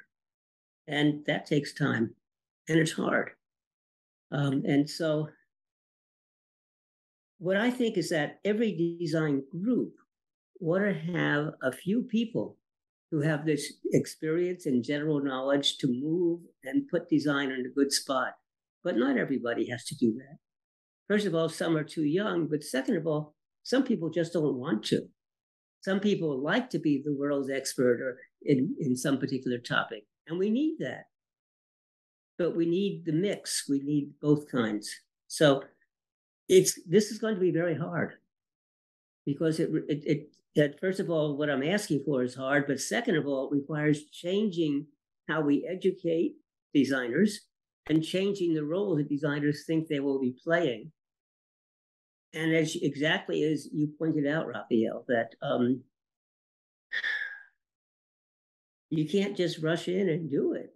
And 0.87 1.25
that 1.25 1.47
takes 1.47 1.73
time 1.73 2.13
and 2.69 2.77
it's 2.79 2.91
hard. 2.91 3.31
Um, 4.31 4.63
and 4.65 4.87
so, 4.89 5.29
what 7.39 7.57
I 7.57 7.71
think 7.71 7.97
is 7.97 8.09
that 8.09 8.39
every 8.45 8.97
design 8.99 9.43
group 9.51 9.93
ought 10.61 10.79
to 10.79 10.93
have 10.93 11.53
a 11.63 11.71
few 11.71 12.03
people 12.03 12.57
who 13.11 13.21
have 13.21 13.45
this 13.45 13.73
experience 13.93 14.65
and 14.67 14.83
general 14.83 15.21
knowledge 15.21 15.77
to 15.79 15.87
move 15.87 16.41
and 16.63 16.87
put 16.87 17.09
design 17.09 17.51
in 17.51 17.65
a 17.65 17.69
good 17.69 17.91
spot. 17.91 18.35
But 18.85 18.97
not 18.97 19.17
everybody 19.17 19.67
has 19.71 19.83
to 19.85 19.95
do 19.95 20.13
that. 20.13 20.37
First 21.09 21.25
of 21.25 21.33
all, 21.33 21.49
some 21.49 21.75
are 21.75 21.83
too 21.83 22.03
young, 22.03 22.47
but 22.47 22.63
second 22.63 22.97
of 22.97 23.07
all, 23.07 23.35
some 23.63 23.83
people 23.83 24.11
just 24.11 24.33
don't 24.33 24.59
want 24.59 24.83
to. 24.85 25.01
Some 25.81 25.99
people 25.99 26.41
like 26.41 26.69
to 26.69 26.79
be 26.79 27.01
the 27.03 27.15
world's 27.15 27.49
expert 27.49 27.99
or 27.99 28.19
in, 28.43 28.75
in 28.79 28.95
some 28.95 29.17
particular 29.17 29.57
topic, 29.57 30.03
and 30.27 30.37
we 30.37 30.51
need 30.51 30.77
that. 30.79 31.05
But 32.37 32.55
we 32.55 32.67
need 32.67 33.05
the 33.05 33.11
mix. 33.11 33.65
We 33.67 33.79
need 33.79 34.11
both 34.21 34.51
kinds. 34.51 34.89
So 35.27 35.63
it's 36.47 36.79
this 36.87 37.09
is 37.09 37.17
going 37.17 37.35
to 37.35 37.41
be 37.41 37.51
very 37.51 37.75
hard 37.75 38.13
because 39.25 39.59
it, 39.59 39.69
it, 39.87 40.03
it 40.05 40.29
that 40.55 40.79
first 40.79 40.99
of 40.99 41.09
all, 41.09 41.37
what 41.37 41.49
I'm 41.49 41.63
asking 41.63 42.03
for 42.05 42.23
is 42.23 42.35
hard, 42.35 42.67
but 42.67 42.79
second 42.79 43.15
of 43.15 43.25
all, 43.25 43.47
it 43.47 43.55
requires 43.55 44.05
changing 44.11 44.85
how 45.27 45.41
we 45.41 45.67
educate 45.67 46.35
designers 46.73 47.41
and 47.87 48.03
changing 48.03 48.53
the 48.53 48.63
role 48.63 48.95
that 48.95 49.09
designers 49.09 49.65
think 49.65 49.87
they 49.87 49.99
will 49.99 50.19
be 50.19 50.35
playing. 50.43 50.91
And 52.33 52.53
as 52.53 52.75
exactly 52.75 53.43
as 53.43 53.67
you 53.71 53.89
pointed 53.97 54.27
out, 54.27 54.47
Raphael, 54.47 55.05
that 55.07 55.29
um, 55.41 55.81
you 58.89 59.07
can't 59.07 59.37
just 59.37 59.61
rush 59.63 59.87
in 59.87 60.09
and 60.09 60.29
do 60.29 60.53
it. 60.53 60.71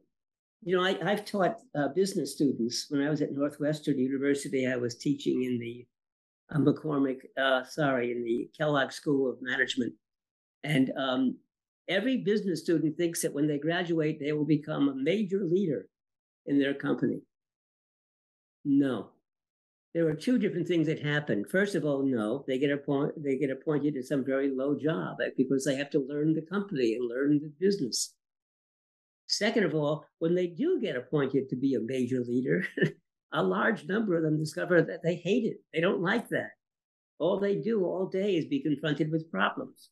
You 0.61 0.77
know, 0.77 0.83
I, 0.83 1.09
have 1.09 1.25
taught 1.25 1.57
uh, 1.75 1.89
business 1.89 2.33
students 2.33 2.87
when 2.89 3.01
I 3.01 3.09
was 3.09 3.21
at 3.21 3.31
Northwestern 3.31 3.97
University. 3.97 4.67
I 4.67 4.75
was 4.75 4.97
teaching 4.97 5.43
in 5.43 5.57
the 5.57 5.85
uh, 6.53 6.59
McCormick, 6.59 7.19
uh, 7.37 7.63
sorry, 7.63 8.11
in 8.11 8.23
the 8.23 8.49
Kellogg 8.57 8.91
School 8.91 9.29
of 9.29 9.37
Management. 9.41 9.93
And 10.63 10.91
um, 10.97 11.37
every 11.87 12.17
business 12.17 12.61
student 12.61 12.97
thinks 12.97 13.21
that 13.21 13.33
when 13.33 13.47
they 13.47 13.57
graduate, 13.57 14.19
they 14.19 14.33
will 14.33 14.45
become 14.45 14.89
a 14.89 14.95
major 14.95 15.45
leader 15.45 15.87
in 16.49 16.59
their 16.59 16.73
company. 16.73 17.21
No. 18.65 19.11
There 19.93 20.07
are 20.07 20.15
two 20.15 20.37
different 20.37 20.67
things 20.67 20.87
that 20.87 21.01
happen. 21.01 21.45
First 21.45 21.75
of 21.75 21.85
all, 21.85 22.03
no, 22.03 22.43
they 22.47 22.59
get 22.59 22.71
appointed 22.71 23.23
they 23.23 23.37
get 23.37 23.49
appointed 23.49 23.93
to 23.93 24.03
some 24.03 24.25
very 24.25 24.49
low 24.49 24.75
job 24.75 25.17
eh, 25.23 25.29
because 25.37 25.63
they 25.63 25.75
have 25.75 25.89
to 25.91 26.05
learn 26.07 26.33
the 26.33 26.41
company 26.41 26.95
and 26.95 27.09
learn 27.09 27.39
the 27.39 27.51
business. 27.59 28.13
Second 29.27 29.63
of 29.63 29.75
all, 29.75 30.05
when 30.17 30.35
they 30.35 30.47
do 30.47 30.79
get 30.81 30.95
appointed 30.95 31.49
to 31.49 31.55
be 31.55 31.75
a 31.75 31.79
major 31.79 32.19
leader, 32.19 32.65
a 33.33 33.43
large 33.43 33.85
number 33.85 34.17
of 34.17 34.23
them 34.23 34.37
discover 34.37 34.81
that 34.81 35.03
they 35.03 35.15
hate 35.15 35.45
it. 35.45 35.57
They 35.73 35.81
don't 35.81 36.01
like 36.01 36.29
that. 36.29 36.51
All 37.19 37.39
they 37.39 37.55
do 37.55 37.85
all 37.85 38.07
day 38.07 38.37
is 38.37 38.45
be 38.45 38.61
confronted 38.61 39.11
with 39.11 39.31
problems. 39.31 39.89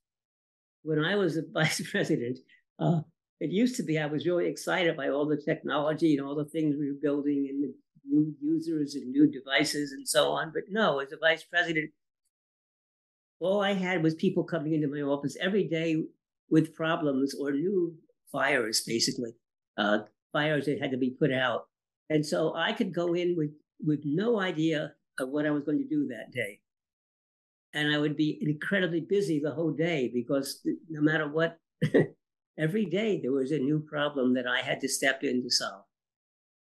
When 0.83 1.03
I 1.03 1.15
was 1.15 1.37
a 1.37 1.43
vice 1.53 1.81
president, 1.89 2.39
uh, 2.79 3.01
it 3.39 3.51
used 3.51 3.75
to 3.77 3.83
be 3.83 3.99
I 3.99 4.07
was 4.07 4.25
really 4.25 4.47
excited 4.47 4.97
by 4.97 5.09
all 5.09 5.25
the 5.25 5.37
technology 5.37 6.17
and 6.17 6.25
all 6.25 6.35
the 6.35 6.45
things 6.45 6.75
we 6.77 6.87
were 6.87 6.99
building 7.01 7.47
and 7.49 7.63
the 7.63 7.73
new 8.09 8.33
users 8.41 8.95
and 8.95 9.11
new 9.11 9.29
devices 9.29 9.91
and 9.91 10.07
so 10.07 10.31
on. 10.31 10.51
But 10.53 10.63
no, 10.69 10.99
as 10.99 11.11
a 11.11 11.17
vice 11.17 11.43
president, 11.43 11.91
all 13.39 13.61
I 13.61 13.73
had 13.73 14.01
was 14.01 14.15
people 14.15 14.43
coming 14.43 14.73
into 14.73 14.87
my 14.87 15.01
office 15.01 15.37
every 15.39 15.65
day 15.65 16.03
with 16.49 16.73
problems 16.73 17.35
or 17.35 17.51
new 17.51 17.95
fires, 18.31 18.81
basically, 18.85 19.31
uh, 19.77 19.99
fires 20.33 20.65
that 20.65 20.81
had 20.81 20.91
to 20.91 20.97
be 20.97 21.11
put 21.11 21.31
out. 21.31 21.67
And 22.09 22.25
so 22.25 22.55
I 22.55 22.73
could 22.73 22.93
go 22.93 23.13
in 23.13 23.35
with, 23.37 23.51
with 23.85 24.01
no 24.05 24.39
idea 24.39 24.93
of 25.19 25.29
what 25.29 25.45
I 25.45 25.51
was 25.51 25.63
going 25.63 25.79
to 25.79 25.87
do 25.87 26.07
that 26.07 26.31
day. 26.31 26.61
And 27.73 27.93
I 27.93 27.97
would 27.97 28.15
be 28.15 28.39
incredibly 28.41 29.01
busy 29.01 29.39
the 29.39 29.51
whole 29.51 29.71
day 29.71 30.09
because 30.11 30.65
no 30.89 31.01
matter 31.01 31.29
what, 31.29 31.59
every 32.57 32.85
day 32.85 33.19
there 33.21 33.31
was 33.31 33.51
a 33.51 33.59
new 33.59 33.79
problem 33.79 34.33
that 34.35 34.47
I 34.47 34.61
had 34.61 34.81
to 34.81 34.89
step 34.89 35.23
in 35.23 35.43
to 35.43 35.49
solve. 35.49 35.83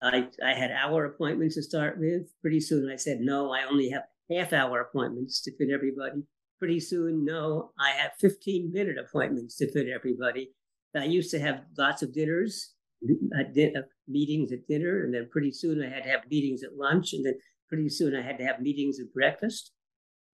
I, 0.01 0.27
I 0.43 0.53
had 0.53 0.71
hour 0.71 1.05
appointments 1.05 1.55
to 1.55 1.63
start 1.63 1.99
with. 1.99 2.23
Pretty 2.41 2.59
soon 2.59 2.89
I 2.91 2.95
said, 2.95 3.19
no, 3.19 3.53
I 3.53 3.63
only 3.63 3.89
have 3.89 4.03
half 4.31 4.53
hour 4.53 4.81
appointments 4.81 5.41
to 5.43 5.55
fit 5.57 5.69
everybody. 5.73 6.23
Pretty 6.59 6.79
soon, 6.79 7.25
no, 7.25 7.71
I 7.79 7.91
have 7.91 8.11
15 8.19 8.71
minute 8.71 8.97
appointments 8.97 9.57
to 9.57 9.71
fit 9.71 9.87
everybody. 9.87 10.51
I 10.95 11.05
used 11.05 11.31
to 11.31 11.39
have 11.39 11.61
lots 11.77 12.01
of 12.01 12.13
dinners 12.13 12.73
uh, 13.03 13.81
meetings 14.07 14.51
at 14.51 14.67
dinner, 14.67 15.03
and 15.03 15.13
then 15.13 15.29
pretty 15.31 15.51
soon 15.51 15.83
I 15.83 15.89
had 15.89 16.03
to 16.03 16.09
have 16.09 16.29
meetings 16.29 16.63
at 16.63 16.77
lunch, 16.77 17.13
and 17.13 17.25
then 17.25 17.33
pretty 17.67 17.89
soon 17.89 18.15
I 18.15 18.21
had 18.21 18.37
to 18.37 18.45
have 18.45 18.59
meetings 18.59 18.99
at 18.99 19.13
breakfast. 19.13 19.71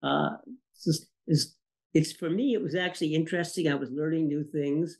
Uh, 0.02 0.36
it's, 0.74 1.06
it's, 1.26 1.56
it's 1.94 2.12
for 2.12 2.28
me, 2.28 2.54
it 2.54 2.62
was 2.62 2.74
actually 2.74 3.14
interesting. 3.14 3.68
I 3.68 3.74
was 3.74 3.90
learning 3.90 4.28
new 4.28 4.44
things, 4.44 4.98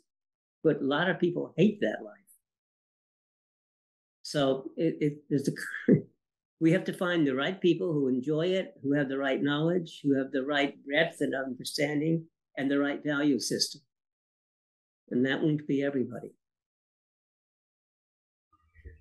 but 0.62 0.80
a 0.80 0.84
lot 0.84 1.08
of 1.08 1.18
people 1.18 1.54
hate 1.56 1.80
that 1.80 2.04
life. 2.04 2.14
So 4.22 4.70
it, 4.76 5.22
it 5.30 5.48
a 5.48 5.92
we 6.60 6.72
have 6.72 6.84
to 6.84 6.92
find 6.92 7.26
the 7.26 7.34
right 7.34 7.60
people 7.60 7.92
who 7.92 8.08
enjoy 8.08 8.48
it, 8.48 8.74
who 8.82 8.92
have 8.92 9.08
the 9.08 9.18
right 9.18 9.42
knowledge, 9.42 10.00
who 10.02 10.18
have 10.18 10.32
the 10.32 10.44
right 10.44 10.74
breadth 10.84 11.20
and 11.20 11.34
understanding, 11.34 12.26
and 12.56 12.70
the 12.70 12.78
right 12.78 13.02
value 13.04 13.38
system. 13.38 13.80
And 15.10 15.24
that 15.24 15.42
won't 15.42 15.66
be 15.66 15.82
everybody. 15.82 16.34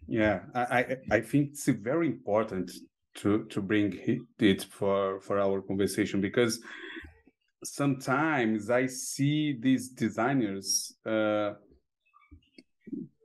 Yeah, 0.07 0.43
I, 0.55 0.97
I 1.11 1.19
think 1.19 1.49
it's 1.49 1.67
very 1.67 2.07
important 2.07 2.71
to 3.15 3.45
to 3.45 3.61
bring 3.61 3.99
it 4.39 4.63
for 4.63 5.19
for 5.19 5.39
our 5.39 5.61
conversation 5.61 6.21
because 6.21 6.61
sometimes 7.63 8.69
I 8.69 8.87
see 8.87 9.57
these 9.59 9.89
designers 9.89 10.95
uh, 11.05 11.53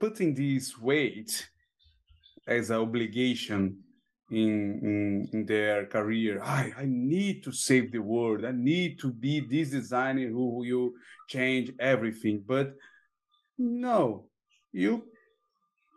putting 0.01 0.35
this 0.35 0.79
weight 0.79 1.49
as 2.47 2.71
an 2.71 2.77
obligation 2.77 3.79
in, 4.31 4.81
in, 4.83 5.29
in 5.33 5.47
their 5.47 5.87
career. 5.87 6.43
I, 6.43 6.73
I 6.77 6.85
need 6.87 7.45
to 7.45 7.53
save 7.53 7.93
the 7.93 8.01
world. 8.01 8.45
I 8.45 8.53
need 8.53 8.99
to 9.01 9.13
be 9.13 9.41
this 9.41 9.71
designer 9.71 10.29
who 10.29 10.59
will 10.59 10.91
change 11.29 11.73
everything. 11.79 12.43
But 12.47 12.75
no, 13.59 14.27
you 14.73 15.05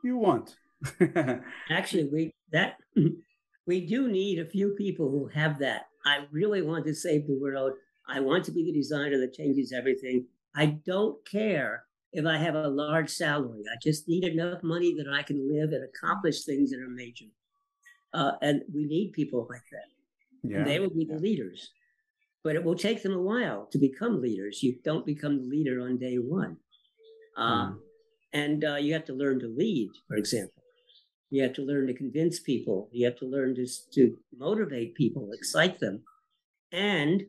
you 0.04 0.18
want 0.18 0.56
Actually, 1.70 2.10
we 2.12 2.34
that 2.52 2.78
we 3.68 3.86
do 3.86 4.08
need 4.08 4.40
a 4.40 4.46
few 4.46 4.76
people 4.78 5.10
who 5.10 5.28
have 5.28 5.60
that. 5.60 5.84
I 6.06 6.26
really 6.32 6.62
want 6.62 6.86
to 6.86 6.94
save 6.94 7.28
the 7.28 7.38
world. 7.40 7.74
I 8.08 8.20
want 8.20 8.46
to 8.46 8.52
be 8.52 8.64
the 8.64 8.72
designer 8.72 9.20
that 9.20 9.34
changes 9.34 9.72
everything. 9.72 10.26
I 10.56 10.78
don't 10.86 11.18
care 11.26 11.86
if 12.14 12.26
I 12.26 12.38
have 12.38 12.56
a 12.56 12.68
large 12.68 13.10
salary. 13.10 13.64
I 13.72 13.76
just 13.82 14.08
need 14.08 14.24
enough 14.24 14.64
money 14.64 14.96
that 14.96 15.12
I 15.12 15.22
can 15.22 15.52
live 15.52 15.72
and 15.72 15.84
accomplish 15.84 16.44
things 16.44 16.72
that 16.72 16.80
are 16.80 16.90
major. 16.90 17.26
Uh, 18.14 18.32
and 18.42 18.62
we 18.74 18.86
need 18.86 19.12
people 19.12 19.48
like 19.50 19.64
that. 19.72 20.50
Yeah. 20.50 20.64
they 20.64 20.80
will 20.80 20.92
be 20.92 21.06
the 21.06 21.18
leaders. 21.18 21.72
But 22.44 22.56
it 22.56 22.64
will 22.64 22.76
take 22.76 23.02
them 23.02 23.14
a 23.14 23.22
while 23.22 23.68
to 23.72 23.78
become 23.78 24.22
leaders. 24.22 24.62
You 24.62 24.78
don't 24.84 25.06
become 25.06 25.38
the 25.38 25.48
leader 25.48 25.82
on 25.82 25.98
day 25.98 26.18
one. 26.18 26.58
Um, 27.36 27.74
mm. 27.74 27.78
And 28.34 28.64
uh, 28.64 28.76
you 28.76 28.94
have 28.94 29.06
to 29.06 29.14
learn 29.14 29.40
to 29.40 29.48
lead, 29.48 29.90
for 30.08 30.16
example. 30.16 30.62
You 31.32 31.42
have 31.44 31.54
to 31.54 31.64
learn 31.64 31.88
to 31.88 31.94
convince 31.94 32.40
people. 32.40 32.90
You 32.92 33.06
have 33.06 33.18
to 33.18 33.26
learn 33.26 33.56
to, 33.56 33.68
to 33.94 34.18
motivate 34.38 34.96
people, 34.96 35.32
excite 35.34 35.80
them. 35.80 36.04
And 36.72 37.26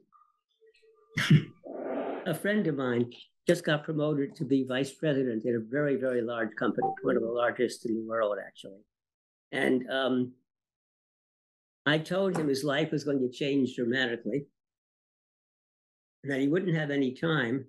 a 2.26 2.34
friend 2.34 2.66
of 2.66 2.76
mine 2.76 3.10
just 3.46 3.64
got 3.64 3.84
promoted 3.84 4.34
to 4.36 4.44
be 4.44 4.64
vice 4.64 4.92
president 4.92 5.44
in 5.44 5.54
a 5.54 5.70
very, 5.70 5.96
very 5.96 6.20
large 6.20 6.50
company, 6.58 6.88
one 7.02 7.16
of 7.16 7.22
the 7.22 7.28
largest 7.28 7.86
in 7.86 7.94
the 7.94 8.06
world, 8.06 8.38
actually. 8.44 8.80
And 9.52 9.88
um, 9.90 10.32
I 11.86 11.98
told 11.98 12.36
him 12.36 12.48
his 12.48 12.64
life 12.64 12.90
was 12.90 13.04
going 13.04 13.20
to 13.20 13.30
change 13.30 13.76
dramatically, 13.76 14.46
that 16.24 16.40
he 16.40 16.48
wouldn't 16.48 16.76
have 16.76 16.90
any 16.90 17.14
time. 17.14 17.66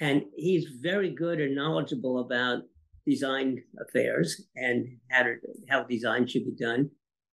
And 0.00 0.24
he's 0.36 0.66
very 0.80 1.10
good 1.10 1.40
and 1.40 1.54
knowledgeable 1.54 2.20
about 2.20 2.62
design 3.06 3.62
affairs 3.80 4.42
and 4.56 4.86
how, 5.10 5.22
to, 5.22 5.36
how 5.68 5.84
design 5.84 6.26
should 6.26 6.44
be 6.44 6.54
done. 6.58 6.90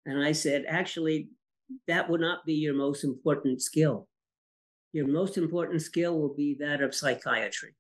And 0.06 0.24
I 0.24 0.32
said, 0.32 0.66
actually, 0.68 1.30
that 1.88 2.10
would 2.10 2.22
not 2.22 2.46
be 2.46 2.54
your 2.54 2.74
most 2.74 3.04
important 3.04 3.62
skill. 3.62 4.08
Your 4.94 5.08
most 5.08 5.38
important 5.38 5.82
skill 5.82 6.20
will 6.20 6.34
be 6.34 6.56
that 6.60 6.82
of 6.82 6.96
psychiatry. 6.96 7.76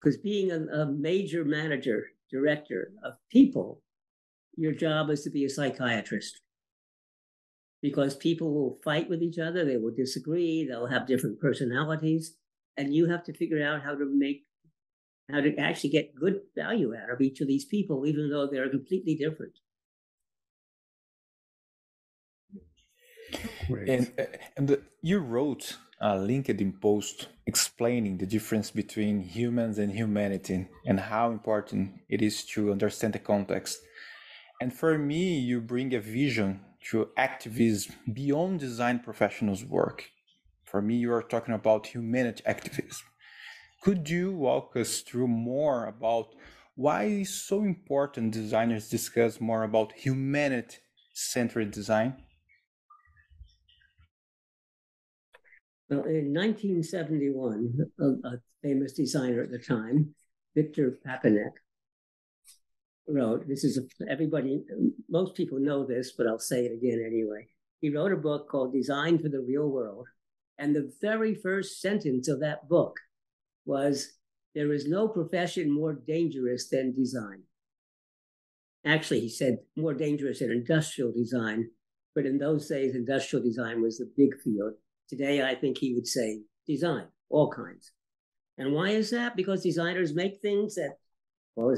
Because 0.00 0.18
being 0.18 0.50
a, 0.50 0.60
a 0.82 0.86
major 0.86 1.44
manager, 1.44 2.06
director 2.30 2.92
of 3.02 3.14
people, 3.30 3.82
your 4.56 4.72
job 4.72 5.10
is 5.10 5.22
to 5.24 5.30
be 5.30 5.44
a 5.44 5.50
psychiatrist. 5.50 6.40
because 7.82 8.16
people 8.16 8.54
will 8.54 8.78
fight 8.82 9.10
with 9.10 9.22
each 9.22 9.38
other, 9.38 9.64
they 9.64 9.76
will 9.76 9.94
disagree, 9.94 10.66
they'll 10.66 10.86
have 10.86 11.06
different 11.06 11.38
personalities, 11.38 12.34
and 12.78 12.94
you 12.94 13.06
have 13.06 13.22
to 13.24 13.34
figure 13.34 13.62
out 13.62 13.82
how 13.82 13.94
to 13.94 14.06
make 14.06 14.44
how 15.30 15.40
to 15.40 15.56
actually 15.58 15.90
get 15.90 16.14
good 16.14 16.40
value 16.56 16.94
out 16.94 17.10
of 17.10 17.20
each 17.20 17.40
of 17.40 17.48
these 17.48 17.64
people, 17.66 18.06
even 18.06 18.30
though 18.30 18.46
they're 18.46 18.70
completely 18.70 19.14
different. 19.14 19.58
And 23.68 24.12
uh, 24.18 24.24
and 24.56 24.68
the, 24.68 24.82
you 25.02 25.18
wrote 25.18 25.76
a 26.00 26.14
LinkedIn 26.16 26.80
post 26.80 27.28
explaining 27.46 28.18
the 28.18 28.26
difference 28.26 28.70
between 28.70 29.20
humans 29.20 29.78
and 29.78 29.92
humanity 29.92 30.68
and 30.86 31.00
how 31.00 31.30
important 31.30 32.00
it 32.08 32.20
is 32.22 32.44
to 32.46 32.72
understand 32.72 33.14
the 33.14 33.18
context. 33.18 33.78
And 34.60 34.72
for 34.72 34.98
me, 34.98 35.38
you 35.38 35.60
bring 35.60 35.94
a 35.94 36.00
vision 36.00 36.60
to 36.90 37.08
activism 37.16 37.94
beyond 38.12 38.60
design 38.60 39.00
professionals' 39.00 39.64
work. 39.64 40.10
For 40.64 40.82
me, 40.82 40.96
you 40.96 41.12
are 41.12 41.22
talking 41.22 41.54
about 41.54 41.86
humanity 41.86 42.42
activism. 42.46 43.06
Could 43.80 44.08
you 44.08 44.32
walk 44.32 44.76
us 44.76 45.00
through 45.00 45.28
more 45.28 45.86
about 45.86 46.34
why 46.74 47.22
so 47.22 47.62
important 47.62 48.32
designers 48.32 48.88
discuss 48.88 49.40
more 49.40 49.62
about 49.62 49.92
humanity 49.92 50.78
centered 51.12 51.70
design? 51.70 52.16
In 56.02 56.32
1971, 56.32 57.78
a, 58.00 58.04
a 58.04 58.38
famous 58.62 58.92
designer 58.92 59.42
at 59.42 59.50
the 59.50 59.58
time, 59.58 60.14
Victor 60.54 60.98
Papanek, 61.06 61.52
wrote, 63.06 63.46
this 63.46 63.64
is 63.64 63.78
a, 63.78 64.10
everybody, 64.10 64.62
most 65.08 65.34
people 65.34 65.58
know 65.58 65.84
this, 65.84 66.12
but 66.16 66.26
I'll 66.26 66.38
say 66.38 66.64
it 66.64 66.72
again 66.72 67.04
anyway. 67.06 67.46
He 67.80 67.90
wrote 67.90 68.12
a 68.12 68.16
book 68.16 68.48
called 68.48 68.72
Design 68.72 69.18
for 69.18 69.28
the 69.28 69.40
Real 69.40 69.68
World. 69.68 70.06
And 70.58 70.74
the 70.74 70.92
very 71.00 71.34
first 71.34 71.80
sentence 71.80 72.28
of 72.28 72.40
that 72.40 72.68
book 72.68 72.96
was 73.66 74.12
There 74.54 74.72
is 74.72 74.86
no 74.86 75.08
profession 75.08 75.70
more 75.70 75.92
dangerous 75.92 76.68
than 76.68 76.94
design. 76.94 77.42
Actually, 78.86 79.20
he 79.20 79.28
said 79.28 79.58
more 79.76 79.94
dangerous 79.94 80.38
than 80.38 80.52
industrial 80.52 81.12
design, 81.12 81.70
but 82.14 82.26
in 82.26 82.38
those 82.38 82.68
days, 82.68 82.94
industrial 82.94 83.44
design 83.44 83.82
was 83.82 83.98
the 83.98 84.10
big 84.16 84.38
field. 84.42 84.74
Today, 85.08 85.42
I 85.42 85.54
think 85.54 85.78
he 85.78 85.94
would 85.94 86.06
say 86.06 86.40
design, 86.66 87.06
all 87.30 87.50
kinds. 87.50 87.92
And 88.58 88.72
why 88.72 88.90
is 88.90 89.10
that? 89.10 89.36
Because 89.36 89.62
designers 89.62 90.14
make 90.14 90.40
things 90.40 90.76
that, 90.76 90.96
well, 91.56 91.76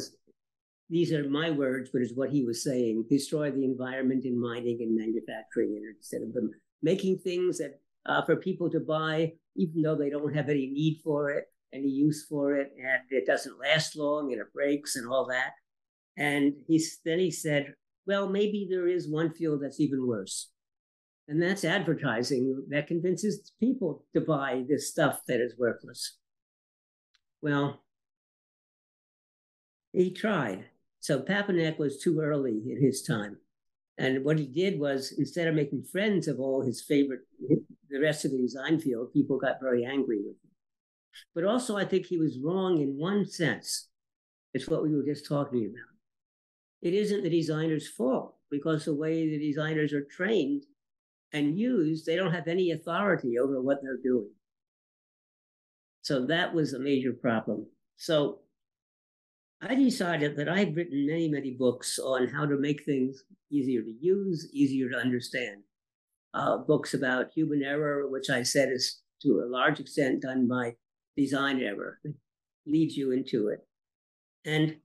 these 0.89 1.13
are 1.13 1.29
my 1.29 1.51
words, 1.51 1.91
but 1.93 2.03
it's 2.03 2.15
what 2.15 2.31
he 2.31 2.45
was 2.45 2.63
saying 2.63 3.07
destroy 3.11 3.51
the 3.51 3.65
environment 3.65 4.25
in 4.25 4.41
mining 4.41 4.79
and 4.81 4.95
manufacturing 4.95 5.81
instead 5.97 6.23
of 6.23 6.33
them 6.33 6.51
making 6.83 7.19
things 7.19 7.59
that 7.59 7.81
uh, 8.07 8.23
for 8.23 8.37
people 8.37 8.71
to 8.71 8.81
buy, 8.81 9.33
even 9.57 9.83
though 9.83 9.97
they 9.97 10.11
don't 10.11 10.35
have 10.35 10.49
any 10.49 10.69
need 10.69 11.01
for 11.03 11.31
it, 11.31 11.47
any 11.73 11.89
use 11.89 12.27
for 12.29 12.55
it, 12.55 12.71
and 12.79 13.03
it 13.11 13.27
doesn't 13.27 13.59
last 13.59 13.97
long 13.97 14.33
and 14.33 14.41
it 14.41 14.53
breaks 14.53 14.97
and 14.97 15.09
all 15.09 15.27
that. 15.27 15.53
And 16.17 16.55
he's, 16.69 17.01
then 17.05 17.19
he 17.19 17.31
said, 17.31 17.75
well, 18.07 18.29
maybe 18.29 18.69
there 18.71 18.87
is 18.87 19.09
one 19.09 19.33
field 19.33 19.63
that's 19.63 19.81
even 19.81 20.07
worse. 20.07 20.51
And 21.29 21.43
that's 21.43 21.65
advertising 21.65 22.65
that 22.69 22.87
convinces 22.87 23.53
people 23.59 24.05
to 24.15 24.21
buy 24.21 24.65
this 24.69 24.89
stuff 24.89 25.21
that 25.27 25.41
is 25.41 25.55
worthless. 25.59 26.19
Well, 27.43 27.83
he 29.93 30.13
tried. 30.13 30.67
So 31.01 31.21
Papanek 31.21 31.79
was 31.79 31.99
too 31.99 32.21
early 32.21 32.63
in 32.71 32.81
his 32.81 33.03
time. 33.03 33.39
And 33.99 34.25
what 34.25 34.39
he 34.39 34.47
did 34.47 34.79
was 34.79 35.13
instead 35.19 35.49
of 35.49 35.55
making 35.55 35.85
friends 35.91 36.29
of 36.29 36.39
all 36.39 36.63
his 36.65 36.83
favorite, 36.83 37.21
the 37.89 38.01
rest 38.01 38.25
of 38.25 38.31
the 38.31 38.39
design 38.39 38.79
field, 38.79 39.13
people 39.13 39.39
got 39.39 39.61
very 39.61 39.85
angry 39.85 40.19
with 40.19 40.37
him. 40.37 40.51
But 41.35 41.45
also, 41.45 41.77
I 41.77 41.87
think 41.87 42.07
he 42.07 42.19
was 42.19 42.39
wrong 42.43 42.81
in 42.81 42.99
one 42.99 43.25
sense. 43.25 43.89
It's 44.53 44.69
what 44.69 44.83
we 44.83 44.95
were 44.95 45.03
just 45.03 45.27
talking 45.27 45.65
about. 45.65 45.95
It 46.83 46.93
isn't 46.93 47.23
the 47.23 47.31
designer's 47.31 47.89
fault 47.89 48.37
because 48.51 48.85
the 48.85 48.95
way 48.95 49.29
the 49.29 49.39
designers 49.39 49.93
are 49.93 50.05
trained 50.05 50.65
and 51.37 51.59
used, 51.59 52.07
they 52.07 52.17
don't 52.17 52.33
have 52.33 52.49
any 52.49 52.71
authority 52.73 53.39
over 53.39 53.61
what 53.61 53.79
they're 53.83 54.03
doing. 54.03 54.31
So 56.03 56.27
that 56.27 56.55
was 56.55 56.73
a 56.73 56.79
major 56.79 57.13
problem. 57.13 57.67
So 57.97 58.41
I 59.61 59.75
decided 59.75 60.37
that 60.37 60.49
I've 60.49 60.77
written 60.77 61.07
many, 61.07 61.29
many 61.29 61.53
books 61.53 61.99
on 61.99 62.29
how 62.29 62.47
to 62.47 62.59
make 62.59 62.85
things 62.85 63.25
easier 63.51 63.83
to 63.83 63.95
use, 64.01 64.49
easier 64.53 64.91
to 64.91 64.97
understand. 64.97 65.63
Uh, 66.35 66.59
books 66.59 66.95
about 66.95 67.33
human 67.35 67.63
error, 67.63 68.09
which 68.09 68.29
I 68.31 68.43
said 68.43 68.69
is 68.71 69.01
to 69.23 69.43
a 69.45 69.51
large 69.51 69.81
extent 69.81 70.23
done 70.23 70.47
by 70.47 70.75
design 71.17 71.61
error, 71.61 71.99
leads 72.67 72.97
you 72.97 73.13
into 73.13 73.49
it. 73.49 73.67
And 74.45 74.77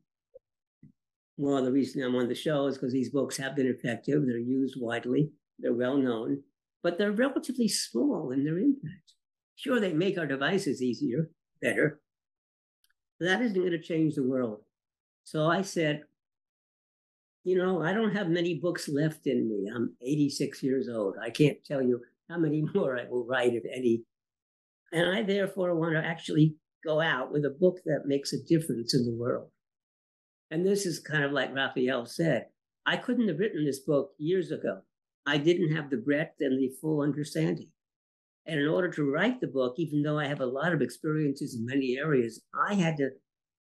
of 1.43 1.65
the 1.65 1.71
reason 1.71 2.03
I'm 2.03 2.15
on 2.15 2.27
the 2.27 2.35
show 2.35 2.67
is 2.67 2.77
because 2.77 2.93
these 2.93 3.09
books 3.09 3.35
have 3.37 3.55
been 3.55 3.67
effective. 3.67 4.21
They're 4.25 4.37
used 4.37 4.75
widely. 4.79 5.31
They're 5.61 5.73
well 5.73 5.97
known, 5.97 6.43
but 6.83 6.97
they're 6.97 7.11
relatively 7.11 7.67
small 7.67 8.31
in 8.31 8.43
their 8.43 8.57
impact. 8.57 9.13
Sure, 9.55 9.79
they 9.79 9.93
make 9.93 10.17
our 10.17 10.25
devices 10.25 10.81
easier, 10.81 11.29
better. 11.61 12.01
But 13.19 13.27
that 13.27 13.41
isn't 13.41 13.59
going 13.59 13.71
to 13.71 13.81
change 13.81 14.15
the 14.15 14.23
world. 14.23 14.61
So 15.23 15.47
I 15.47 15.61
said, 15.61 16.03
you 17.43 17.57
know, 17.57 17.81
I 17.81 17.93
don't 17.93 18.15
have 18.15 18.29
many 18.29 18.59
books 18.59 18.89
left 18.89 19.27
in 19.27 19.47
me. 19.47 19.69
I'm 19.73 19.95
86 20.01 20.63
years 20.63 20.89
old. 20.89 21.15
I 21.21 21.29
can't 21.29 21.63
tell 21.63 21.81
you 21.81 22.01
how 22.29 22.37
many 22.37 22.63
more 22.73 22.97
I 22.97 23.05
will 23.09 23.25
write, 23.25 23.53
if 23.53 23.63
any. 23.71 24.03
And 24.91 25.15
I 25.15 25.23
therefore 25.23 25.75
want 25.75 25.93
to 25.93 26.05
actually 26.05 26.55
go 26.83 26.99
out 26.99 27.31
with 27.31 27.45
a 27.45 27.55
book 27.59 27.79
that 27.85 28.05
makes 28.05 28.33
a 28.33 28.43
difference 28.43 28.93
in 28.93 29.05
the 29.05 29.15
world. 29.15 29.49
And 30.49 30.65
this 30.65 30.85
is 30.85 30.99
kind 30.99 31.23
of 31.23 31.31
like 31.31 31.53
Raphael 31.53 32.05
said 32.05 32.47
I 32.85 32.97
couldn't 32.97 33.27
have 33.27 33.37
written 33.37 33.63
this 33.63 33.79
book 33.79 34.11
years 34.17 34.51
ago. 34.51 34.81
I 35.25 35.37
didn't 35.37 35.75
have 35.75 35.89
the 35.89 35.97
breadth 35.97 36.35
and 36.39 36.59
the 36.59 36.71
full 36.81 37.01
understanding. 37.01 37.69
And 38.47 38.59
in 38.59 38.67
order 38.67 38.89
to 38.89 39.09
write 39.09 39.39
the 39.39 39.47
book, 39.47 39.75
even 39.77 40.01
though 40.01 40.17
I 40.17 40.25
have 40.27 40.41
a 40.41 40.45
lot 40.45 40.73
of 40.73 40.81
experiences 40.81 41.55
in 41.55 41.65
many 41.65 41.97
areas, 41.97 42.41
I 42.67 42.73
had 42.73 42.97
to 42.97 43.11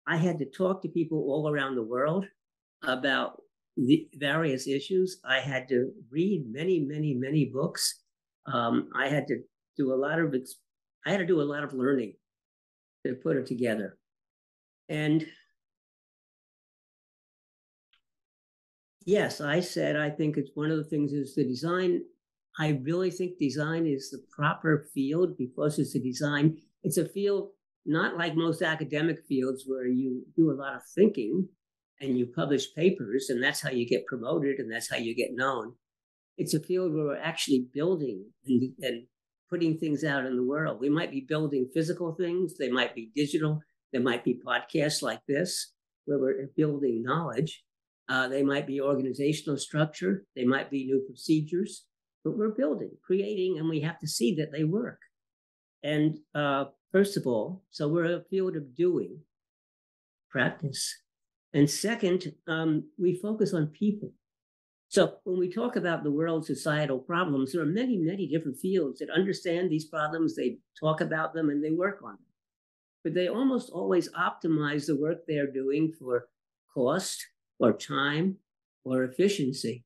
I 0.07 0.17
had 0.17 0.39
to 0.39 0.47
talk 0.47 0.83
to 0.83 0.89
people 0.89 1.19
all 1.19 1.51
around 1.51 1.75
the 1.75 1.83
world 1.83 2.27
about 2.83 3.43
the 3.77 4.09
various 4.15 4.67
issues. 4.67 5.21
I 5.25 5.41
had 5.41 5.69
to 5.69 5.91
read 6.11 6.47
many, 6.51 6.81
many, 6.81 7.15
many 7.15 7.45
books. 7.47 8.03
Um, 8.47 8.89
I 8.95 9.09
had 9.09 9.27
to 9.29 9.41
do 9.77 9.93
a 9.93 9.97
lot 9.97 10.19
of 10.19 10.35
I 11.07 11.11
had 11.11 11.19
to 11.19 11.27
do 11.27 11.41
a 11.41 11.51
lot 11.53 11.65
of 11.65 11.75
learning 11.75 12.15
to 13.07 13.15
put 13.15 13.37
it 13.37 13.47
together. 13.47 13.99
And 14.89 15.27
yes, 19.09 19.41
I 19.41 19.61
said 19.61 19.97
I 19.97 20.11
think 20.11 20.37
it's 20.37 20.51
one 20.55 20.71
of 20.71 20.77
the 20.77 20.85
things 20.85 21.13
is 21.13 21.35
the 21.35 21.45
design. 21.45 22.03
I 22.59 22.81
really 22.83 23.11
think 23.11 23.39
design 23.39 23.87
is 23.87 24.11
the 24.11 24.23
proper 24.31 24.87
field 24.93 25.39
because 25.39 25.79
it's 25.79 25.95
a 25.95 26.01
design. 26.01 26.59
It's 26.83 26.99
a 26.99 27.09
field 27.09 27.51
not 27.87 28.19
like 28.19 28.37
most 28.37 28.61
academic 28.61 29.25
fields 29.27 29.65
where 29.67 29.87
you 29.87 30.25
do 30.37 30.51
a 30.51 30.61
lot 30.61 30.75
of 30.75 30.83
thinking 30.95 31.49
and 32.01 32.19
you 32.19 32.27
publish 32.27 32.75
papers 32.75 33.31
and 33.31 33.43
that's 33.43 33.63
how 33.63 33.71
you 33.71 33.89
get 33.89 34.07
promoted 34.07 34.59
and 34.59 34.71
that's 34.71 34.91
how 34.91 34.99
you 34.99 35.15
get 35.15 35.31
known. 35.33 35.73
It's 36.37 36.55
a 36.55 36.61
field 36.61 36.93
where 36.93 37.05
we're 37.05 37.17
actually 37.17 37.67
building 37.73 38.27
and, 38.47 38.73
and 38.83 39.07
putting 39.49 39.79
things 39.79 40.05
out 40.05 40.27
in 40.27 40.37
the 40.37 40.45
world. 40.45 40.81
We 40.81 40.91
might 40.91 41.11
be 41.11 41.25
building 41.27 41.71
physical 41.73 42.15
things, 42.15 42.59
they 42.59 42.71
might 42.71 42.95
be 42.95 43.11
digital, 43.17 43.61
there 43.93 44.03
might 44.03 44.23
be 44.23 44.41
podcasts 44.47 45.01
like 45.01 45.21
this 45.27 45.73
where 46.05 46.19
we're 46.19 46.51
building 46.57 47.03
knowledge. 47.03 47.65
Uh, 48.09 48.29
they 48.29 48.43
might 48.43 48.67
be 48.67 48.81
organizational 48.81 49.59
structure. 49.59 50.25
They 50.35 50.45
might 50.45 50.71
be 50.71 50.87
new 50.87 51.03
procedures, 51.07 51.85
but 52.25 52.37
we're 52.37 52.51
building, 52.51 52.91
creating, 53.05 53.59
and 53.59 53.69
we 53.69 53.81
have 53.81 53.99
to 54.01 54.09
see 54.09 54.35
that 54.37 54.51
they 54.51 54.65
work. 54.65 54.99
And 55.83 56.19
uh, 56.35 56.67
first 56.91 57.17
of 57.17 57.27
all, 57.27 57.63
so 57.71 57.89
we're 57.89 58.17
a 58.17 58.25
field 58.31 58.57
of 58.57 58.75
doing, 58.75 59.19
practice. 60.31 60.95
And 61.53 61.69
second, 61.69 62.33
um, 62.47 62.85
we 62.99 63.15
focus 63.15 63.55
on 63.55 63.69
people. 63.69 64.13
So 64.89 65.17
when 65.25 65.39
we 65.39 65.53
talk 65.53 65.77
about 65.77 66.03
the 66.03 66.11
world's 66.11 66.47
societal 66.47 66.99
problems, 66.99 67.53
there 67.53 67.63
are 67.63 67.67
many, 67.67 67.99
many 67.99 68.27
different 68.27 68.59
fields 68.59 69.01
that 69.01 69.11
understand 69.11 69.71
these 69.71 69.85
problems, 69.85 70.35
they 70.35 70.59
talk 70.81 71.03
about 71.03 71.35
them, 71.35 71.51
and 71.51 71.63
they 71.63 71.73
work 71.73 72.01
on 72.03 72.13
them. 72.13 72.19
But 73.05 73.15
they 73.15 73.29
almost 73.29 73.71
always 73.71 74.11
optimize 74.13 74.87
the 74.87 74.97
work 74.97 75.19
they're 75.27 75.53
doing 75.53 75.93
for 75.99 76.29
cost, 76.73 77.25
or 77.59 77.73
time 77.73 78.37
or 78.85 79.05
efficiency. 79.05 79.85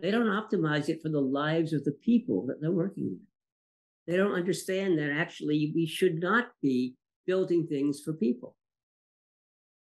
They 0.00 0.10
don't 0.10 0.26
optimize 0.26 0.88
it 0.88 1.00
for 1.02 1.08
the 1.08 1.20
lives 1.20 1.72
of 1.72 1.84
the 1.84 1.92
people 1.92 2.46
that 2.46 2.60
they're 2.60 2.70
working 2.70 3.04
with. 3.04 3.20
They 4.06 4.16
don't 4.16 4.34
understand 4.34 4.98
that 4.98 5.10
actually 5.10 5.72
we 5.74 5.86
should 5.86 6.20
not 6.20 6.48
be 6.62 6.94
building 7.26 7.66
things 7.66 8.00
for 8.00 8.12
people. 8.12 8.56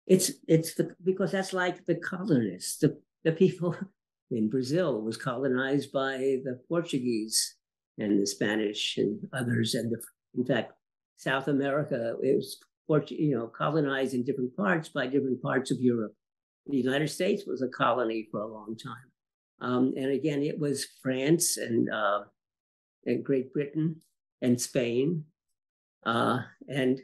It's 0.08 0.32
it's 0.48 0.76
the, 0.76 0.96
because 1.04 1.32
that's 1.32 1.54
like 1.54 1.86
the 1.86 1.96
colonists, 1.96 2.78
the, 2.78 3.00
the 3.24 3.32
people 3.32 3.76
in 4.32 4.50
Brazil 4.50 5.02
was 5.02 5.18
colonized 5.18 5.92
by 5.92 6.18
the 6.44 6.60
Portuguese 6.70 7.56
and 7.98 8.22
the 8.22 8.28
Spanish 8.28 8.98
and 8.98 9.20
others. 9.34 9.74
And 9.74 9.92
the, 9.92 10.02
in 10.38 10.46
fact, 10.46 10.74
South 11.18 11.48
America 11.48 12.16
it 12.22 12.36
was 12.36 12.60
you 13.08 13.36
know 13.36 13.48
colonized 13.48 14.14
in 14.14 14.24
different 14.24 14.56
parts 14.56 14.90
by 14.90 15.08
different 15.08 15.42
parts 15.42 15.72
of 15.72 15.80
Europe. 15.80 16.14
The 16.68 16.78
United 16.78 17.10
States 17.10 17.44
was 17.46 17.62
a 17.62 17.68
colony 17.68 18.28
for 18.32 18.42
a 18.42 18.48
long 18.48 18.76
time, 18.76 19.12
um, 19.62 19.94
and 19.96 20.12
again 20.12 20.42
it 20.42 20.58
was 20.60 20.88
France 21.02 21.58
and 21.58 21.90
uh, 21.92 22.22
and 23.06 23.24
Great 23.24 23.54
Britain 23.54 24.02
and 24.42 24.60
Spain, 24.60 25.26
uh, 26.06 26.40
and 26.68 27.00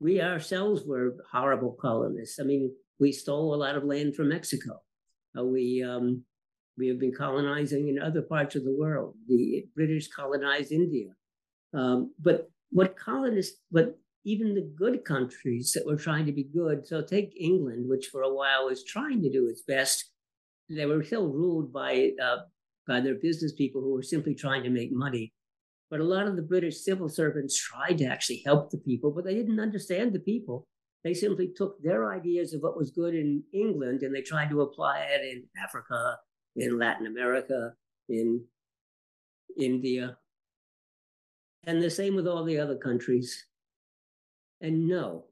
we 0.00 0.20
ourselves 0.20 0.84
were 0.86 1.16
horrible 1.30 1.76
colonists. 1.80 2.38
I 2.40 2.44
mean, 2.44 2.72
we 2.98 3.12
stole 3.12 3.54
a 3.54 3.56
lot 3.56 3.76
of 3.76 3.84
land 3.84 4.16
from 4.16 4.28
Mexico. 4.28 4.80
Uh, 5.38 5.44
we 5.44 5.82
um, 5.82 6.24
we 6.76 6.88
have 6.88 6.98
been 6.98 7.12
colonizing 7.14 7.88
in 7.88 8.00
other 8.00 8.22
parts 8.22 8.56
of 8.56 8.64
the 8.64 8.76
world. 8.78 9.14
The 9.28 9.66
British 9.74 10.08
colonized 10.08 10.72
India, 10.72 11.10
um, 11.74 12.12
but 12.20 12.50
what 12.70 12.96
colonists, 12.96 13.58
but 13.70 13.98
even 14.24 14.54
the 14.54 14.70
good 14.76 15.04
countries 15.04 15.72
that 15.72 15.86
were 15.86 15.96
trying 15.96 16.26
to 16.26 16.32
be 16.32 16.44
good. 16.44 16.86
So 16.86 17.02
take 17.02 17.34
England, 17.38 17.88
which 17.88 18.06
for 18.06 18.22
a 18.22 18.34
while 18.34 18.66
was 18.66 18.84
trying 18.84 19.22
to 19.22 19.30
do 19.30 19.48
its 19.48 19.62
best. 19.62 20.10
They 20.68 20.86
were 20.86 21.02
still 21.02 21.28
ruled 21.28 21.72
by 21.72 22.12
uh, 22.22 22.38
by 22.86 23.00
their 23.00 23.14
business 23.14 23.52
people 23.52 23.80
who 23.80 23.92
were 23.92 24.02
simply 24.02 24.34
trying 24.34 24.62
to 24.62 24.70
make 24.70 24.92
money. 24.92 25.32
But 25.90 26.00
a 26.00 26.04
lot 26.04 26.28
of 26.28 26.36
the 26.36 26.42
British 26.42 26.78
civil 26.78 27.08
servants 27.08 27.58
tried 27.58 27.98
to 27.98 28.04
actually 28.04 28.42
help 28.44 28.70
the 28.70 28.78
people, 28.78 29.10
but 29.10 29.24
they 29.24 29.34
didn't 29.34 29.58
understand 29.58 30.12
the 30.12 30.20
people. 30.20 30.66
They 31.02 31.14
simply 31.14 31.48
took 31.54 31.82
their 31.82 32.12
ideas 32.12 32.52
of 32.52 32.62
what 32.62 32.76
was 32.76 32.90
good 32.90 33.14
in 33.14 33.42
England 33.52 34.02
and 34.02 34.14
they 34.14 34.22
tried 34.22 34.50
to 34.50 34.60
apply 34.60 35.00
it 35.00 35.24
in 35.24 35.44
Africa, 35.60 36.18
in 36.56 36.78
Latin 36.78 37.06
America, 37.06 37.72
in 38.08 38.44
India, 39.58 40.16
and 41.64 41.82
the 41.82 41.90
same 41.90 42.14
with 42.14 42.26
all 42.26 42.44
the 42.44 42.58
other 42.58 42.76
countries. 42.76 43.46
And 44.60 44.86
no, 44.86 45.24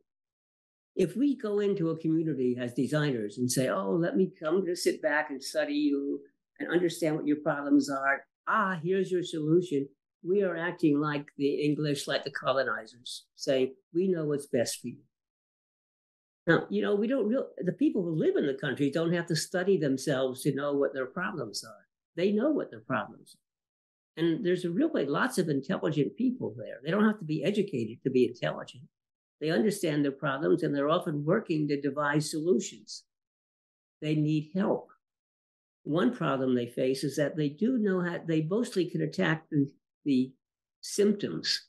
if 0.96 1.16
we 1.16 1.36
go 1.36 1.60
into 1.60 1.90
a 1.90 1.98
community 1.98 2.56
as 2.60 2.74
designers 2.74 3.38
and 3.38 3.50
say, 3.50 3.68
oh, 3.68 3.92
let 3.92 4.16
me 4.16 4.32
come 4.42 4.64
to 4.66 4.74
sit 4.74 5.00
back 5.00 5.30
and 5.30 5.42
study 5.42 5.74
you 5.74 6.20
and 6.58 6.70
understand 6.70 7.16
what 7.16 7.26
your 7.26 7.36
problems 7.36 7.88
are, 7.88 8.24
ah, 8.48 8.78
here's 8.82 9.10
your 9.10 9.22
solution. 9.22 9.88
We 10.24 10.42
are 10.42 10.56
acting 10.56 11.00
like 11.00 11.26
the 11.36 11.62
English, 11.62 12.08
like 12.08 12.24
the 12.24 12.32
colonizers, 12.32 13.26
saying, 13.36 13.74
we 13.94 14.08
know 14.08 14.24
what's 14.24 14.46
best 14.46 14.80
for 14.80 14.88
you. 14.88 14.98
Now, 16.48 16.66
you 16.70 16.80
know, 16.82 16.94
we 16.94 17.06
don't 17.06 17.28
real 17.28 17.46
the 17.58 17.72
people 17.72 18.02
who 18.02 18.18
live 18.18 18.36
in 18.36 18.46
the 18.46 18.54
country 18.54 18.90
don't 18.90 19.12
have 19.12 19.26
to 19.26 19.36
study 19.36 19.76
themselves 19.76 20.42
to 20.42 20.54
know 20.54 20.72
what 20.72 20.94
their 20.94 21.06
problems 21.06 21.62
are. 21.62 21.86
They 22.16 22.32
know 22.32 22.50
what 22.50 22.70
their 22.70 22.80
problems 22.80 23.36
are. 23.36 24.22
And 24.24 24.44
there's 24.44 24.64
a 24.64 24.70
really 24.70 25.04
lots 25.04 25.38
of 25.38 25.48
intelligent 25.48 26.16
people 26.16 26.54
there. 26.56 26.78
They 26.82 26.90
don't 26.90 27.04
have 27.04 27.18
to 27.18 27.24
be 27.24 27.44
educated 27.44 28.02
to 28.02 28.10
be 28.10 28.24
intelligent. 28.24 28.84
They 29.40 29.50
understand 29.50 30.04
their 30.04 30.12
problems 30.12 30.62
and 30.62 30.74
they're 30.74 30.88
often 30.88 31.24
working 31.24 31.68
to 31.68 31.80
devise 31.80 32.30
solutions. 32.30 33.04
They 34.00 34.14
need 34.14 34.50
help. 34.54 34.90
One 35.84 36.14
problem 36.14 36.54
they 36.54 36.66
face 36.66 37.04
is 37.04 37.16
that 37.16 37.36
they 37.36 37.48
do 37.48 37.78
know 37.78 38.00
how 38.00 38.18
they 38.26 38.42
mostly 38.42 38.86
can 38.86 39.02
attack 39.02 39.44
the, 39.50 39.70
the 40.04 40.32
symptoms 40.80 41.68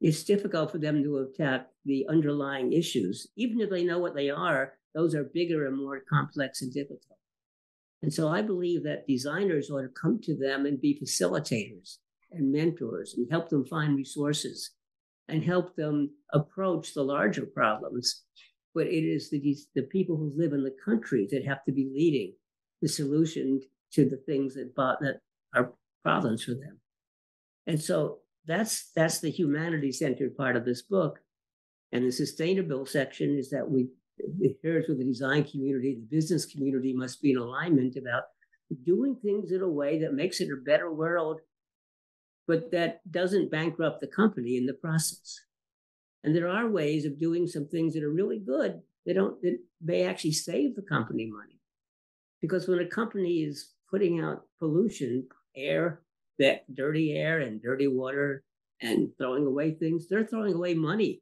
it's 0.00 0.22
difficult 0.22 0.70
for 0.70 0.78
them 0.78 1.02
to 1.02 1.18
attack 1.18 1.68
the 1.84 2.06
underlying 2.08 2.72
issues. 2.72 3.26
Even 3.36 3.60
if 3.60 3.70
they 3.70 3.84
know 3.84 3.98
what 3.98 4.14
they 4.14 4.30
are, 4.30 4.74
those 4.94 5.14
are 5.14 5.24
bigger 5.24 5.66
and 5.66 5.76
more 5.76 6.00
complex 6.08 6.62
and 6.62 6.72
difficult. 6.72 7.18
And 8.02 8.12
so 8.12 8.28
I 8.28 8.42
believe 8.42 8.84
that 8.84 9.08
designers 9.08 9.70
ought 9.70 9.82
to 9.82 9.88
come 9.88 10.20
to 10.22 10.36
them 10.36 10.66
and 10.66 10.80
be 10.80 11.00
facilitators 11.02 11.98
and 12.30 12.52
mentors 12.52 13.14
and 13.16 13.28
help 13.30 13.48
them 13.48 13.64
find 13.64 13.96
resources 13.96 14.70
and 15.28 15.42
help 15.42 15.76
them 15.76 16.10
approach 16.32 16.94
the 16.94 17.02
larger 17.02 17.46
problems. 17.46 18.22
But 18.74 18.86
it 18.86 19.04
is 19.04 19.30
the, 19.30 19.56
the 19.74 19.82
people 19.82 20.16
who 20.16 20.32
live 20.36 20.52
in 20.52 20.62
the 20.62 20.76
country 20.84 21.26
that 21.30 21.44
have 21.46 21.64
to 21.64 21.72
be 21.72 21.90
leading 21.94 22.34
the 22.80 22.88
solution 22.88 23.60
to 23.92 24.08
the 24.08 24.18
things 24.18 24.54
that, 24.54 24.74
that 24.76 25.20
are 25.54 25.72
problems 26.02 26.44
for 26.44 26.52
them. 26.52 26.78
And 27.66 27.80
so 27.80 28.20
that's 28.48 28.90
that's 28.96 29.20
the 29.20 29.30
humanity 29.30 29.92
centered 29.92 30.36
part 30.36 30.56
of 30.56 30.64
this 30.64 30.82
book 30.82 31.20
and 31.92 32.04
the 32.04 32.10
sustainable 32.10 32.86
section 32.86 33.36
is 33.38 33.50
that 33.50 33.70
we 33.70 33.86
here's 34.62 34.88
with 34.88 34.98
the 34.98 35.04
design 35.04 35.44
community 35.44 35.94
the 35.94 36.16
business 36.16 36.46
community 36.46 36.92
must 36.92 37.22
be 37.22 37.30
in 37.30 37.36
alignment 37.36 37.94
about 37.96 38.24
doing 38.84 39.16
things 39.22 39.52
in 39.52 39.62
a 39.62 39.68
way 39.68 39.98
that 39.98 40.14
makes 40.14 40.40
it 40.40 40.48
a 40.50 40.64
better 40.64 40.92
world 40.92 41.40
but 42.48 42.72
that 42.72 43.00
doesn't 43.10 43.50
bankrupt 43.50 44.00
the 44.00 44.08
company 44.08 44.56
in 44.56 44.66
the 44.66 44.74
process 44.74 45.40
and 46.24 46.34
there 46.34 46.48
are 46.48 46.68
ways 46.68 47.04
of 47.04 47.20
doing 47.20 47.46
some 47.46 47.68
things 47.68 47.94
that 47.94 48.02
are 48.02 48.10
really 48.10 48.40
good 48.40 48.80
they 49.06 49.12
don't 49.12 49.40
that 49.42 49.56
may 49.80 50.02
actually 50.02 50.32
save 50.32 50.74
the 50.74 50.82
company 50.82 51.30
money 51.30 51.60
because 52.40 52.66
when 52.66 52.80
a 52.80 52.86
company 52.86 53.44
is 53.44 53.74
putting 53.90 54.20
out 54.20 54.42
pollution 54.58 55.26
air 55.56 56.00
that 56.38 56.62
dirty 56.74 57.12
air 57.12 57.40
and 57.40 57.62
dirty 57.62 57.88
water 57.88 58.44
and 58.80 59.10
throwing 59.18 59.46
away 59.46 59.72
things, 59.72 60.08
they're 60.08 60.26
throwing 60.26 60.54
away 60.54 60.74
money. 60.74 61.20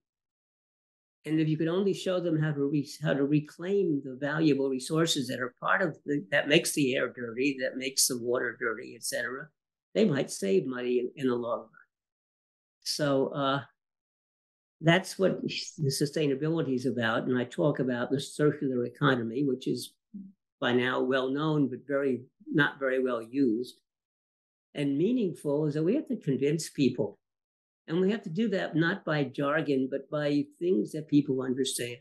And 1.24 1.41
if 1.41 1.49
you 1.49 1.57
could 1.57 1.68
only 1.68 1.93
show 1.93 2.20
them 2.20 2.41
how 2.41 2.53
to 2.53 2.70
re- 2.70 2.89
how 3.03 3.14
to 3.14 3.24
reclaim 3.24 4.01
the 4.05 4.16
valuable 4.20 4.68
resources 4.68 5.27
that 5.27 5.41
are 5.41 5.55
part 5.59 5.83
of 5.83 5.97
the, 6.05 6.24
that 6.31 6.49
makes 6.49 6.72
the 6.72 6.95
air 6.95 7.09
dirty, 7.09 7.57
that 7.61 7.77
makes 7.77 8.07
the 8.07 8.18
water 8.18 8.57
dirty, 8.61 8.95
etc., 8.95 9.49
they 9.97 10.05
might 10.05 10.30
save 10.30 10.64
money 10.64 11.01
in, 11.01 11.11
in 11.16 11.28
the 11.28 11.34
long 11.34 11.59
run. 11.59 11.70
So 12.84 13.28
uh, 13.28 13.62
that's 14.80 15.18
what 15.18 15.42
the 15.42 15.90
sustainability 15.90 16.76
is 16.76 16.86
about. 16.86 17.24
And 17.24 17.36
I 17.36 17.42
talk 17.44 17.80
about 17.80 18.12
the 18.12 18.20
circular 18.20 18.84
economy, 18.84 19.42
which 19.44 19.66
is 19.66 19.94
by 20.61 20.72
now 20.72 21.01
well 21.01 21.30
known 21.30 21.68
but 21.68 21.80
very 21.88 22.22
not 22.47 22.78
very 22.78 23.03
well 23.03 23.20
used 23.20 23.80
and 24.76 24.99
meaningful 24.99 25.66
is 25.66 25.74
that 25.74 25.82
we 25.82 25.94
have 25.94 26.07
to 26.09 26.16
convince 26.16 26.68
people. 26.68 27.18
And 27.88 27.99
we 27.99 28.11
have 28.11 28.22
to 28.22 28.30
do 28.30 28.49
that 28.51 28.76
not 28.76 29.05
by 29.07 29.24
jargon, 29.24 29.88
but 29.90 30.11
by 30.11 30.44
things 30.59 30.92
that 30.92 31.09
people 31.09 31.40
understand. 31.40 31.97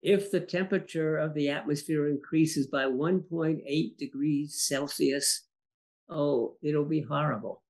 If 0.00 0.30
the 0.30 0.40
temperature 0.40 1.18
of 1.18 1.34
the 1.34 1.50
atmosphere 1.50 2.08
increases 2.08 2.68
by 2.68 2.84
1.8 2.84 3.98
degrees 3.98 4.62
Celsius, 4.66 5.47
oh, 6.08 6.56
it'll 6.62 6.84
be 6.84 7.00
horrible. 7.00 7.62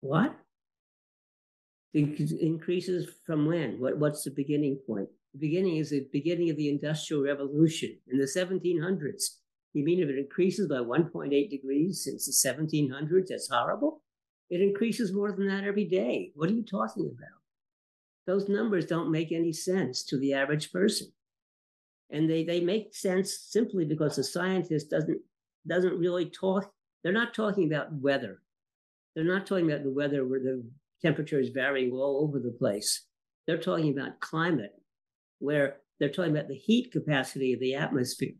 What? 0.00 0.34
It 1.92 2.30
increases 2.40 3.08
from 3.24 3.46
when? 3.46 3.80
What, 3.80 3.98
what's 3.98 4.24
the 4.24 4.30
beginning 4.30 4.78
point? 4.86 5.08
The 5.32 5.38
beginning 5.38 5.78
is 5.78 5.90
the 5.90 6.06
beginning 6.12 6.50
of 6.50 6.56
the 6.56 6.68
Industrial 6.68 7.22
Revolution 7.22 7.96
in 8.10 8.18
the 8.18 8.24
1700s. 8.24 9.36
You 9.72 9.84
mean 9.84 10.00
if 10.00 10.08
it 10.08 10.18
increases 10.18 10.68
by 10.68 10.76
1.8 10.76 11.50
degrees 11.50 12.04
since 12.04 12.26
the 12.26 12.48
1700s, 12.48 13.28
that's 13.28 13.50
horrible? 13.50 14.02
It 14.48 14.60
increases 14.60 15.12
more 15.12 15.32
than 15.32 15.48
that 15.48 15.64
every 15.64 15.84
day. 15.84 16.32
What 16.34 16.50
are 16.50 16.54
you 16.54 16.64
talking 16.64 17.10
about? 17.14 17.40
Those 18.26 18.48
numbers 18.48 18.86
don't 18.86 19.10
make 19.10 19.32
any 19.32 19.52
sense 19.52 20.02
to 20.04 20.18
the 20.18 20.34
average 20.34 20.72
person. 20.72 21.08
And 22.10 22.30
they, 22.30 22.44
they 22.44 22.60
make 22.60 22.94
sense 22.94 23.38
simply 23.38 23.84
because 23.84 24.16
the 24.16 24.24
scientist 24.24 24.90
doesn't 24.90 25.20
doesn't 25.66 25.98
really 25.98 26.26
talk, 26.26 26.70
they're 27.02 27.12
not 27.12 27.34
talking 27.34 27.66
about 27.66 27.92
weather. 27.92 28.42
They're 29.14 29.24
not 29.24 29.46
talking 29.46 29.70
about 29.70 29.84
the 29.84 29.92
weather 29.92 30.26
where 30.26 30.40
the 30.40 30.64
temperature 31.02 31.40
is 31.40 31.50
varying 31.50 31.92
all 31.92 32.22
over 32.22 32.38
the 32.38 32.56
place. 32.58 33.06
They're 33.46 33.58
talking 33.58 33.96
about 33.96 34.20
climate, 34.20 34.72
where 35.38 35.76
they're 35.98 36.10
talking 36.10 36.36
about 36.36 36.48
the 36.48 36.54
heat 36.54 36.92
capacity 36.92 37.52
of 37.52 37.60
the 37.60 37.74
atmosphere 37.74 38.34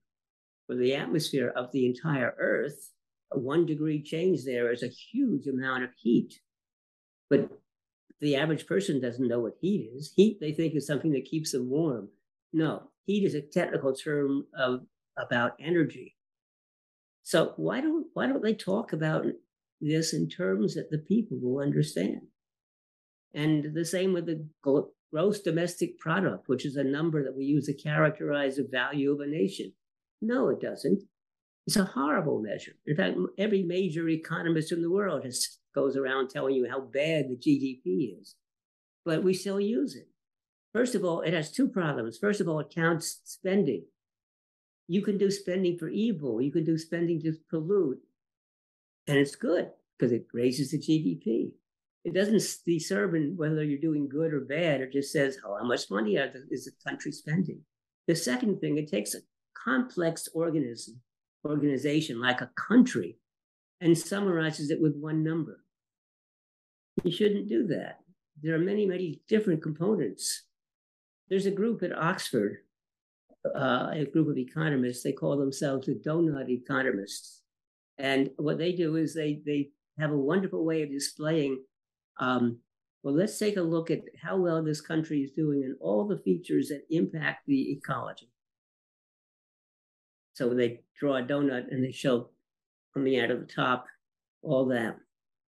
for 0.67 0.75
the 0.75 0.95
atmosphere 0.95 1.53
of 1.57 1.71
the 1.73 1.87
entire 1.87 2.35
Earth, 2.39 2.93
a 3.33 3.39
one 3.39 3.67
degree 3.67 4.03
change 4.03 4.45
there 4.45 4.73
is 4.73 4.83
a 4.83 4.89
huge 4.89 5.47
amount 5.47 5.85
of 5.85 5.91
heat. 5.97 6.35
But 7.31 7.51
the 8.21 8.37
average 8.37 8.67
person 8.67 9.01
doesn't 9.01 9.29
know 9.29 9.41
what 9.41 9.55
heat 9.61 9.91
is. 9.95 10.13
Heat, 10.15 10.39
they 10.41 10.53
think, 10.53 10.75
is 10.75 10.87
something 10.87 11.13
that 11.13 11.25
keeps 11.25 11.53
them 11.53 11.69
warm. 11.69 12.09
No, 12.53 12.91
heat 13.05 13.25
is 13.25 13.35
a 13.35 13.43
technical 13.43 13.95
term 13.95 14.47
of 14.59 14.81
about 15.17 15.53
energy. 15.61 16.16
So 17.27 17.55
why 17.57 17.81
don't 17.81 18.07
why 18.15 18.29
don't 18.29 18.45
they 18.45 18.55
talk 18.55 18.93
about 18.93 19.27
this 19.81 20.15
in 20.15 20.29
terms 20.29 20.77
that 20.77 20.93
the 20.93 20.99
people 20.99 21.37
will 21.41 21.61
understand? 21.61 22.21
And 23.35 23.75
the 23.75 23.85
same 23.85 24.13
with 24.13 24.27
the 24.27 24.47
gross 24.63 25.41
domestic 25.41 25.99
product, 25.99 26.49
which 26.49 26.65
is 26.65 26.77
a 26.77 26.85
number 26.85 27.25
that 27.25 27.37
we 27.37 27.45
use 27.45 27.67
to 27.67 27.75
characterize 27.75 28.57
the 28.57 28.69
value 28.71 29.13
of 29.13 29.19
a 29.19 29.27
nation. 29.27 29.73
No, 30.23 30.51
it 30.51 30.61
doesn't. 30.61 31.03
It's 31.67 31.75
a 31.75 31.85
horrible 31.85 32.41
measure. 32.41 32.77
In 32.87 32.97
fact, 32.97 33.19
every 33.39 33.65
major 33.65 34.09
economist 34.09 34.71
in 34.71 34.81
the 34.81 34.91
world 34.91 35.25
has, 35.25 35.59
goes 35.75 35.97
around 35.97 36.31
telling 36.31 36.55
you 36.55 36.69
how 36.71 36.79
bad 36.79 37.27
the 37.29 37.37
GDP 37.37 38.21
is, 38.21 38.37
but 39.05 39.25
we 39.25 39.35
still 39.35 39.59
use 39.59 39.97
it. 39.97 40.07
First 40.73 40.95
of 40.95 41.05
all, 41.05 41.23
it 41.23 41.35
has 41.35 41.51
two 41.51 41.67
problems. 41.67 42.19
First 42.19 42.41
of 42.41 42.49
all, 42.49 42.61
it 42.61 42.73
counts 42.73 43.21
spending. 43.25 43.83
You 44.89 45.03
can 45.03 45.19
do 45.19 45.31
spending 45.31 45.79
for 45.79 45.89
evil, 45.89 46.41
you 46.41 46.53
can 46.53 46.65
do 46.65 46.79
spending 46.79 47.21
to 47.23 47.35
pollute, 47.51 48.01
and 49.07 49.17
it's 49.19 49.37
good 49.37 49.71
because 49.99 50.13
it 50.13 50.27
raises 50.33 50.71
the 50.71 50.79
GDP. 50.79 51.53
It 52.05 52.15
doesn't 52.15 52.43
determine 52.65 53.37
whether 53.37 53.65
you're 53.65 53.81
doing 53.81 54.09
good 54.09 54.33
or 54.33 54.41
bad. 54.41 54.81
It 54.81 54.93
just 54.93 55.13
says 55.13 55.39
oh, 55.45 55.57
how 55.59 55.65
much 55.65 55.91
money 55.91 56.17
is 56.17 56.65
the 56.67 56.73
country 56.89 57.11
spending. 57.11 57.61
The 58.07 58.15
second 58.15 58.61
thing, 58.61 58.79
it 58.79 58.89
takes 58.89 59.15
a 59.15 59.19
complex 59.57 60.29
organism, 60.33 61.01
organization 61.45 62.21
like 62.21 62.41
a 62.41 62.51
country, 62.57 63.19
and 63.81 63.99
summarizes 63.99 64.71
it 64.71 64.81
with 64.81 64.97
one 64.97 65.25
number. 65.25 65.65
You 67.03 67.11
shouldn't 67.11 67.49
do 67.49 67.67
that. 67.69 68.01
There 68.43 68.55
are 68.55 68.61
many, 68.61 68.87
many 68.87 69.23
different 69.29 69.63
components. 69.63 70.45
There's 71.29 71.47
a 71.47 71.51
group 71.51 71.83
at 71.83 71.97
Oxford, 71.97 72.59
uh, 73.55 73.91
a 73.93 74.05
group 74.05 74.29
of 74.29 74.39
economists. 74.39 75.03
They 75.03 75.13
call 75.13 75.37
themselves 75.37 75.87
the 75.87 75.95
donut 75.95 76.49
economists, 76.49 77.43
and 77.99 78.31
what 78.37 78.59
they 78.59 78.73
do 78.73 78.97
is 78.97 79.15
they 79.15 79.41
they 79.45 79.71
have 79.99 80.13
a 80.13 80.17
wonderful 80.17 80.65
way 80.65 80.83
of 80.83 80.91
displaying. 80.91 81.63
Um, 82.19 82.59
well, 83.03 83.15
let's 83.15 83.39
take 83.39 83.57
a 83.57 83.63
look 83.63 83.91
at 83.91 84.03
how 84.21 84.37
well 84.37 84.63
this 84.63 84.81
country 84.81 85.23
is 85.23 85.31
doing 85.31 85.63
and 85.65 85.77
all 85.81 86.07
the 86.07 86.19
features 86.19 86.69
that 86.69 86.83
impact 86.91 87.47
the 87.47 87.71
ecology. 87.73 88.31
So 90.35 90.53
they 90.53 90.81
draw 90.99 91.17
a 91.17 91.23
donut 91.23 91.71
and 91.71 91.85
they 91.85 91.93
show 91.93 92.31
coming 92.93 93.21
out 93.21 93.31
of 93.31 93.41
the 93.41 93.47
top 93.47 93.87
all 94.43 94.67
that. 94.67 94.97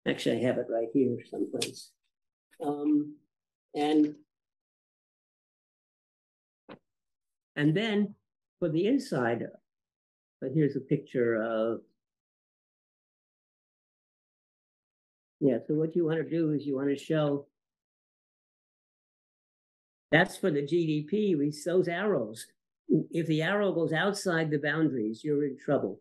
Actually, 0.08 0.38
I 0.38 0.46
have 0.46 0.58
it 0.58 0.66
right 0.68 0.88
here 0.92 1.16
someplace. 1.30 1.90
Um, 2.64 3.16
and 3.74 4.14
and 7.56 7.76
then 7.76 8.14
for 8.58 8.68
the 8.68 8.86
inside, 8.86 9.44
but 10.40 10.50
here's 10.54 10.76
a 10.76 10.80
picture 10.80 11.42
of 11.42 11.80
yeah. 15.40 15.58
So 15.66 15.74
what 15.74 15.96
you 15.96 16.04
want 16.04 16.18
to 16.18 16.28
do 16.28 16.52
is 16.52 16.66
you 16.66 16.76
want 16.76 16.88
to 16.88 16.96
show 16.96 17.46
that's 20.12 20.36
for 20.36 20.50
the 20.50 20.62
GDP. 20.62 21.36
We 21.36 21.52
those 21.64 21.88
arrows. 21.88 22.46
If 23.10 23.26
the 23.26 23.42
arrow 23.42 23.72
goes 23.72 23.92
outside 23.92 24.50
the 24.50 24.58
boundaries, 24.58 25.24
you're 25.24 25.46
in 25.46 25.56
trouble. 25.58 26.00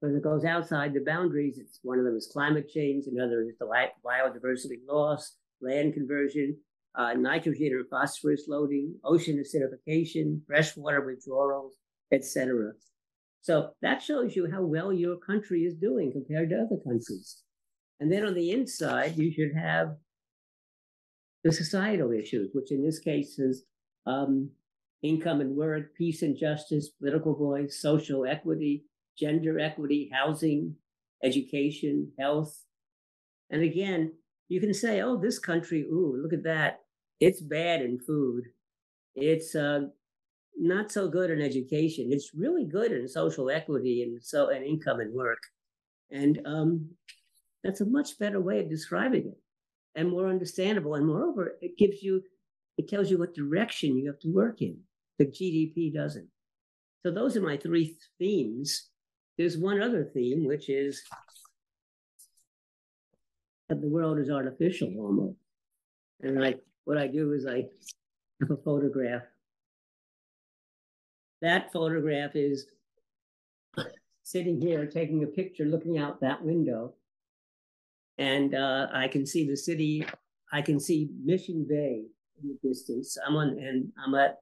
When 0.00 0.16
it 0.16 0.22
goes 0.22 0.44
outside 0.44 0.92
the 0.92 1.00
boundaries, 1.00 1.58
it's 1.58 1.78
one 1.82 1.98
of 1.98 2.04
them 2.04 2.16
is 2.16 2.26
climate 2.26 2.68
change, 2.68 3.06
another 3.06 3.42
is 3.42 3.56
the 3.58 3.66
biodiversity 4.04 4.80
loss, 4.86 5.36
land 5.62 5.94
conversion, 5.94 6.56
uh, 6.96 7.14
nitrogen 7.14 7.72
or 7.72 7.84
phosphorus 7.90 8.44
loading, 8.48 8.94
ocean 9.04 9.42
acidification, 9.42 10.40
freshwater 10.46 11.04
withdrawals, 11.04 11.74
etc. 12.12 12.72
So 13.42 13.70
that 13.82 14.02
shows 14.02 14.34
you 14.36 14.50
how 14.50 14.62
well 14.62 14.92
your 14.92 15.16
country 15.16 15.64
is 15.64 15.74
doing 15.74 16.12
compared 16.12 16.50
to 16.50 16.56
other 16.56 16.80
countries. 16.82 17.42
And 18.00 18.10
then 18.10 18.24
on 18.24 18.34
the 18.34 18.50
inside, 18.50 19.16
you 19.16 19.32
should 19.32 19.54
have 19.54 19.96
the 21.42 21.52
societal 21.52 22.10
issues, 22.12 22.50
which 22.54 22.72
in 22.72 22.82
this 22.82 22.98
case 22.98 23.38
is 23.38 23.64
um, 24.06 24.50
income 25.02 25.40
and 25.40 25.54
work, 25.54 25.94
peace 25.96 26.22
and 26.22 26.36
justice, 26.36 26.88
political 26.88 27.34
voice, 27.36 27.80
social 27.80 28.24
equity, 28.24 28.84
gender 29.18 29.58
equity, 29.58 30.10
housing, 30.12 30.74
education, 31.22 32.10
health. 32.18 32.64
And 33.50 33.62
again, 33.62 34.12
you 34.48 34.60
can 34.60 34.74
say, 34.74 35.02
oh, 35.02 35.18
this 35.18 35.38
country, 35.38 35.82
ooh, 35.82 36.18
look 36.20 36.32
at 36.32 36.44
that. 36.44 36.80
It's 37.20 37.40
bad 37.40 37.82
in 37.82 37.98
food. 37.98 38.44
It's 39.14 39.54
uh, 39.54 39.86
not 40.58 40.90
so 40.90 41.08
good 41.08 41.30
in 41.30 41.40
education. 41.40 42.08
It's 42.10 42.34
really 42.34 42.64
good 42.64 42.92
in 42.92 43.08
social 43.08 43.50
equity 43.50 44.02
and 44.02 44.22
so 44.22 44.48
and 44.50 44.64
income 44.64 45.00
and 45.00 45.12
work. 45.14 45.42
And 46.10 46.40
um, 46.44 46.90
that's 47.62 47.80
a 47.80 47.86
much 47.86 48.18
better 48.18 48.40
way 48.40 48.60
of 48.60 48.68
describing 48.68 49.26
it 49.26 49.38
and 49.94 50.10
more 50.10 50.28
understandable. 50.28 50.94
And 50.94 51.06
moreover, 51.06 51.56
it 51.60 51.78
gives 51.78 52.02
you, 52.02 52.22
it 52.78 52.88
tells 52.88 53.10
you 53.10 53.18
what 53.18 53.34
direction 53.34 53.96
you 53.96 54.06
have 54.06 54.20
to 54.20 54.32
work 54.32 54.62
in. 54.62 54.78
The 55.18 55.26
GDP 55.26 55.94
doesn't. 55.94 56.28
So 57.02 57.10
those 57.10 57.36
are 57.36 57.42
my 57.42 57.56
three 57.56 57.96
themes. 58.18 58.88
There's 59.38 59.58
one 59.58 59.82
other 59.82 60.04
theme, 60.14 60.44
which 60.46 60.68
is 60.68 61.02
that 63.68 63.80
the 63.80 63.88
world 63.88 64.18
is 64.18 64.30
artificial 64.30 64.92
almost. 64.98 65.36
And 66.20 66.42
I, 66.44 66.54
what 66.84 66.98
I 66.98 67.06
do 67.06 67.32
is 67.32 67.46
I 67.46 67.64
have 68.40 68.50
a 68.50 68.56
photograph. 68.56 69.22
That 71.42 71.72
photograph 71.72 72.32
is 72.34 72.66
sitting 74.22 74.60
here 74.60 74.86
taking 74.86 75.22
a 75.22 75.26
picture, 75.26 75.64
looking 75.64 75.98
out 75.98 76.20
that 76.20 76.42
window, 76.42 76.94
and 78.18 78.54
uh, 78.54 78.86
I 78.92 79.08
can 79.08 79.26
see 79.26 79.46
the 79.46 79.56
city. 79.56 80.06
I 80.52 80.62
can 80.62 80.78
see 80.80 81.10
Mission 81.22 81.66
Bay 81.68 82.04
in 82.42 82.48
the 82.48 82.68
distance. 82.68 83.18
I'm 83.26 83.36
on, 83.36 83.58
and 83.58 83.90
I'm 84.04 84.14
at 84.14 84.38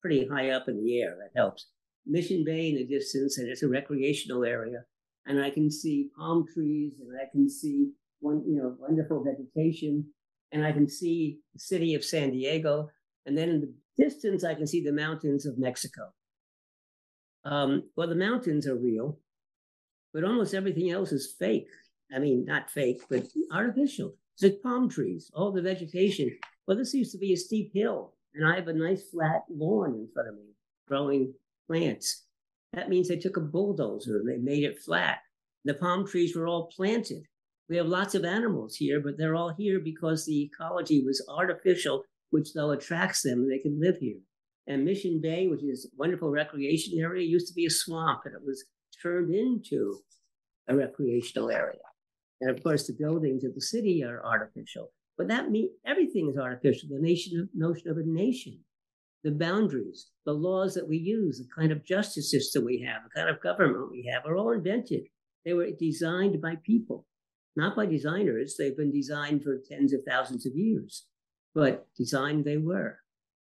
pretty 0.00 0.26
high 0.26 0.50
up 0.50 0.68
in 0.68 0.82
the 0.82 1.00
air. 1.00 1.16
That 1.20 1.38
helps. 1.38 1.66
Mission 2.06 2.44
Bay 2.44 2.70
in 2.70 2.76
the 2.76 2.86
distance, 2.86 3.38
and 3.38 3.48
it's 3.48 3.62
a 3.62 3.68
recreational 3.68 4.44
area. 4.44 4.84
And 5.26 5.40
I 5.40 5.50
can 5.50 5.70
see 5.70 6.10
palm 6.18 6.44
trees, 6.52 6.94
and 7.00 7.10
I 7.20 7.30
can 7.30 7.48
see 7.48 7.90
one, 8.18 8.42
you 8.46 8.56
know, 8.56 8.74
wonderful 8.80 9.22
vegetation, 9.22 10.06
and 10.52 10.64
I 10.64 10.72
can 10.72 10.88
see 10.88 11.38
the 11.54 11.58
city 11.58 11.94
of 11.94 12.04
San 12.04 12.30
Diego, 12.30 12.90
and 13.26 13.36
then 13.36 13.48
in 13.48 13.60
the 13.60 13.74
distance 13.96 14.44
I 14.44 14.54
can 14.54 14.66
see 14.66 14.82
the 14.82 14.92
mountains 14.92 15.46
of 15.46 15.58
Mexico. 15.58 16.12
Um, 17.44 17.84
well, 17.96 18.08
the 18.08 18.14
mountains 18.14 18.66
are 18.66 18.76
real, 18.76 19.18
but 20.12 20.24
almost 20.24 20.54
everything 20.54 20.90
else 20.90 21.12
is 21.12 21.34
fake. 21.38 21.68
I 22.14 22.18
mean, 22.18 22.44
not 22.44 22.70
fake, 22.70 23.02
but 23.08 23.24
artificial. 23.52 24.14
Like 24.40 24.62
palm 24.62 24.88
trees, 24.88 25.30
all 25.34 25.52
the 25.52 25.62
vegetation. 25.62 26.36
Well, 26.66 26.76
this 26.76 26.94
used 26.94 27.12
to 27.12 27.18
be 27.18 27.32
a 27.32 27.36
steep 27.36 27.70
hill, 27.72 28.14
and 28.34 28.46
I 28.46 28.56
have 28.56 28.68
a 28.68 28.72
nice 28.72 29.02
flat 29.10 29.42
lawn 29.48 29.94
in 29.94 30.08
front 30.12 30.28
of 30.28 30.34
me, 30.34 30.54
growing 30.88 31.32
plants. 31.68 32.24
That 32.72 32.88
means 32.88 33.08
they 33.08 33.18
took 33.18 33.36
a 33.36 33.40
bulldozer 33.40 34.18
and 34.18 34.28
they 34.28 34.38
made 34.38 34.64
it 34.64 34.80
flat. 34.80 35.18
The 35.64 35.74
palm 35.74 36.06
trees 36.06 36.34
were 36.34 36.48
all 36.48 36.66
planted. 36.74 37.24
We 37.68 37.76
have 37.76 37.86
lots 37.86 38.14
of 38.14 38.24
animals 38.24 38.76
here, 38.76 39.00
but 39.00 39.16
they're 39.16 39.34
all 39.34 39.54
here 39.56 39.80
because 39.80 40.26
the 40.26 40.42
ecology 40.42 41.02
was 41.04 41.24
artificial, 41.28 42.02
which 42.30 42.52
though 42.54 42.70
attracts 42.70 43.22
them, 43.22 43.48
they 43.48 43.58
can 43.58 43.80
live 43.80 43.96
here. 43.98 44.18
And 44.66 44.84
Mission 44.84 45.20
Bay, 45.20 45.48
which 45.48 45.62
is 45.62 45.86
a 45.86 45.96
wonderful 45.96 46.30
recreation 46.30 46.98
area, 46.98 47.26
used 47.26 47.48
to 47.48 47.54
be 47.54 47.66
a 47.66 47.70
swamp 47.70 48.22
and 48.24 48.34
it 48.34 48.42
was 48.44 48.64
turned 49.02 49.34
into 49.34 49.98
a 50.68 50.76
recreational 50.76 51.50
area. 51.50 51.78
And 52.40 52.50
of 52.50 52.62
course, 52.62 52.86
the 52.86 52.96
buildings 52.98 53.44
of 53.44 53.54
the 53.54 53.60
city 53.60 54.02
are 54.04 54.24
artificial. 54.24 54.92
But 55.18 55.28
that 55.28 55.50
means 55.50 55.70
everything 55.86 56.30
is 56.30 56.38
artificial. 56.38 56.88
The 56.90 57.00
nation, 57.00 57.48
notion 57.54 57.88
of 57.88 57.98
a 57.98 58.02
nation, 58.04 58.58
the 59.22 59.30
boundaries, 59.30 60.10
the 60.26 60.32
laws 60.32 60.74
that 60.74 60.88
we 60.88 60.96
use, 60.96 61.38
the 61.38 61.48
kind 61.54 61.70
of 61.70 61.84
justice 61.84 62.30
system 62.30 62.64
we 62.64 62.80
have, 62.80 63.02
the 63.04 63.20
kind 63.20 63.30
of 63.30 63.42
government 63.42 63.90
we 63.90 64.10
have 64.12 64.26
are 64.26 64.36
all 64.36 64.52
invented. 64.52 65.02
They 65.44 65.52
were 65.52 65.68
designed 65.78 66.40
by 66.40 66.56
people, 66.64 67.06
not 67.56 67.76
by 67.76 67.86
designers. 67.86 68.56
They've 68.56 68.76
been 68.76 68.92
designed 68.92 69.42
for 69.42 69.58
tens 69.68 69.92
of 69.92 70.02
thousands 70.06 70.46
of 70.46 70.54
years, 70.54 71.06
but 71.54 71.86
designed 71.96 72.44
they 72.44 72.56
were. 72.56 72.98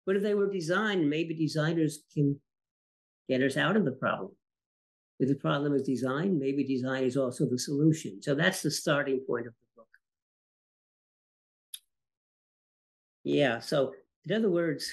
But 0.05 0.15
if 0.15 0.23
they 0.23 0.33
were 0.33 0.51
designed, 0.51 1.09
maybe 1.09 1.33
designers 1.35 1.99
can 2.13 2.39
get 3.27 3.41
us 3.41 3.57
out 3.57 3.75
of 3.75 3.85
the 3.85 3.91
problem. 3.91 4.31
If 5.19 5.27
the 5.29 5.35
problem 5.35 5.75
is 5.75 5.83
design, 5.83 6.39
maybe 6.39 6.63
design 6.63 7.03
is 7.03 7.17
also 7.17 7.45
the 7.45 7.59
solution. 7.59 8.21
So 8.21 8.33
that's 8.33 8.61
the 8.61 8.71
starting 8.71 9.19
point 9.27 9.47
of 9.47 9.53
the 9.53 9.67
book. 9.75 9.87
Yeah, 13.23 13.59
so 13.59 13.93
in 14.25 14.35
other 14.35 14.49
words, 14.49 14.91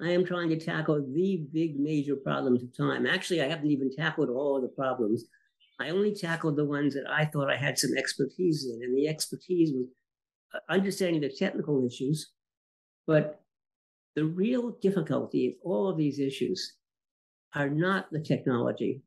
I 0.00 0.10
am 0.10 0.24
trying 0.24 0.50
to 0.50 0.58
tackle 0.58 1.00
the 1.00 1.46
big 1.52 1.78
major 1.78 2.16
problems 2.16 2.62
of 2.62 2.76
time. 2.76 3.06
Actually, 3.06 3.40
I 3.40 3.48
haven't 3.48 3.70
even 3.70 3.94
tackled 3.94 4.30
all 4.30 4.56
of 4.56 4.62
the 4.62 4.68
problems. 4.68 5.24
I 5.80 5.90
only 5.90 6.14
tackled 6.14 6.56
the 6.56 6.64
ones 6.64 6.94
that 6.94 7.10
I 7.10 7.24
thought 7.24 7.50
I 7.50 7.56
had 7.56 7.78
some 7.78 7.96
expertise 7.96 8.66
in, 8.66 8.82
and 8.82 8.96
the 8.96 9.08
expertise 9.08 9.72
was 9.72 9.86
uh, 10.54 10.72
understanding 10.72 11.20
the 11.22 11.28
technical 11.30 11.84
issues. 11.86 12.30
But 13.06 13.42
the 14.14 14.24
real 14.24 14.72
difficulty 14.82 15.48
of 15.48 15.54
all 15.62 15.88
of 15.88 15.96
these 15.96 16.18
issues 16.18 16.74
are 17.54 17.68
not 17.68 18.10
the 18.12 18.20
technology, 18.20 19.02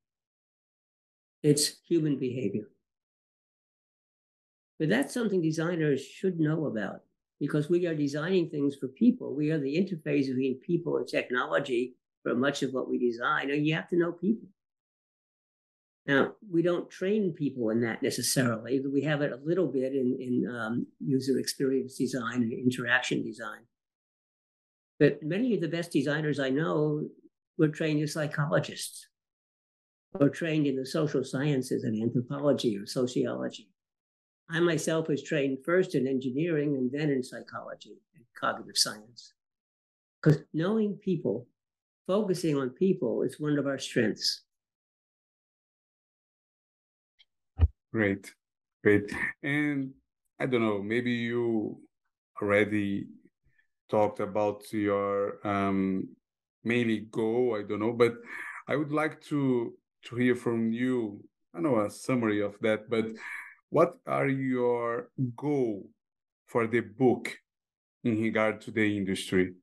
it's 1.44 1.80
human 1.88 2.18
behavior. 2.18 2.68
But 4.80 4.90
that's 4.90 5.14
something 5.14 5.42
designers 5.42 6.04
should 6.04 6.40
know 6.40 6.66
about 6.66 7.02
because 7.40 7.70
we 7.70 7.86
are 7.88 7.96
designing 7.96 8.50
things 8.50 8.76
for 8.76 8.88
people. 8.88 9.36
We 9.36 9.52
are 9.52 9.60
the 9.60 9.76
interface 9.76 10.28
between 10.28 10.60
people 10.60 10.98
and 10.98 11.08
technology 11.08 11.96
for 12.24 12.36
much 12.36 12.64
of 12.64 12.74
what 12.74 12.90
we 12.90 12.98
design, 12.98 13.52
and 13.52 13.66
you 13.66 13.76
have 13.76 13.88
to 13.90 13.98
know 13.98 14.12
people. 14.12 14.50
Now, 16.08 16.34
we 16.52 16.62
don't 16.62 16.90
train 16.90 17.34
people 17.34 17.72
in 17.72 17.82
that 17.82 18.04
necessarily. 18.04 18.80
We 18.80 19.02
have 19.02 19.22
it 19.22 19.32
a 19.32 19.40
little 19.44 19.68
bit 19.68 19.94
in, 19.94 20.18
in 20.20 20.56
um, 20.56 20.88
user 21.00 21.40
experience 21.40 21.98
design 21.98 22.44
and 22.44 22.54
interaction 22.54 23.24
design. 23.24 23.62
But 25.00 25.24
many 25.24 25.56
of 25.56 25.62
the 25.62 25.68
best 25.68 25.92
designers 25.92 26.40
I 26.40 26.50
know 26.50 27.08
were 27.58 27.70
trained 27.70 28.04
as 28.04 28.14
psychologists 28.14 29.08
or 30.20 30.30
trained 30.30 30.68
in 30.68 30.76
the 30.76 30.86
social 30.86 31.24
sciences 31.24 31.84
and 31.84 32.02
anthropology 32.02 32.78
or 32.78 32.86
sociology. 32.86 33.70
I 34.50 34.60
myself 34.60 35.08
was 35.08 35.24
trained 35.24 35.60
first 35.66 35.96
in 35.96 36.08
engineering 36.08 36.76
and 36.76 36.92
then 36.92 37.10
in 37.10 37.24
psychology 37.24 37.98
and 38.16 38.24
cognitive 38.40 38.78
science. 38.78 39.34
Because 40.22 40.44
knowing 40.54 40.98
people, 41.04 41.48
focusing 42.08 42.56
on 42.58 42.70
people 42.70 43.24
is 43.24 43.40
one 43.40 43.58
of 43.58 43.66
our 43.66 43.80
strengths. 43.80 44.45
Great, 47.96 48.34
great. 48.84 49.10
And 49.42 49.92
I 50.38 50.48
don't 50.48 50.62
know, 50.62 50.84
maybe 50.84 51.12
you 51.12 51.80
already 52.42 53.08
talked 53.90 54.20
about 54.20 54.64
your 54.74 55.40
um, 55.48 56.10
mainly 56.66 57.08
goal, 57.10 57.56
I 57.58 57.64
don't 57.64 57.80
know, 57.80 57.94
but 57.94 58.16
I 58.68 58.76
would 58.76 58.92
like 58.92 59.22
to 59.32 59.78
to 60.08 60.16
hear 60.18 60.36
from 60.36 60.74
you. 60.74 61.24
I 61.54 61.62
know 61.62 61.80
a 61.86 61.90
summary 61.90 62.42
of 62.42 62.60
that, 62.60 62.90
but 62.90 63.06
what 63.70 63.96
are 64.06 64.28
your 64.28 65.10
goal 65.34 65.88
for 66.48 66.68
the 66.68 66.82
book 66.82 67.32
in 68.04 68.22
regard 68.22 68.60
to 68.64 68.72
the 68.72 68.98
industry? 68.98 69.54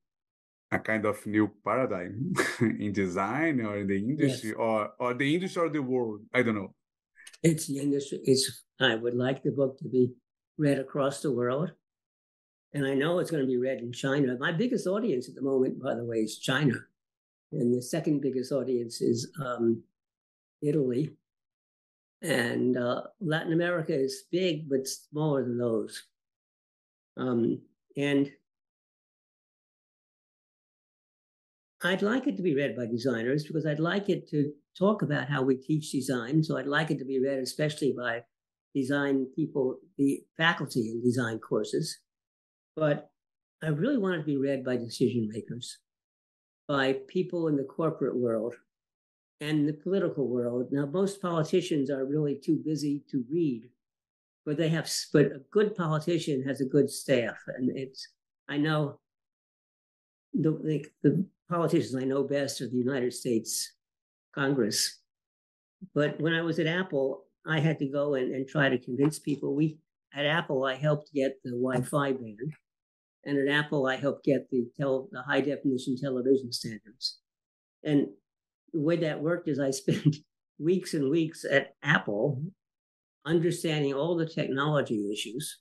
A 0.70 0.78
kind 0.78 1.05
of 1.05 1.26
new 1.26 1.51
paradigm 1.62 2.33
in 2.61 2.95
design 2.95 3.61
or 3.61 3.76
in 3.76 3.89
the 3.89 3.99
industry 3.99 4.57
yes. 4.57 4.59
or 4.59 4.89
or 4.99 5.12
the 5.12 5.35
industry 5.35 5.61
or 5.61 5.68
the 5.68 5.83
world? 5.83 6.22
I 6.33 6.43
don't 6.43 6.55
know. 6.55 6.72
It's 7.43 7.66
the 7.66 7.78
industry. 7.78 8.20
It's 8.24 8.64
I 8.80 8.95
would 8.95 9.14
like 9.14 9.43
the 9.43 9.51
book 9.51 9.78
to 9.78 9.88
be 9.88 10.12
read 10.59 10.78
across 10.78 11.22
the 11.22 11.32
world. 11.32 11.72
And 12.74 12.86
I 12.86 12.95
know 12.95 13.18
it's 13.18 13.30
going 13.30 13.43
to 13.43 13.47
be 13.47 13.59
read 13.59 13.80
in 13.80 13.93
China. 13.93 14.36
My 14.38 14.53
biggest 14.53 14.86
audience 14.86 15.28
at 15.28 15.34
the 15.34 15.43
moment, 15.43 15.82
by 15.82 15.95
the 15.95 16.05
way, 16.05 16.18
is 16.18 16.38
China. 16.38 16.74
And 17.53 17.74
the 17.76 17.82
second 17.82 18.22
biggest 18.22 18.51
audience 18.51 19.03
is 19.03 19.30
um, 19.45 19.82
Italy. 20.62 21.11
And 22.22 22.76
uh, 22.76 23.03
Latin 23.20 23.53
America 23.53 23.95
is 23.95 24.24
big, 24.30 24.70
but 24.70 24.86
smaller 24.86 25.43
than 25.43 25.59
those. 25.59 26.03
Um, 27.16 27.61
and 27.97 28.30
I'd 31.85 32.03
like 32.03 32.26
it 32.26 32.37
to 32.37 32.43
be 32.43 32.55
read 32.55 32.76
by 32.76 32.87
designers 32.87 33.45
because 33.45 33.66
I'd 33.66 33.80
like 33.80 34.09
it 34.09 34.28
to 34.30 34.53
talk 34.78 35.03
about 35.03 35.28
how 35.28 35.43
we 35.43 35.57
teach 35.57 35.91
design. 35.91 36.43
So 36.43 36.57
I'd 36.57 36.66
like 36.66 36.91
it 36.91 36.99
to 36.99 37.05
be 37.05 37.20
read 37.20 37.39
especially 37.39 37.93
by 37.97 38.22
design 38.74 39.26
people, 39.35 39.78
the 39.99 40.22
faculty 40.37 40.91
in 40.91 41.03
design 41.03 41.39
courses. 41.39 41.99
But 42.76 43.11
I 43.62 43.68
really 43.68 43.99
want 43.99 44.14
it 44.14 44.18
to 44.18 44.24
be 44.24 44.37
read 44.37 44.64
by 44.64 44.76
decision 44.76 45.28
makers, 45.30 45.78
by 46.68 46.95
people 47.09 47.49
in 47.49 47.57
the 47.57 47.64
corporate 47.64 48.16
world 48.16 48.55
and 49.41 49.68
the 49.68 49.72
political 49.72 50.28
world. 50.28 50.68
Now, 50.70 50.87
most 50.87 51.20
politicians 51.20 51.91
are 51.91 52.05
really 52.05 52.37
too 52.37 52.62
busy 52.64 53.03
to 53.11 53.24
read, 53.30 53.68
but 54.47 54.57
they 54.57 54.68
have, 54.68 54.91
but 55.12 55.26
a 55.26 55.41
good 55.51 55.74
politician 55.74 56.45
has 56.45 56.61
a 56.61 56.64
good 56.64 56.89
staff. 56.89 57.37
And 57.57 57.76
it's, 57.76 58.07
I 58.49 58.57
know 58.57 59.01
the, 60.33 60.53
the, 60.53 60.85
the 61.03 61.26
politicians 61.53 61.94
I 61.94 62.05
know 62.05 62.24
best 62.24 62.62
are 62.62 62.68
the 62.68 62.76
United 62.76 63.12
States 63.12 63.74
Congress. 64.34 65.00
But 65.94 66.18
when 66.18 66.32
I 66.32 66.40
was 66.40 66.59
at 66.59 66.66
Apple, 66.66 67.24
I 67.46 67.61
had 67.61 67.78
to 67.80 67.86
go 67.86 68.14
and, 68.14 68.34
and 68.34 68.48
try 68.48 68.70
to 68.70 68.78
convince 68.78 69.18
people. 69.18 69.55
We 69.55 69.78
at 70.14 70.24
Apple, 70.24 70.64
I 70.64 70.74
helped 70.76 71.12
get 71.12 71.38
the 71.44 71.50
Wi-Fi 71.50 72.12
ban, 72.12 72.36
and 73.24 73.36
at 73.38 73.55
Apple, 73.55 73.86
I 73.86 73.96
helped 73.96 74.24
get 74.24 74.48
the 74.50 74.66
tel- 74.78 75.09
the 75.12 75.22
high 75.22 75.40
definition 75.40 75.96
television 75.96 76.53
standards. 76.53 77.18
And 77.84 78.09
the 78.72 78.80
way 78.80 78.96
that 78.96 79.20
worked 79.20 79.48
is 79.48 79.59
I 79.59 79.70
spent 79.82 80.16
weeks 80.59 80.94
and 80.94 81.11
weeks 81.11 81.44
at 81.44 81.74
Apple 81.82 82.42
understanding 83.26 83.94
all 83.94 84.16
the 84.16 84.26
technology 84.26 85.12
issues. 85.12 85.59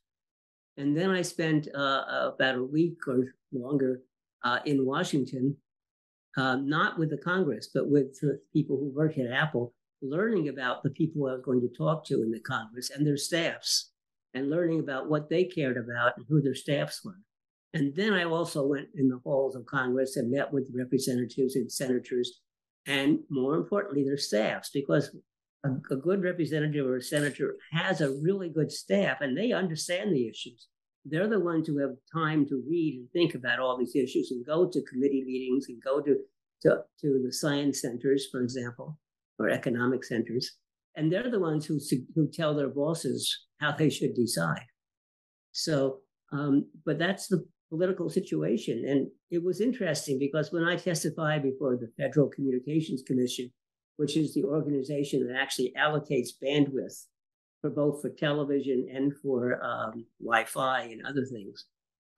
And 0.77 0.97
then 0.97 1.09
I 1.11 1.21
spent 1.21 1.67
uh, 1.75 2.31
about 2.33 2.55
a 2.55 2.63
week 2.63 2.97
or 3.07 3.25
longer 3.51 4.01
uh, 4.43 4.59
in 4.65 4.85
Washington, 4.85 5.57
uh, 6.37 6.55
not 6.55 6.97
with 6.97 7.09
the 7.09 7.17
Congress, 7.17 7.69
but 7.73 7.89
with 7.89 8.19
the 8.19 8.39
people 8.53 8.77
who 8.77 8.89
work 8.89 9.17
at 9.17 9.31
Apple, 9.31 9.73
learning 10.01 10.49
about 10.49 10.81
the 10.81 10.89
people 10.89 11.27
I 11.27 11.33
was 11.33 11.41
going 11.43 11.61
to 11.61 11.77
talk 11.77 12.05
to 12.05 12.23
in 12.23 12.31
the 12.31 12.39
Congress 12.39 12.89
and 12.89 13.05
their 13.05 13.17
staffs, 13.17 13.91
and 14.33 14.49
learning 14.49 14.79
about 14.79 15.09
what 15.09 15.29
they 15.29 15.43
cared 15.43 15.77
about 15.77 16.15
and 16.17 16.25
who 16.29 16.41
their 16.41 16.55
staffs 16.55 17.03
were. 17.03 17.19
And 17.73 17.95
then 17.95 18.13
I 18.13 18.23
also 18.23 18.65
went 18.65 18.87
in 18.95 19.07
the 19.09 19.19
halls 19.23 19.55
of 19.55 19.65
Congress 19.65 20.17
and 20.17 20.31
met 20.31 20.51
with 20.51 20.71
representatives 20.73 21.55
and 21.55 21.71
senators, 21.71 22.41
and 22.85 23.19
more 23.29 23.55
importantly, 23.55 24.03
their 24.03 24.17
staffs, 24.17 24.69
because 24.73 25.15
a, 25.63 25.69
a 25.91 25.95
good 25.95 26.23
representative 26.23 26.85
or 26.85 26.97
a 26.97 27.01
senator 27.01 27.55
has 27.71 28.01
a 28.01 28.15
really 28.21 28.49
good 28.49 28.71
staff 28.71 29.21
and 29.21 29.37
they 29.37 29.51
understand 29.51 30.13
the 30.13 30.27
issues. 30.27 30.67
They're 31.05 31.27
the 31.27 31.39
ones 31.39 31.67
who 31.67 31.79
have 31.79 31.95
time 32.13 32.45
to 32.47 32.63
read 32.67 32.99
and 32.99 33.09
think 33.11 33.35
about 33.35 33.59
all 33.59 33.77
these 33.77 33.95
issues 33.95 34.31
and 34.31 34.45
go 34.45 34.69
to 34.69 34.81
committee 34.83 35.23
meetings 35.25 35.65
and 35.69 35.81
go 35.81 35.99
to, 36.01 36.15
to, 36.63 36.83
to 37.01 37.21
the 37.25 37.33
science 37.33 37.81
centers, 37.81 38.27
for 38.31 38.41
example, 38.41 38.99
or 39.39 39.49
economic 39.49 40.03
centers. 40.03 40.57
And 40.95 41.11
they're 41.11 41.31
the 41.31 41.39
ones 41.39 41.65
who, 41.65 41.79
who 42.15 42.29
tell 42.31 42.53
their 42.53 42.69
bosses 42.69 43.45
how 43.59 43.71
they 43.71 43.89
should 43.89 44.13
decide. 44.13 44.65
So, 45.53 45.99
um, 46.31 46.67
but 46.85 46.99
that's 46.99 47.27
the 47.27 47.45
political 47.69 48.09
situation. 48.09 48.83
And 48.87 49.07
it 49.31 49.43
was 49.43 49.61
interesting 49.61 50.19
because 50.19 50.51
when 50.51 50.65
I 50.65 50.75
testified 50.75 51.41
before 51.41 51.77
the 51.77 51.91
Federal 51.97 52.29
Communications 52.29 53.01
Commission, 53.07 53.51
which 53.97 54.17
is 54.17 54.33
the 54.33 54.43
organization 54.43 55.25
that 55.25 55.39
actually 55.39 55.73
allocates 55.77 56.29
bandwidth 56.43 57.05
for 57.61 57.69
both 57.69 58.01
for 58.01 58.09
television 58.09 58.87
and 58.93 59.13
for 59.21 59.63
um, 59.63 60.05
Wi-Fi 60.19 60.81
and 60.83 61.05
other 61.05 61.25
things, 61.25 61.65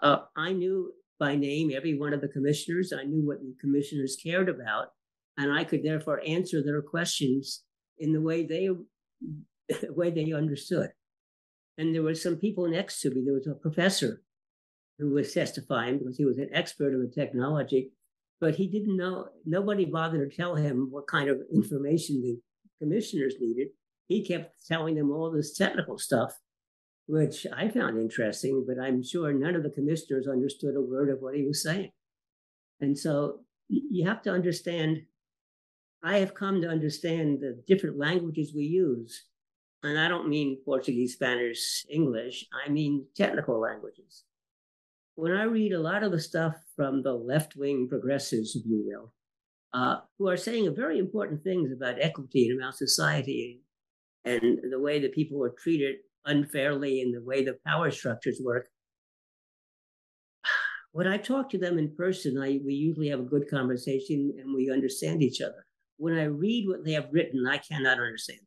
uh, 0.02 0.20
I 0.36 0.54
knew 0.54 0.94
by 1.20 1.36
name 1.36 1.72
every 1.74 1.98
one 1.98 2.14
of 2.14 2.22
the 2.22 2.28
commissioners. 2.28 2.94
I 2.94 3.04
knew 3.04 3.26
what 3.26 3.40
the 3.40 3.56
commissioners 3.60 4.18
cared 4.22 4.50
about, 4.50 4.88
and 5.38 5.52
I 5.52 5.64
could 5.64 5.84
therefore 5.84 6.22
answer 6.26 6.64
their 6.64 6.82
questions 6.82 7.64
in 8.00 8.14
the 8.14 8.22
way 8.22 8.46
they 8.46 8.70
the 9.70 9.94
way 9.96 10.10
they 10.12 10.34
understood. 10.34 10.90
And 11.78 11.94
there 11.94 12.04
were 12.04 12.16
some 12.16 12.36
people 12.36 12.68
next 12.68 13.02
to 13.02 13.10
me. 13.10 13.24
There 13.26 13.34
was 13.34 13.48
a 13.48 13.56
professor 13.56 14.22
who 15.00 15.12
was 15.12 15.34
testifying 15.34 15.98
because 15.98 16.18
he 16.18 16.26
was 16.26 16.38
an 16.38 16.50
expert 16.54 16.94
in 16.94 17.02
the 17.02 17.12
technology, 17.12 17.92
but 18.40 18.56
he 18.56 18.68
didn't 18.68 18.98
know, 18.98 19.28
nobody 19.46 19.86
bothered 19.86 20.30
to 20.30 20.36
tell 20.36 20.56
him 20.56 20.88
what 20.92 21.08
kind 21.08 21.30
of 21.30 21.42
information 21.54 22.22
the 22.22 22.40
commissioners 22.80 23.36
needed. 23.40 23.70
He 24.08 24.26
kept 24.26 24.66
telling 24.68 24.96
them 24.96 25.12
all 25.12 25.32
this 25.32 25.56
technical 25.56 25.98
stuff, 25.98 26.34
which 27.08 27.48
I 27.56 27.70
found 27.70 27.98
interesting, 27.98 28.66
but 28.68 28.82
I'm 28.82 29.04
sure 29.04 29.34
none 29.34 29.56
of 29.56 29.64
the 29.64 29.70
commissioners 29.70 30.28
understood 30.28 30.76
a 30.76 30.82
word 30.82 31.10
of 31.10 31.20
what 31.22 31.36
he 31.36 31.44
was 31.44 31.64
saying. 31.64 31.92
And 32.82 32.98
so 32.98 33.40
you 33.70 34.06
have 34.08 34.22
to 34.24 34.32
understand, 34.32 35.04
I 36.04 36.18
have 36.18 36.34
come 36.34 36.62
to 36.62 36.70
understand 36.70 37.40
the 37.40 37.62
different 37.68 37.98
languages 37.98 38.54
we 38.54 38.64
use. 38.64 39.26
And 39.84 40.00
I 40.00 40.08
don't 40.08 40.30
mean 40.30 40.60
Portuguese, 40.64 41.14
Spanish, 41.14 41.86
English, 41.90 42.46
I 42.66 42.70
mean 42.70 43.06
technical 43.16 43.60
languages 43.60 44.24
when 45.16 45.32
I 45.32 45.44
read 45.44 45.74
a 45.74 45.80
lot 45.80 46.04
of 46.04 46.12
the 46.12 46.20
stuff 46.20 46.56
from 46.76 47.04
the 47.04 47.14
left 47.14 47.56
wing 47.56 47.88
progressives, 47.88 48.56
if 48.56 48.66
you 48.66 48.84
will, 48.86 49.14
uh, 49.74 50.02
who 50.18 50.28
are 50.28 50.38
saying 50.38 50.74
very 50.76 50.98
important 50.98 51.44
things 51.44 51.72
about 51.72 52.02
equity 52.02 52.50
and 52.50 52.60
about 52.60 52.76
society 52.76 53.62
and 54.26 54.60
the 54.72 54.80
way 54.80 55.00
that 55.00 55.14
people 55.14 55.44
are 55.44 55.54
treated 55.62 55.98
unfairly 56.26 57.02
and 57.02 57.14
the 57.14 57.22
way 57.22 57.44
the 57.44 57.58
power 57.66 57.92
structures 57.92 58.40
work. 58.44 58.68
When 60.92 61.08
I 61.08 61.18
talk 61.18 61.50
to 61.50 61.58
them 61.58 61.80
in 61.80 61.96
person, 61.96 62.38
I, 62.38 62.60
we 62.64 62.76
usually 62.76 63.10
have 63.10 63.20
a 63.20 63.24
good 63.34 63.50
conversation 63.50 64.32
and 64.40 64.54
we 64.54 64.70
understand 64.72 65.24
each 65.24 65.42
other. 65.42 65.66
When 65.98 66.18
I 66.18 66.26
read 66.26 66.68
what 66.68 66.86
they 66.86 66.94
have 66.94 67.10
written, 67.12 67.48
I 67.48 67.58
cannot 67.58 67.98
understand 68.00 68.42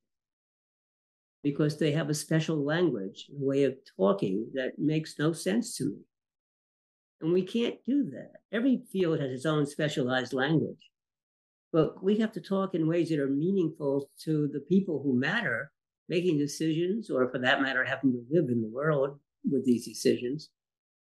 because 1.47 1.79
they 1.79 1.93
have 1.93 2.11
a 2.11 2.14
special 2.14 2.64
language, 2.64 3.31
a 3.31 3.45
way 3.45 3.62
of 3.62 3.77
talking 3.97 4.49
that 4.55 4.72
makes 4.79 5.16
no 5.16 5.33
sense 5.33 5.77
to 5.77 5.85
me. 5.85 6.01
And 7.20 7.33
we 7.33 7.43
can't 7.43 7.77
do 7.87 8.11
that. 8.11 8.33
Every 8.53 8.83
field 8.93 9.20
has 9.20 9.31
its 9.31 9.47
own 9.47 9.64
specialized 9.64 10.33
language. 10.33 10.91
But 11.77 12.03
we 12.03 12.16
have 12.20 12.33
to 12.33 12.41
talk 12.41 12.74
in 12.74 12.89
ways 12.89 13.11
that 13.11 13.18
are 13.18 13.29
meaningful 13.29 14.09
to 14.24 14.49
the 14.51 14.61
people 14.61 15.03
who 15.03 15.12
matter, 15.12 15.70
making 16.09 16.39
decisions, 16.39 17.11
or 17.11 17.31
for 17.31 17.39
that 17.41 17.61
matter, 17.61 17.85
having 17.85 18.12
to 18.12 18.24
live 18.31 18.49
in 18.49 18.62
the 18.62 18.70
world 18.72 19.18
with 19.45 19.66
these 19.66 19.85
decisions. 19.85 20.49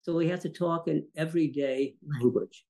So 0.02 0.16
we 0.16 0.28
have 0.30 0.40
to 0.40 0.50
talk 0.50 0.88
in 0.88 1.06
everyday 1.16 1.94
language. 2.04 2.66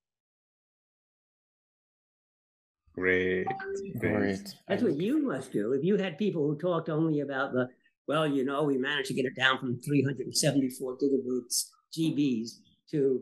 Great. 2.94 3.48
Great. 3.98 4.54
That's 4.68 4.84
what 4.84 4.98
you 4.98 5.26
must 5.26 5.54
do. 5.54 5.72
If 5.72 5.86
you 5.86 5.96
had 5.96 6.18
people 6.18 6.46
who 6.46 6.58
talked 6.58 6.90
only 6.90 7.22
about 7.22 7.54
the, 7.54 7.70
well, 8.10 8.28
you 8.28 8.44
know, 8.44 8.64
we 8.64 8.78
managed 8.78 9.08
to 9.08 9.14
get 9.14 9.24
it 9.24 9.38
down 9.38 9.60
from 9.60 9.80
374 9.80 10.98
gigabits, 10.98 11.70
GBs, 11.98 12.50
to 12.92 13.22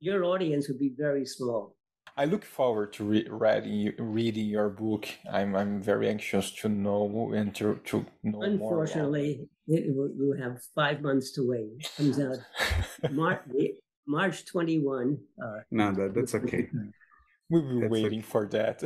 your 0.00 0.24
audience 0.24 0.68
would 0.68 0.78
be 0.78 0.92
very 0.94 1.24
small. 1.24 1.74
I 2.16 2.26
look 2.26 2.44
forward 2.44 2.92
to 2.94 3.04
re- 3.04 3.26
reading 3.30 3.94
reading 3.98 4.46
your 4.46 4.68
book. 4.68 5.08
I'm 5.30 5.56
I'm 5.56 5.82
very 5.82 6.08
anxious 6.08 6.50
to 6.60 6.68
know 6.68 7.32
and 7.34 7.54
to, 7.56 7.80
to 7.86 8.04
know 8.22 8.42
Unfortunately, 8.42 9.48
you 9.66 10.36
have 10.38 10.60
five 10.74 11.00
months 11.00 11.32
to 11.32 11.48
wait. 11.48 11.70
It 11.78 11.90
comes 11.96 12.20
out 12.20 12.38
March 13.12 13.40
March 14.06 14.44
twenty 14.44 14.78
one. 14.78 15.18
Uh, 15.42 15.60
no, 15.70 15.92
that, 15.92 16.14
that's 16.14 16.34
okay. 16.34 16.68
We've 17.48 17.62
been 17.62 17.80
that's 17.80 17.90
waiting 17.90 18.20
okay. 18.20 18.28
for 18.28 18.46
that. 18.48 18.82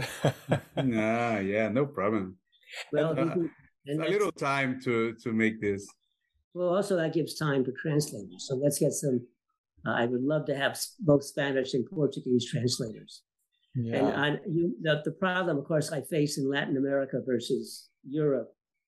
nah, 0.77 1.39
yeah, 1.39 1.69
no 1.69 1.87
problem. 1.87 2.37
Well, 2.93 3.19
uh, 3.19 3.35
a 3.89 4.09
little 4.09 4.33
time 4.33 4.81
to 4.85 5.15
to 5.23 5.33
make 5.33 5.61
this. 5.61 5.87
Well, 6.55 6.75
also 6.75 6.97
that 6.97 7.13
gives 7.13 7.35
time 7.35 7.65
to 7.65 7.73
translators. 7.83 8.47
So 8.49 8.55
let's 8.55 8.79
get 8.79 8.93
some. 8.93 9.27
Uh, 9.87 9.93
I 9.93 10.07
would 10.07 10.23
love 10.23 10.47
to 10.47 10.57
have 10.57 10.79
both 11.01 11.25
Spanish 11.25 11.75
and 11.75 11.87
Portuguese 11.89 12.51
translators. 12.51 13.23
Yeah. 13.75 13.97
And 13.97 14.07
I, 14.09 14.29
you, 14.51 14.75
the, 14.81 15.03
the 15.05 15.13
problem, 15.13 15.59
of 15.59 15.65
course, 15.65 15.93
I 15.93 16.01
face 16.01 16.39
in 16.39 16.51
Latin 16.51 16.77
America 16.77 17.21
versus 17.25 17.89
Europe 18.09 18.53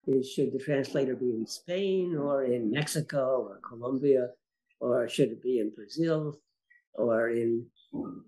is 0.07 0.31
should 0.31 0.53
the 0.53 0.59
translator 0.59 1.15
be 1.15 1.31
in 1.31 1.47
Spain 1.47 2.17
or 2.17 2.45
in 2.45 2.71
Mexico 2.71 3.47
or 3.47 3.61
Colombia, 3.69 4.29
or 4.81 5.09
should 5.09 5.29
it 5.29 5.43
be 5.43 5.61
in 5.61 5.71
Brazil 5.71 6.41
or 6.95 7.29
in 7.29 7.67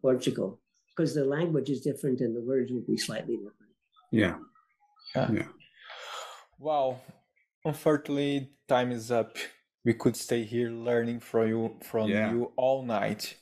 Portugal? 0.02 0.60
Because 0.94 1.14
the 1.14 1.24
language 1.24 1.70
is 1.70 1.80
different 1.80 2.20
and 2.20 2.36
the 2.36 2.42
words 2.42 2.70
would 2.70 2.86
be 2.86 2.98
slightly 2.98 3.36
different. 3.36 3.72
Yeah. 4.10 4.36
Yeah. 5.16 5.32
yeah. 5.32 5.48
Wow. 6.58 7.00
Unfortunately, 7.64 8.50
time 8.68 8.92
is 8.92 9.10
up. 9.10 9.38
We 9.84 9.94
could 9.94 10.16
stay 10.16 10.44
here 10.44 10.70
learning 10.70 11.20
from 11.20 11.48
you 11.48 11.76
from 11.82 12.08
yeah. 12.08 12.30
you 12.30 12.52
all 12.56 12.84
night. 12.84 13.36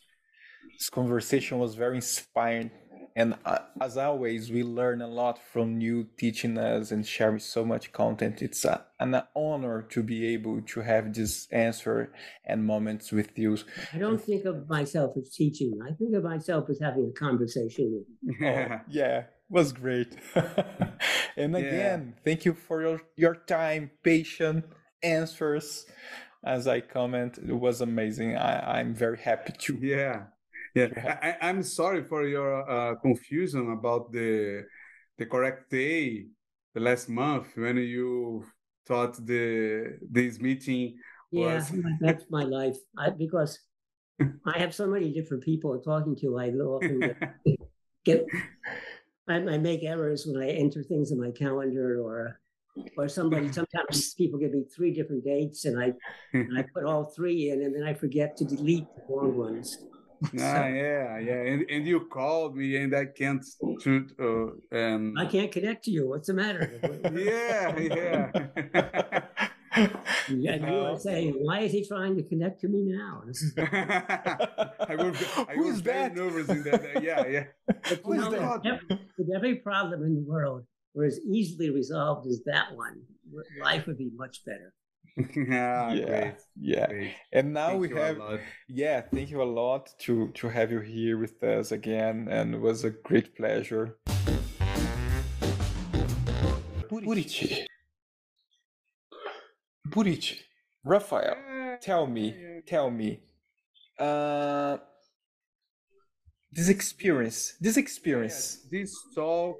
This 0.78 0.88
conversation 0.88 1.59
was 1.59 1.74
very 1.74 1.97
inspiring, 1.97 2.70
and 3.14 3.36
uh, 3.45 3.59
as 3.80 3.99
always, 3.99 4.51
we 4.51 4.62
learn 4.62 5.03
a 5.03 5.07
lot 5.07 5.38
from 5.53 5.80
you 5.80 6.09
teaching 6.16 6.57
us 6.57 6.91
and 6.91 7.07
sharing 7.07 7.41
so 7.41 7.64
much 7.64 7.93
content. 7.93 8.41
It's 8.41 8.64
a, 8.64 8.86
an 8.99 9.20
honor 9.36 9.82
to 9.91 10.03
be 10.03 10.26
able 10.28 10.62
to 10.62 10.80
have 10.80 11.12
this 11.12 11.47
answer 11.53 12.12
and 12.45 12.64
moments 12.64 13.12
with 13.12 13.38
you. 13.38 13.59
I 13.93 13.99
don't 13.99 14.22
think 14.22 14.47
of 14.47 14.68
myself 14.68 15.16
as 15.18 15.30
teaching. 15.30 15.78
I 15.86 15.93
think 15.93 16.14
of 16.14 16.24
myself 16.24 16.70
as 16.70 16.78
having 16.80 17.12
a 17.14 17.18
conversation 17.18 17.93
with 17.93 18.38
you. 18.41 18.47
oh, 18.47 18.80
yeah, 18.88 19.24
was 19.51 19.72
great. 19.72 20.16
and 21.36 21.57
again, 21.57 22.14
yeah. 22.14 22.22
thank 22.24 22.47
you 22.47 22.55
for 22.55 22.80
your, 22.80 23.03
your 23.16 23.34
time, 23.34 23.91
patient 24.03 24.64
answers. 25.03 25.86
As 26.45 26.66
I 26.66 26.80
comment, 26.80 27.38
it 27.38 27.53
was 27.53 27.80
amazing. 27.80 28.36
I, 28.36 28.78
I'm 28.78 28.95
very 28.95 29.18
happy 29.18 29.53
to. 29.59 29.78
Yeah. 29.82 30.24
Yeah. 30.74 31.18
I, 31.20 31.49
I'm 31.49 31.64
sorry 31.64 32.05
for 32.05 32.24
your 32.26 32.68
uh, 32.70 32.95
confusion 32.97 33.72
about 33.72 34.12
the 34.12 34.62
the 35.18 35.26
correct 35.26 35.68
day 35.68 36.26
the 36.74 36.80
last 36.80 37.09
month 37.09 37.49
when 37.57 37.76
you 37.76 38.45
thought 38.86 39.14
the 39.26 39.99
this 40.09 40.41
meeting 40.41 40.97
was... 41.32 41.72
yeah 41.72 41.82
that's 42.01 42.24
my 42.30 42.45
life 42.45 42.78
I, 42.97 43.11
because 43.11 43.59
i 44.47 44.59
have 44.59 44.72
so 44.74 44.86
many 44.86 45.12
different 45.12 45.43
people 45.43 45.74
I'm 45.74 45.82
talking 45.82 46.16
to 46.22 46.38
i 46.38 46.51
often 46.51 47.01
get, 47.01 47.16
get 48.05 48.26
I, 49.30 49.36
I 49.36 49.59
make 49.59 49.84
errors 49.84 50.26
when 50.26 50.43
I 50.43 50.51
enter 50.51 50.82
things 50.82 51.12
in 51.12 51.20
my 51.20 51.30
calendar 51.30 52.01
or 52.03 52.41
or 52.97 53.09
somebody 53.09 53.53
sometimes 53.53 54.14
people 54.14 54.39
give 54.39 54.53
me 54.53 54.64
three 54.75 54.93
different 54.93 55.25
dates 55.25 55.64
and 55.64 55.83
I 55.83 55.93
and 56.33 56.59
I 56.59 56.64
put 56.75 56.85
all 56.85 57.05
three 57.05 57.51
in 57.51 57.62
and 57.62 57.75
then 57.75 57.85
I 57.85 57.95
forget 57.95 58.37
to 58.39 58.45
delete 58.45 58.87
the 58.97 59.03
wrong 59.09 59.37
ones. 59.37 59.77
Ah, 60.39 60.66
yeah, 60.68 61.18
yeah, 61.18 61.41
and 61.51 61.64
and 61.71 61.87
you 61.87 62.01
called 62.01 62.55
me 62.55 62.77
and 62.77 62.95
I 62.95 63.07
can't 63.07 63.43
shoot. 63.81 64.12
Uh, 64.21 64.53
and 64.71 65.18
I 65.18 65.25
can't 65.25 65.51
connect 65.51 65.87
to 65.87 65.91
you. 65.91 66.11
What's 66.11 66.27
the 66.27 66.35
matter? 66.35 66.68
yeah, 67.14 67.79
yeah. 67.79 69.21
Yeah, 70.29 70.57
you 70.57 70.66
uh, 70.66 70.93
were 70.93 70.99
saying, 70.99 71.35
why 71.41 71.61
is 71.61 71.73
he 71.73 71.87
trying 71.87 72.16
to 72.16 72.23
connect 72.23 72.61
to 72.62 72.68
me 72.68 72.83
now? 72.85 73.23
I 73.57 74.97
would, 74.97 75.16
I 75.49 75.55
Who 75.55 75.71
is 75.71 75.83
that? 75.83 76.14
nervous 76.14 76.49
in 76.49 76.62
that. 76.64 77.03
Yeah, 77.03 77.27
yeah. 77.27 77.45
But, 77.66 78.01
Who 78.05 78.16
know, 78.16 78.31
that? 78.31 78.66
Every, 78.66 79.01
with 79.16 79.29
every 79.35 79.55
problem 79.57 80.03
in 80.03 80.14
the 80.14 80.23
world 80.23 80.64
were 80.95 81.05
as 81.05 81.20
easily 81.20 81.70
resolved 81.70 82.26
as 82.26 82.43
that 82.47 82.74
one, 82.74 83.03
life 83.61 83.86
would 83.86 83.99
be 83.99 84.11
much 84.16 84.45
better. 84.45 84.72
yeah, 85.16 85.93
yeah, 85.93 86.07
great. 86.07 86.34
yeah. 86.61 86.86
Great. 86.86 87.14
And 87.32 87.53
now 87.53 87.70
thank 87.70 87.80
we 87.80 87.88
have, 87.91 88.41
yeah, 88.68 89.01
thank 89.01 89.30
you 89.30 89.43
a 89.43 89.45
lot 89.45 89.91
to 90.01 90.28
to 90.34 90.49
have 90.49 90.70
you 90.70 90.80
here 90.80 91.18
with 91.18 91.43
us 91.43 91.72
again, 91.72 92.28
and 92.30 92.55
it 92.55 92.61
was 92.61 92.84
a 92.84 92.91
great 92.91 93.36
pleasure. 93.36 93.99
Buriti. 96.88 97.66
Buriti, 99.88 100.36
Rafael, 100.84 101.36
tell 101.80 102.07
me, 102.07 102.62
tell 102.66 102.91
me, 102.91 103.20
uh, 103.99 104.76
this 106.53 106.68
experience, 106.68 107.55
this 107.61 107.76
experience. 107.76 108.59
Yes, 108.70 108.70
this 108.70 108.97
talk 109.14 109.57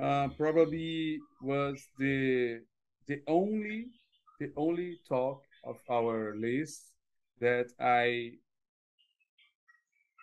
uh, 0.00 0.28
probably 0.36 1.18
was 1.42 1.82
the 1.98 2.60
the 3.06 3.20
only 3.26 3.86
the 4.38 4.50
only 4.56 4.98
talk 5.08 5.42
of 5.64 5.76
our 5.90 6.34
list 6.36 6.92
that 7.40 7.66
I 7.80 8.32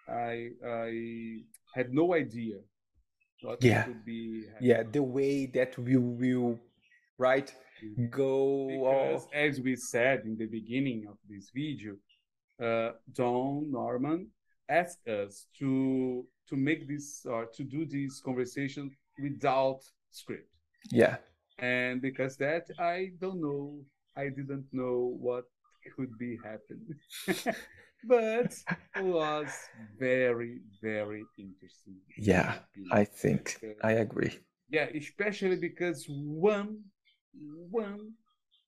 I 0.09 0.49
I 0.65 1.41
had 1.75 1.93
no 1.93 2.13
idea 2.13 2.57
what 3.41 3.63
yeah. 3.63 3.83
could 3.83 4.03
be. 4.05 4.45
Happening. 4.47 4.69
Yeah, 4.69 4.83
the 4.91 5.03
way 5.03 5.45
that 5.47 5.77
we 5.77 5.97
will 5.97 6.59
right 7.17 7.53
go 8.09 8.67
because 8.67 9.27
as 9.33 9.59
we 9.59 9.75
said 9.75 10.21
in 10.25 10.37
the 10.37 10.45
beginning 10.45 11.05
of 11.09 11.17
this 11.27 11.49
video 11.53 11.95
uh, 12.61 12.91
don 13.13 13.71
norman 13.71 14.27
asked 14.69 15.07
us 15.07 15.47
to 15.57 16.25
to 16.47 16.55
make 16.55 16.87
this 16.87 17.25
or 17.25 17.45
to 17.45 17.63
do 17.63 17.85
this 17.85 18.21
conversation 18.21 18.91
without 19.21 19.79
script 20.11 20.49
yeah 20.91 21.17
and 21.59 22.01
because 22.01 22.37
that 22.37 22.65
i 22.79 23.09
don't 23.19 23.41
know 23.41 23.79
i 24.15 24.25
didn't 24.29 24.65
know 24.71 25.15
what 25.19 25.45
could 25.95 26.17
be 26.17 26.37
happening 26.43 26.93
but 28.03 28.53
it 28.95 29.03
was 29.03 29.49
very 29.97 30.59
very 30.81 31.23
interesting 31.37 31.97
yeah 32.17 32.55
i 32.91 33.03
think 33.03 33.57
because, 33.59 33.77
i 33.83 33.91
agree 33.91 34.37
yeah 34.69 34.87
especially 34.93 35.55
because 35.55 36.05
one 36.09 36.79
one 37.69 38.13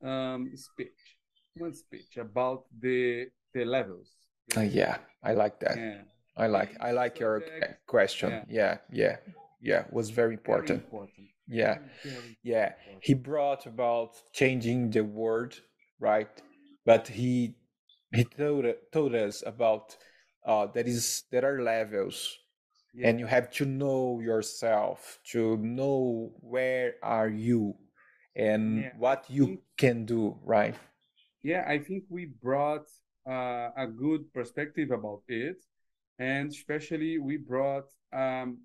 um, 0.04 0.52
speech, 0.56 1.18
one 1.56 1.74
speech 1.74 2.18
about 2.18 2.66
the 2.80 3.28
the 3.54 3.66
levels. 3.66 4.10
Uh, 4.56 4.62
yeah, 4.62 4.98
I 5.24 5.34
like 5.34 5.60
that. 5.60 5.78
Yeah. 5.78 6.02
I 6.38 6.48
like 6.48 6.78
I 6.80 6.92
like 6.92 7.20
your 7.20 7.44
question. 7.86 8.30
Yeah, 8.30 8.44
yeah, 8.50 8.78
yeah. 8.92 9.16
Yeah. 9.62 9.86
Was 9.92 10.10
very 10.10 10.34
important. 10.34 10.68
Very 10.68 10.80
important. 10.84 11.28
Yeah, 11.48 11.78
very 12.04 12.38
yeah. 12.44 12.66
Important. 12.66 13.04
He 13.04 13.14
brought 13.14 13.66
about 13.66 14.22
changing 14.34 14.92
the 14.92 15.04
world 15.04 15.60
right? 16.00 16.30
But 16.86 17.08
he 17.08 17.56
he 18.14 18.24
told 18.24 18.66
told 18.92 19.16
us 19.16 19.44
about 19.46 19.96
uh, 20.46 20.68
that 20.74 20.88
is 20.88 21.24
there 21.32 21.46
are 21.46 21.62
levels 21.62 22.38
yeah. 22.94 23.10
and 23.10 23.20
you 23.20 23.28
have 23.28 23.52
to 23.52 23.66
know 23.66 24.20
yourself 24.20 25.20
to 25.32 25.58
know 25.58 26.32
where 26.40 26.96
are 27.04 27.30
you 27.30 27.76
and 28.36 28.80
yeah, 28.80 28.92
what 28.98 29.26
you 29.28 29.46
think, 29.46 29.60
can 29.78 30.06
do, 30.06 30.38
right? 30.44 30.76
Yeah, 31.44 31.66
I 31.68 31.80
think 31.80 32.06
we 32.10 32.26
brought 32.26 32.88
uh, 33.28 33.70
a 33.76 33.88
good 33.88 34.32
perspective 34.34 34.92
about 34.92 35.24
it, 35.28 35.58
and 36.18 36.50
especially 36.50 37.18
we 37.20 37.38
brought 37.38 37.90
um, 38.14 38.60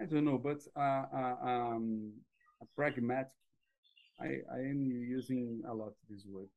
I 0.00 0.04
don't 0.04 0.24
know, 0.24 0.38
but 0.38 0.58
uh, 0.76 1.04
uh, 1.14 1.36
um, 1.42 2.12
a 2.60 2.66
pragmatic. 2.74 3.32
I 4.20 4.26
I 4.52 4.58
am 4.58 4.84
using 4.84 5.62
a 5.68 5.74
lot 5.74 5.92
this 6.08 6.26
word, 6.26 6.48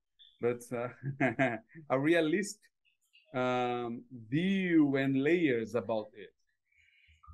but 0.41 0.61
uh, 0.75 1.57
a 1.89 1.99
realist 1.99 2.59
um, 3.33 4.03
view 4.29 4.95
and 4.97 5.23
layers 5.23 5.75
about 5.75 6.07
it, 6.13 6.33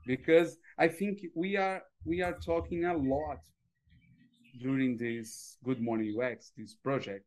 because 0.06 0.58
I 0.78 0.88
think 0.88 1.20
we 1.36 1.58
are 1.58 1.82
we 2.06 2.22
are 2.22 2.34
talking 2.34 2.86
a 2.86 2.96
lot 2.96 3.40
during 4.60 4.98
this 4.98 5.58
Good 5.64 5.82
Morning 5.82 6.16
UX, 6.20 6.52
this 6.56 6.76
project, 6.76 7.26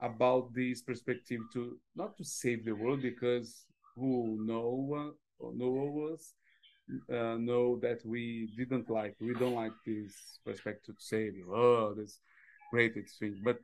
about 0.00 0.54
this 0.54 0.82
perspective 0.82 1.40
to 1.52 1.78
not 1.96 2.16
to 2.16 2.24
save 2.24 2.64
the 2.64 2.76
world 2.76 3.02
because 3.02 3.64
who 3.96 4.38
know 4.46 5.14
or 5.38 5.52
know 5.54 6.10
us 6.14 6.34
uh, 7.12 7.36
know 7.38 7.78
that 7.80 8.00
we 8.04 8.48
didn't 8.56 8.90
like 8.90 9.14
we 9.20 9.34
don't 9.34 9.54
like 9.54 9.72
this 9.86 10.12
perspective 10.44 10.96
to 10.96 11.04
save 11.04 11.34
oh 11.50 11.94
this 11.94 12.20
great 12.72 12.94
thing 13.18 13.40
but 13.42 13.58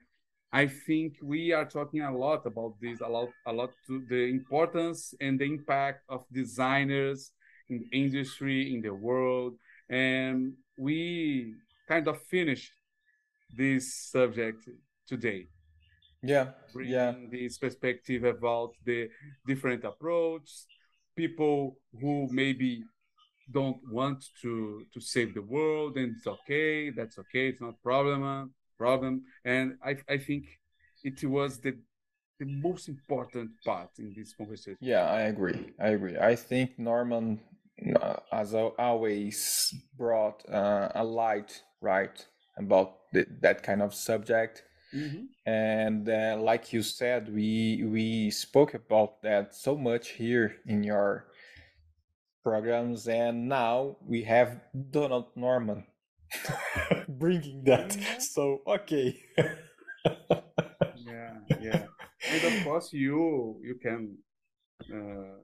I 0.52 0.66
think 0.66 1.16
we 1.22 1.52
are 1.52 1.64
talking 1.64 2.02
a 2.02 2.16
lot 2.16 2.46
about 2.46 2.74
this, 2.80 3.00
a 3.00 3.08
lot, 3.08 3.28
a 3.46 3.52
lot 3.52 3.70
to 3.88 4.02
the 4.08 4.24
importance 4.24 5.12
and 5.20 5.38
the 5.38 5.44
impact 5.44 6.04
of 6.08 6.24
designers 6.32 7.32
in 7.68 7.84
the 7.90 7.98
industry, 7.98 8.72
in 8.74 8.80
the 8.80 8.94
world. 8.94 9.54
And 9.90 10.54
we 10.78 11.54
kind 11.88 12.08
of 12.08 12.22
finished 12.22 12.72
this 13.54 13.94
subject 14.10 14.68
today. 15.06 15.48
Yeah, 16.22 16.52
Bringing 16.72 16.92
yeah, 16.94 17.12
this 17.30 17.58
perspective 17.58 18.24
about 18.24 18.70
the 18.84 19.10
different 19.46 19.84
approach, 19.84 20.48
people 21.16 21.76
who 22.00 22.28
maybe 22.30 22.82
don't 23.50 23.78
want 23.88 24.24
to 24.42 24.86
to 24.92 25.00
save 25.00 25.34
the 25.34 25.42
world, 25.42 25.96
and 25.96 26.16
it's 26.16 26.26
okay, 26.26 26.90
that's 26.90 27.18
okay, 27.18 27.48
it's 27.48 27.60
not 27.60 27.80
problem, 27.82 28.52
problem. 28.78 29.22
And 29.44 29.76
I 29.84 29.96
I 30.08 30.18
think 30.18 30.44
it 31.04 31.24
was 31.24 31.60
the 31.60 31.78
the 32.38 32.46
most 32.46 32.88
important 32.88 33.50
part 33.64 33.90
in 33.98 34.12
this 34.14 34.32
conversation. 34.34 34.78
yeah. 34.80 35.04
I 35.08 35.22
agree. 35.22 35.72
I 35.80 35.88
agree. 35.88 36.16
I 36.18 36.36
think 36.36 36.78
Norman, 36.78 37.40
uh, 38.00 38.16
as 38.32 38.54
always, 38.54 39.74
brought 39.96 40.42
uh, 40.48 40.90
a 40.94 41.04
light 41.04 41.62
right 41.80 42.24
about 42.56 42.96
th- 43.12 43.28
that 43.40 43.62
kind 43.62 43.82
of 43.82 43.94
subject. 43.94 44.62
Mhm. 44.92 45.28
And 45.46 46.08
uh, 46.08 46.38
like 46.40 46.72
you 46.72 46.82
said, 46.82 47.32
we 47.34 47.84
we 47.84 48.30
spoke 48.30 48.74
about 48.74 49.22
that 49.22 49.54
so 49.54 49.76
much 49.76 50.10
here 50.10 50.56
in 50.66 50.82
your 50.84 51.26
programs, 52.46 53.08
and 53.08 53.48
now 53.48 53.96
we 54.06 54.22
have 54.22 54.48
Donald 54.98 55.26
Norman 55.34 55.80
bringing 57.08 57.64
that. 57.64 57.90
Mhm. 57.90 58.20
So 58.34 58.42
okay. 58.76 59.06
Yeah, 61.06 61.34
yeah. 61.60 61.82
And 62.32 62.42
of 62.50 62.64
course, 62.64 62.88
you 62.92 63.58
you 63.68 63.74
can, 63.86 64.00
uh, 64.96 65.34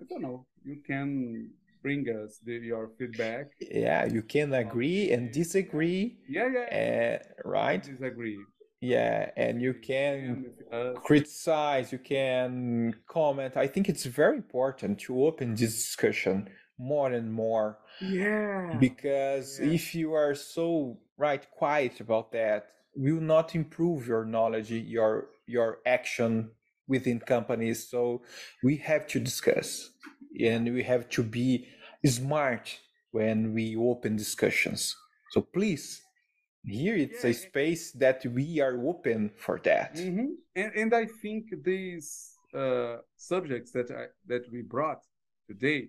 I 0.00 0.02
don't 0.08 0.22
know, 0.22 0.46
you 0.64 0.76
can 0.86 1.50
bring 1.82 2.02
us 2.20 2.38
the, 2.46 2.54
your 2.72 2.90
feedback. 2.98 3.46
yeah, 3.60 4.04
you 4.16 4.22
can 4.22 4.52
agree 4.54 5.10
and 5.14 5.32
disagree, 5.32 6.18
Yeah, 6.28 6.48
yeah. 6.56 6.68
uh, 6.82 7.48
right? 7.48 7.82
Disagree. 7.82 8.38
Yeah, 8.80 9.30
and 9.36 9.60
you 9.60 9.74
can 9.74 10.52
criticize, 11.04 11.90
you 11.92 11.98
can 11.98 12.94
comment. 13.08 13.56
I 13.56 13.66
think 13.66 13.88
it's 13.88 14.04
very 14.04 14.36
important 14.36 15.00
to 15.00 15.24
open 15.26 15.54
this 15.56 15.74
discussion 15.74 16.48
more 16.78 17.10
and 17.10 17.32
more 17.32 17.78
Yeah. 18.00 18.76
because 18.78 19.58
Yeah. 19.58 19.72
if 19.72 19.94
you 19.94 20.12
are 20.14 20.34
so 20.36 20.98
right 21.16 21.44
quiet 21.50 21.98
about 22.00 22.30
that 22.32 22.70
will 22.94 23.20
not 23.20 23.54
improve 23.56 24.06
your 24.06 24.24
knowledge 24.24 24.70
your 24.70 25.30
your 25.46 25.78
action 25.84 26.50
within 26.86 27.18
companies 27.18 27.88
so 27.90 28.22
we 28.62 28.76
have 28.76 29.08
to 29.08 29.18
discuss 29.18 29.90
and 30.40 30.72
we 30.72 30.84
have 30.84 31.08
to 31.10 31.22
be 31.24 31.66
smart 32.06 32.78
when 33.10 33.52
we 33.52 33.74
open 33.76 34.14
discussions 34.16 34.94
so 35.32 35.40
please 35.42 36.00
here 36.64 36.96
it's 36.96 37.24
a 37.24 37.28
Yeah. 37.28 37.48
space 37.48 37.92
that 37.92 38.24
we 38.26 38.60
are 38.60 38.76
open 38.86 39.30
for 39.36 39.58
that 39.64 39.94
Mhm. 39.96 40.36
And 40.56 40.72
and 40.74 40.94
I 40.94 41.06
think 41.22 41.44
these 41.64 42.34
uh, 42.54 42.98
subjects 43.16 43.72
that 43.72 43.90
I, 43.90 44.06
that 44.26 44.42
we 44.50 44.62
brought 44.62 45.02
today 45.46 45.88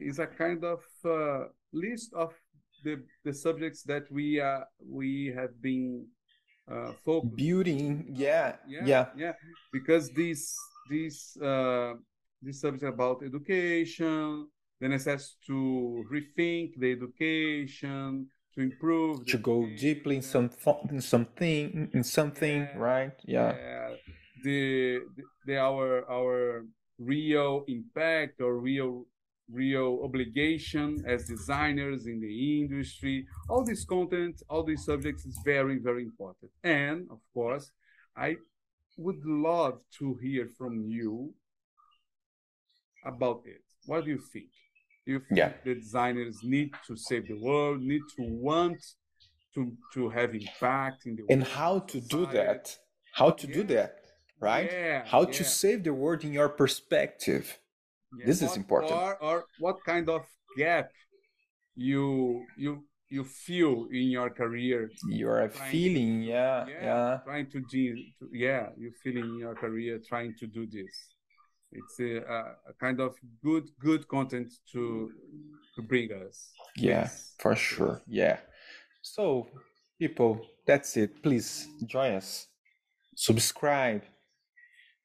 is 0.00 0.18
a 0.18 0.26
kind 0.26 0.64
of 0.64 0.80
uh, 1.04 1.48
list 1.72 2.12
of 2.14 2.32
the 2.84 3.02
the 3.24 3.32
subjects 3.32 3.82
that 3.84 4.04
we 4.10 4.40
uh, 4.40 4.64
we 4.80 5.32
have 5.34 5.60
been 5.60 6.06
uh, 6.70 6.92
focused. 7.04 7.36
building 7.36 8.06
yeah 8.08 8.56
yeah, 8.68 8.86
yeah 8.86 9.06
yeah. 9.16 9.32
Because 9.72 10.10
these 10.10 10.54
these 10.88 11.36
uh, 11.42 11.94
these 12.42 12.60
subjects 12.60 12.84
about 12.94 13.22
education, 13.22 14.46
the 14.80 14.88
necessity 14.88 15.36
to 15.46 16.04
rethink 16.12 16.78
the 16.78 16.92
education, 16.92 18.30
to 18.58 18.64
improve, 18.64 19.24
to 19.26 19.38
go 19.38 19.66
deeply 19.78 20.16
in 20.16 20.22
some 20.22 20.50
in 20.90 21.00
something 21.00 21.90
in 21.92 22.02
something 22.02 22.62
Yeah, 22.62 22.76
right? 22.76 23.12
Yeah. 23.24 23.54
yeah, 23.56 23.94
the, 24.42 24.98
the 25.16 25.22
the 25.46 25.56
our 25.58 26.04
our 26.10 26.66
real 26.98 27.64
impact 27.68 28.40
or 28.40 28.58
real 28.58 29.06
real 29.50 30.00
obligation 30.04 31.02
as 31.06 31.24
designers 31.24 32.06
in 32.06 32.20
the 32.20 32.60
industry 32.60 33.24
all 33.48 33.64
this 33.64 33.84
content 33.84 34.42
all 34.50 34.62
these 34.62 34.84
subjects 34.84 35.24
is 35.24 35.38
very 35.44 35.78
very 35.78 36.02
important. 36.02 36.50
And 36.64 37.06
of 37.10 37.20
course 37.32 37.70
i 38.16 38.36
would 38.96 39.24
love 39.24 39.78
to 39.98 40.18
hear 40.20 40.48
from 40.58 40.74
you 40.96 41.32
about 43.04 43.42
it. 43.46 43.62
What 43.86 44.04
do 44.04 44.10
you 44.10 44.18
think 44.32 44.50
think 45.16 45.38
Yeah. 45.42 45.52
the 45.64 45.74
designers 45.74 46.36
need 46.54 46.70
to 46.86 46.92
save 46.96 47.24
the 47.32 47.38
world 47.48 47.76
need 47.92 48.04
to 48.16 48.22
want 48.48 48.80
to 49.54 49.60
to 49.94 50.00
have 50.16 50.30
impact 50.42 50.98
in 51.06 51.12
the 51.16 51.22
world. 51.22 51.32
and 51.34 51.42
world, 51.42 51.54
how 51.60 51.74
to 51.92 51.98
do 52.16 52.20
that 52.38 52.62
how 53.20 53.30
to 53.40 53.46
do 53.58 53.62
that 53.74 53.92
right 54.48 54.70
Yeah, 54.72 55.04
how 55.14 55.22
to 55.38 55.42
save 55.62 55.78
the 55.88 55.94
world 56.02 56.20
in 56.28 56.32
your 56.40 56.50
perspective 56.62 57.44
yeah. 58.18 58.26
this 58.28 58.40
is 58.46 58.52
important. 58.62 58.92
Or, 58.92 59.12
or 59.28 59.36
what 59.64 59.76
kind 59.92 60.06
of 60.16 60.22
gap 60.62 60.88
you 61.90 62.44
you 62.64 62.72
you 63.16 63.24
feel 63.24 63.74
in 64.00 64.06
your 64.16 64.30
career? 64.42 64.80
you're 65.20 65.48
feeling 65.72 66.12
to- 66.20 66.26
yeah 66.36 66.66
yeah 66.68 67.18
trying 67.28 67.48
to, 67.54 67.60
do, 67.74 67.80
yeah, 68.46 68.64
you 68.82 68.90
feeling 69.02 69.24
in 69.34 69.38
your 69.46 69.54
career 69.64 69.94
trying 70.10 70.34
to 70.40 70.46
do 70.46 70.62
this. 70.76 70.94
It's 71.70 72.00
a, 72.00 72.18
a, 72.18 72.38
a 72.70 72.72
kind 72.80 73.00
of 73.00 73.16
good 73.42 73.70
good 73.78 74.08
content 74.08 74.52
to 74.72 75.10
to 75.74 75.82
bring 75.82 76.10
us. 76.12 76.50
yeah 76.76 77.02
Please, 77.02 77.34
for 77.38 77.56
sure. 77.56 78.02
Yeah. 78.06 78.38
So 79.02 79.48
people 79.98 80.40
that's 80.66 80.96
it. 80.96 81.22
Please 81.22 81.68
join 81.86 82.12
us. 82.14 82.46
Subscribe 83.14 84.02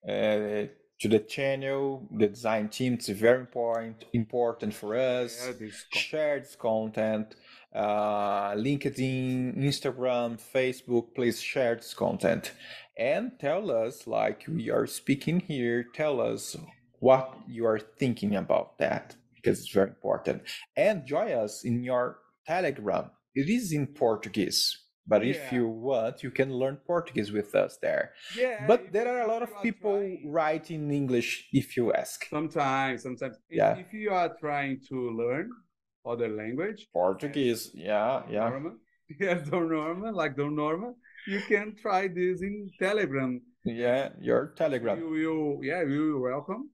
uh, 0.08 0.68
to 1.00 1.08
the 1.10 1.20
channel. 1.20 2.08
The 2.12 2.28
design 2.28 2.70
team 2.70 2.94
it's 2.94 3.10
very 3.10 3.40
important 3.40 4.06
important 4.14 4.74
for 4.74 4.96
us. 4.96 5.44
Share 5.44 5.54
this 5.54 5.86
share 5.92 6.40
this 6.40 6.56
content. 6.56 7.36
Uh, 7.74 8.54
linkedin 8.54 9.58
instagram 9.58 10.40
facebook 10.54 11.08
please 11.16 11.42
share 11.42 11.74
this 11.74 11.96
content 11.96 12.52
and 12.98 13.32
tell 13.40 13.72
us 13.72 14.06
like 14.08 14.44
we 14.48 14.70
are 14.70 14.86
speaking 14.88 15.40
here 15.40 15.84
tell 15.94 16.22
us 16.22 16.56
what 17.00 17.34
you 17.48 17.66
are 17.66 17.80
thinking 17.80 18.36
about 18.36 18.78
that 18.78 19.16
because 19.36 19.60
it's 19.60 19.74
very 19.74 19.90
important. 19.90 20.42
And 20.78 21.06
join 21.06 21.32
us 21.34 21.66
in 21.66 21.84
your 21.84 22.20
telegram. 22.48 23.12
It 23.36 23.50
is 23.50 23.72
in 23.74 23.88
portuguese 23.88 24.78
but 25.06 25.22
if 25.26 25.52
you 25.52 25.68
want 25.68 26.24
you 26.24 26.32
can 26.32 26.54
learn 26.54 26.78
portuguese 26.88 27.30
with 27.32 27.56
us 27.56 27.78
there. 27.82 28.12
Yeah, 28.38 28.66
but 28.68 28.94
there 28.94 29.08
are 29.14 29.22
a 29.24 29.28
lot 29.28 29.44
of 29.44 29.50
people 29.62 29.98
trying- 30.00 30.32
write 30.32 30.72
in 30.72 30.92
english 30.92 31.50
if 31.52 31.76
you 31.76 31.92
ask. 31.94 32.26
Sometimes, 32.30 33.04
sometimes. 33.04 33.36
If, 33.50 33.58
Yeah. 33.58 33.76
if 33.78 33.92
you 33.92 34.12
are 34.12 34.32
trying 34.40 34.80
to 34.90 34.96
learn 35.12 35.50
other 36.06 36.30
language, 36.30 36.88
portuguese. 36.94 37.72
Yeah 37.74 38.24
yeah. 38.30 38.48
Norman, 38.50 38.80
yes, 39.20 39.50
Don 39.50 39.68
Norman, 39.70 40.14
like 40.16 40.38
Don 40.38 40.56
Norman, 40.56 40.96
you 41.28 41.40
can 41.48 41.76
try 41.82 42.08
this 42.08 42.42
in 42.42 42.70
Telegram. 42.80 43.42
yeah 43.66 44.10
your 44.20 44.52
telegram 44.58 45.00
You 45.00 45.10
will, 45.10 45.64
yeah, 45.64 45.84
you 45.84 46.14
will 46.14 46.22
welcome, 46.22 46.70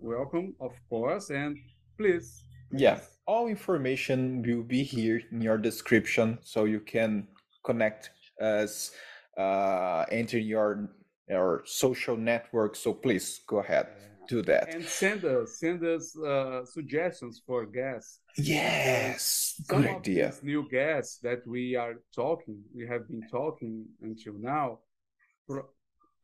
welcome, 0.00 0.54
of 0.60 0.72
course, 0.90 1.30
and 1.30 1.56
please. 1.98 2.42
Yeah, 2.72 2.98
all 3.26 3.46
information 3.46 4.42
will 4.42 4.64
be 4.64 4.82
here 4.82 5.20
in 5.30 5.40
your 5.40 5.58
description, 5.58 6.38
so 6.42 6.64
you 6.64 6.80
can 6.80 7.28
connect 7.64 8.10
us, 8.40 8.90
uh, 9.38 10.04
enter 10.10 10.38
your 10.38 10.90
your 11.28 11.62
social 11.64 12.16
network. 12.16 12.74
So 12.76 12.92
please 12.92 13.40
go 13.46 13.58
ahead, 13.58 13.86
do 14.28 14.42
that. 14.42 14.74
And 14.74 14.84
send 14.84 15.24
us, 15.24 15.58
send 15.58 15.84
us 15.84 16.16
uh, 16.18 16.64
suggestions 16.64 17.40
for 17.46 17.66
guests. 17.66 18.20
Yes, 18.36 19.54
Some 19.64 19.82
good 19.82 19.90
idea. 19.96 20.34
new 20.42 20.68
guests 20.68 21.18
that 21.22 21.46
we 21.46 21.74
are 21.76 21.94
talking, 22.14 22.58
we 22.74 22.86
have 22.86 23.08
been 23.08 23.22
talking 23.30 23.86
until 24.02 24.34
now. 24.38 24.78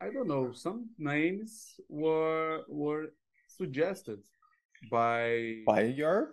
I 0.01 0.11
don't 0.11 0.27
know, 0.29 0.53
some 0.53 0.91
names 0.99 1.75
were 1.89 2.63
were 2.69 3.13
suggested 3.47 4.19
by 4.91 5.63
By 5.65 5.83
your 5.83 6.33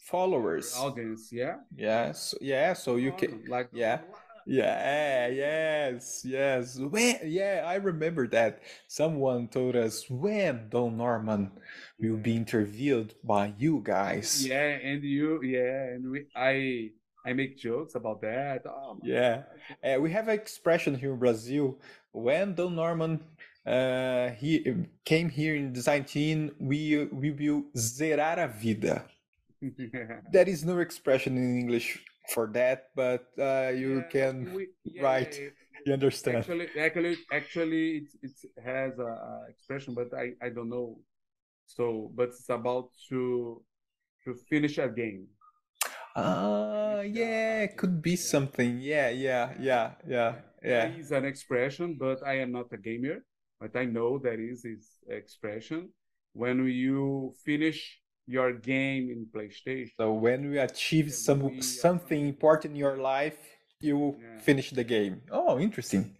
followers. 0.00 0.74
audience, 0.76 1.30
yeah. 1.32 1.56
Yes, 1.76 2.34
yeah. 2.40 2.72
So 2.74 2.96
you 2.96 3.12
can. 3.12 3.44
like 3.48 3.68
yeah. 3.72 4.00
Yeah, 4.48 5.26
yes, 5.28 6.22
yes. 6.24 6.78
When, 6.78 7.20
yeah, 7.26 7.64
I 7.66 7.74
remember 7.74 8.26
that 8.28 8.62
someone 8.86 9.48
told 9.48 9.76
us 9.76 10.08
when 10.08 10.70
Don 10.70 10.96
Norman 10.96 11.52
will 12.00 12.16
be 12.16 12.34
interviewed 12.34 13.12
by 13.22 13.52
you 13.58 13.82
guys. 13.84 14.46
Yeah, 14.46 14.80
and 14.80 15.04
you, 15.04 15.42
yeah, 15.42 15.92
and 15.92 16.10
we, 16.10 16.24
I, 16.34 16.92
I 17.26 17.34
make 17.34 17.58
jokes 17.58 17.94
about 17.94 18.22
that. 18.22 18.62
Oh, 18.66 18.98
yeah, 19.02 19.42
uh, 19.84 20.00
we 20.00 20.10
have 20.12 20.28
an 20.28 20.34
expression 20.34 20.94
here 20.94 21.12
in 21.12 21.18
Brazil. 21.18 21.76
When 22.12 22.54
Don 22.54 22.74
Norman 22.74 23.20
uh, 23.66 24.30
he 24.30 24.64
came 25.04 25.28
here 25.28 25.56
in 25.56 25.74
design 25.74 26.04
team, 26.04 26.52
we 26.58 27.04
we 27.12 27.30
will 27.32 27.64
zerar 27.76 28.38
a 28.38 28.48
vida. 28.48 29.04
there 30.32 30.48
is 30.48 30.64
no 30.64 30.78
expression 30.78 31.36
in 31.36 31.58
English 31.58 32.02
for 32.28 32.46
that, 32.52 32.90
but 32.94 33.26
uh, 33.38 33.72
you 33.74 33.96
yeah, 33.96 34.10
can 34.10 34.54
we, 34.54 34.68
yeah, 34.84 35.02
write. 35.02 35.38
Yeah, 35.38 35.48
you 35.86 35.92
understand? 35.92 36.36
Actually, 36.36 36.68
actually, 36.78 37.16
actually, 37.32 37.88
it 37.96 38.08
it 38.22 38.62
has 38.62 38.98
a, 38.98 39.06
a, 39.06 39.46
expression, 39.48 39.94
but 39.94 40.12
I 40.14 40.34
I 40.42 40.50
don't 40.50 40.68
know. 40.68 40.98
So, 41.66 42.10
but 42.14 42.30
it's 42.30 42.48
about 42.48 42.90
to 43.08 43.62
to 44.24 44.34
finish 44.34 44.78
a 44.78 44.88
game. 44.88 45.28
Ah, 46.16 46.98
uh, 46.98 47.00
yeah, 47.02 47.66
could 47.66 48.02
be 48.02 48.16
something. 48.16 48.80
Yeah, 48.80 49.10
yeah, 49.10 49.54
yeah, 49.60 49.92
yeah, 50.06 50.34
yeah. 50.62 50.84
It's 50.98 51.12
an 51.12 51.24
expression, 51.24 51.96
but 51.98 52.26
I 52.26 52.40
am 52.40 52.52
not 52.52 52.72
a 52.72 52.78
gamer. 52.78 53.24
But 53.60 53.74
I 53.74 53.84
know 53.86 54.18
that 54.18 54.38
is 54.38 54.62
his 54.62 54.86
expression. 55.08 55.90
When 56.32 56.64
you 56.66 57.34
finish 57.44 58.00
your 58.28 58.52
game 58.52 59.10
in 59.10 59.26
PlayStation. 59.34 59.90
So 59.96 60.12
when 60.12 60.50
we 60.50 60.58
achieve 60.58 61.12
some 61.14 61.40
we, 61.40 61.62
something 61.62 62.28
important 62.28 62.72
in 62.72 62.76
your 62.76 62.98
life, 62.98 63.38
you 63.80 64.16
yeah. 64.20 64.38
finish 64.38 64.70
the 64.70 64.84
game. 64.84 65.22
Oh, 65.32 65.58
interesting. 65.58 66.14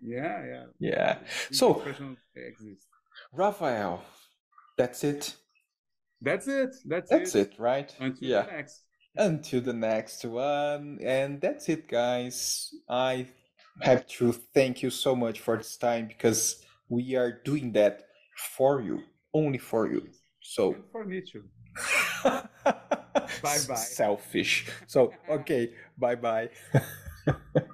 Yeah, 0.00 0.42
yeah. 0.46 0.64
Yeah. 0.78 1.18
so, 1.52 1.84
Rafael, 3.34 4.02
that's 4.78 5.04
it. 5.04 5.36
That's 6.22 6.48
it. 6.48 6.74
That's, 6.86 7.10
that's 7.10 7.34
it. 7.34 7.52
it. 7.52 7.58
right? 7.58 7.94
Until 8.00 8.28
yeah. 8.28 8.42
the 8.42 8.52
next. 8.52 8.82
Until 9.16 9.60
the 9.60 9.72
next 9.74 10.24
one. 10.24 10.98
And 11.02 11.40
that's 11.40 11.68
it, 11.68 11.88
guys. 11.88 12.70
I 12.88 13.26
have 13.82 14.06
to 14.06 14.32
thank 14.32 14.82
you 14.82 14.88
so 14.88 15.14
much 15.14 15.40
for 15.40 15.58
this 15.58 15.76
time 15.76 16.06
because 16.06 16.64
we 16.88 17.16
are 17.16 17.40
doing 17.44 17.72
that 17.72 18.04
for 18.56 18.80
you, 18.80 19.02
only 19.34 19.58
for 19.58 19.90
you. 19.90 20.08
So 20.40 20.76
for 20.92 21.04
me 21.04 21.20
too. 21.20 21.44
bye 22.24 22.42
bye. 23.42 23.74
Selfish. 23.74 24.66
So 24.86 25.12
okay, 25.28 25.72
bye 25.98 26.16
bye. 26.16 26.50